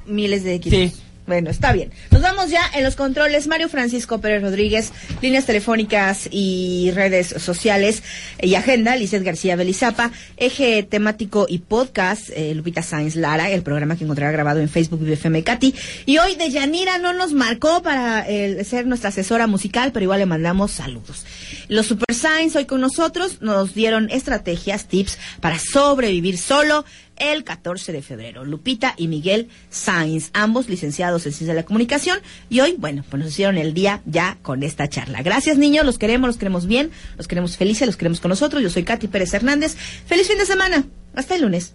miles 0.06 0.44
de 0.44 0.60
kilos. 0.60 0.92
Sí. 0.92 0.96
Bueno, 1.27 1.51
está 1.51 1.72
bien. 1.72 1.91
Nos 2.11 2.22
vamos 2.22 2.51
ya 2.51 2.61
en 2.74 2.85
los 2.85 2.95
controles. 2.95 3.49
Mario 3.49 3.68
Francisco 3.68 4.20
Pérez 4.20 4.43
Rodríguez, 4.43 4.93
líneas 5.20 5.45
telefónicas 5.45 6.29
y 6.31 6.93
redes 6.95 7.29
sociales 7.39 8.03
y 8.41 8.55
agenda, 8.55 8.95
Lizeth 8.95 9.24
García 9.24 9.57
Belizapa, 9.57 10.12
eje 10.37 10.85
temático 10.85 11.47
y 11.49 11.59
podcast, 11.59 12.31
eh, 12.31 12.55
Lupita 12.55 12.83
Sáenz 12.83 13.16
Lara, 13.16 13.51
el 13.51 13.62
programa 13.62 13.97
que 13.97 14.05
encontrará 14.05 14.31
grabado 14.31 14.61
en 14.61 14.68
Facebook 14.68 15.01
BFM 15.01 15.43
Katy. 15.43 15.74
Y 16.07 16.18
hoy 16.18 16.37
de 16.37 16.51
Yanira 16.51 16.99
no 16.99 17.12
nos 17.12 17.33
marcó 17.33 17.83
para 17.83 18.29
eh, 18.29 18.62
ser 18.64 18.87
nuestra 18.87 19.09
asesora 19.09 19.49
musical, 19.49 19.91
pero 19.93 20.05
igual 20.05 20.20
le 20.20 20.27
mandamos 20.27 20.70
saludos. 20.70 21.24
Los 21.68 21.87
Super 21.87 22.14
Science 22.14 22.57
hoy 22.57 22.66
con 22.66 22.81
nosotros 22.81 23.43
nos 23.43 23.74
dieron 23.74 24.11
estrategias, 24.11 24.87
tips 24.87 25.18
para 25.41 25.59
sobrevivir 25.59 26.39
solo 26.39 26.85
el 27.18 27.44
14 27.44 27.92
de 27.92 28.02
febrero. 28.02 28.44
Lupita 28.44 28.94
y 28.96 29.08
Miguel 29.08 29.48
Sainz, 29.70 30.30
ambos 30.32 30.68
licenciados 30.68 31.26
en 31.26 31.32
Ciencia 31.32 31.54
de 31.54 31.60
la 31.60 31.66
Comunicación. 31.66 32.18
Y 32.48 32.60
hoy, 32.60 32.74
bueno, 32.78 33.04
pues 33.08 33.22
nos 33.22 33.32
hicieron 33.32 33.58
el 33.58 33.74
día 33.74 34.02
ya 34.06 34.38
con 34.42 34.62
esta 34.62 34.88
charla. 34.88 35.22
Gracias, 35.22 35.58
niños. 35.58 35.84
Los 35.84 35.98
queremos, 35.98 36.28
los 36.28 36.36
queremos 36.36 36.66
bien, 36.66 36.90
los 37.16 37.28
queremos 37.28 37.56
felices, 37.56 37.86
los 37.86 37.96
queremos 37.96 38.20
con 38.20 38.28
nosotros. 38.30 38.62
Yo 38.62 38.70
soy 38.70 38.84
Katy 38.84 39.08
Pérez 39.08 39.32
Hernández. 39.34 39.76
Feliz 40.06 40.28
fin 40.28 40.38
de 40.38 40.46
semana. 40.46 40.84
Hasta 41.14 41.34
el 41.34 41.42
lunes. 41.42 41.74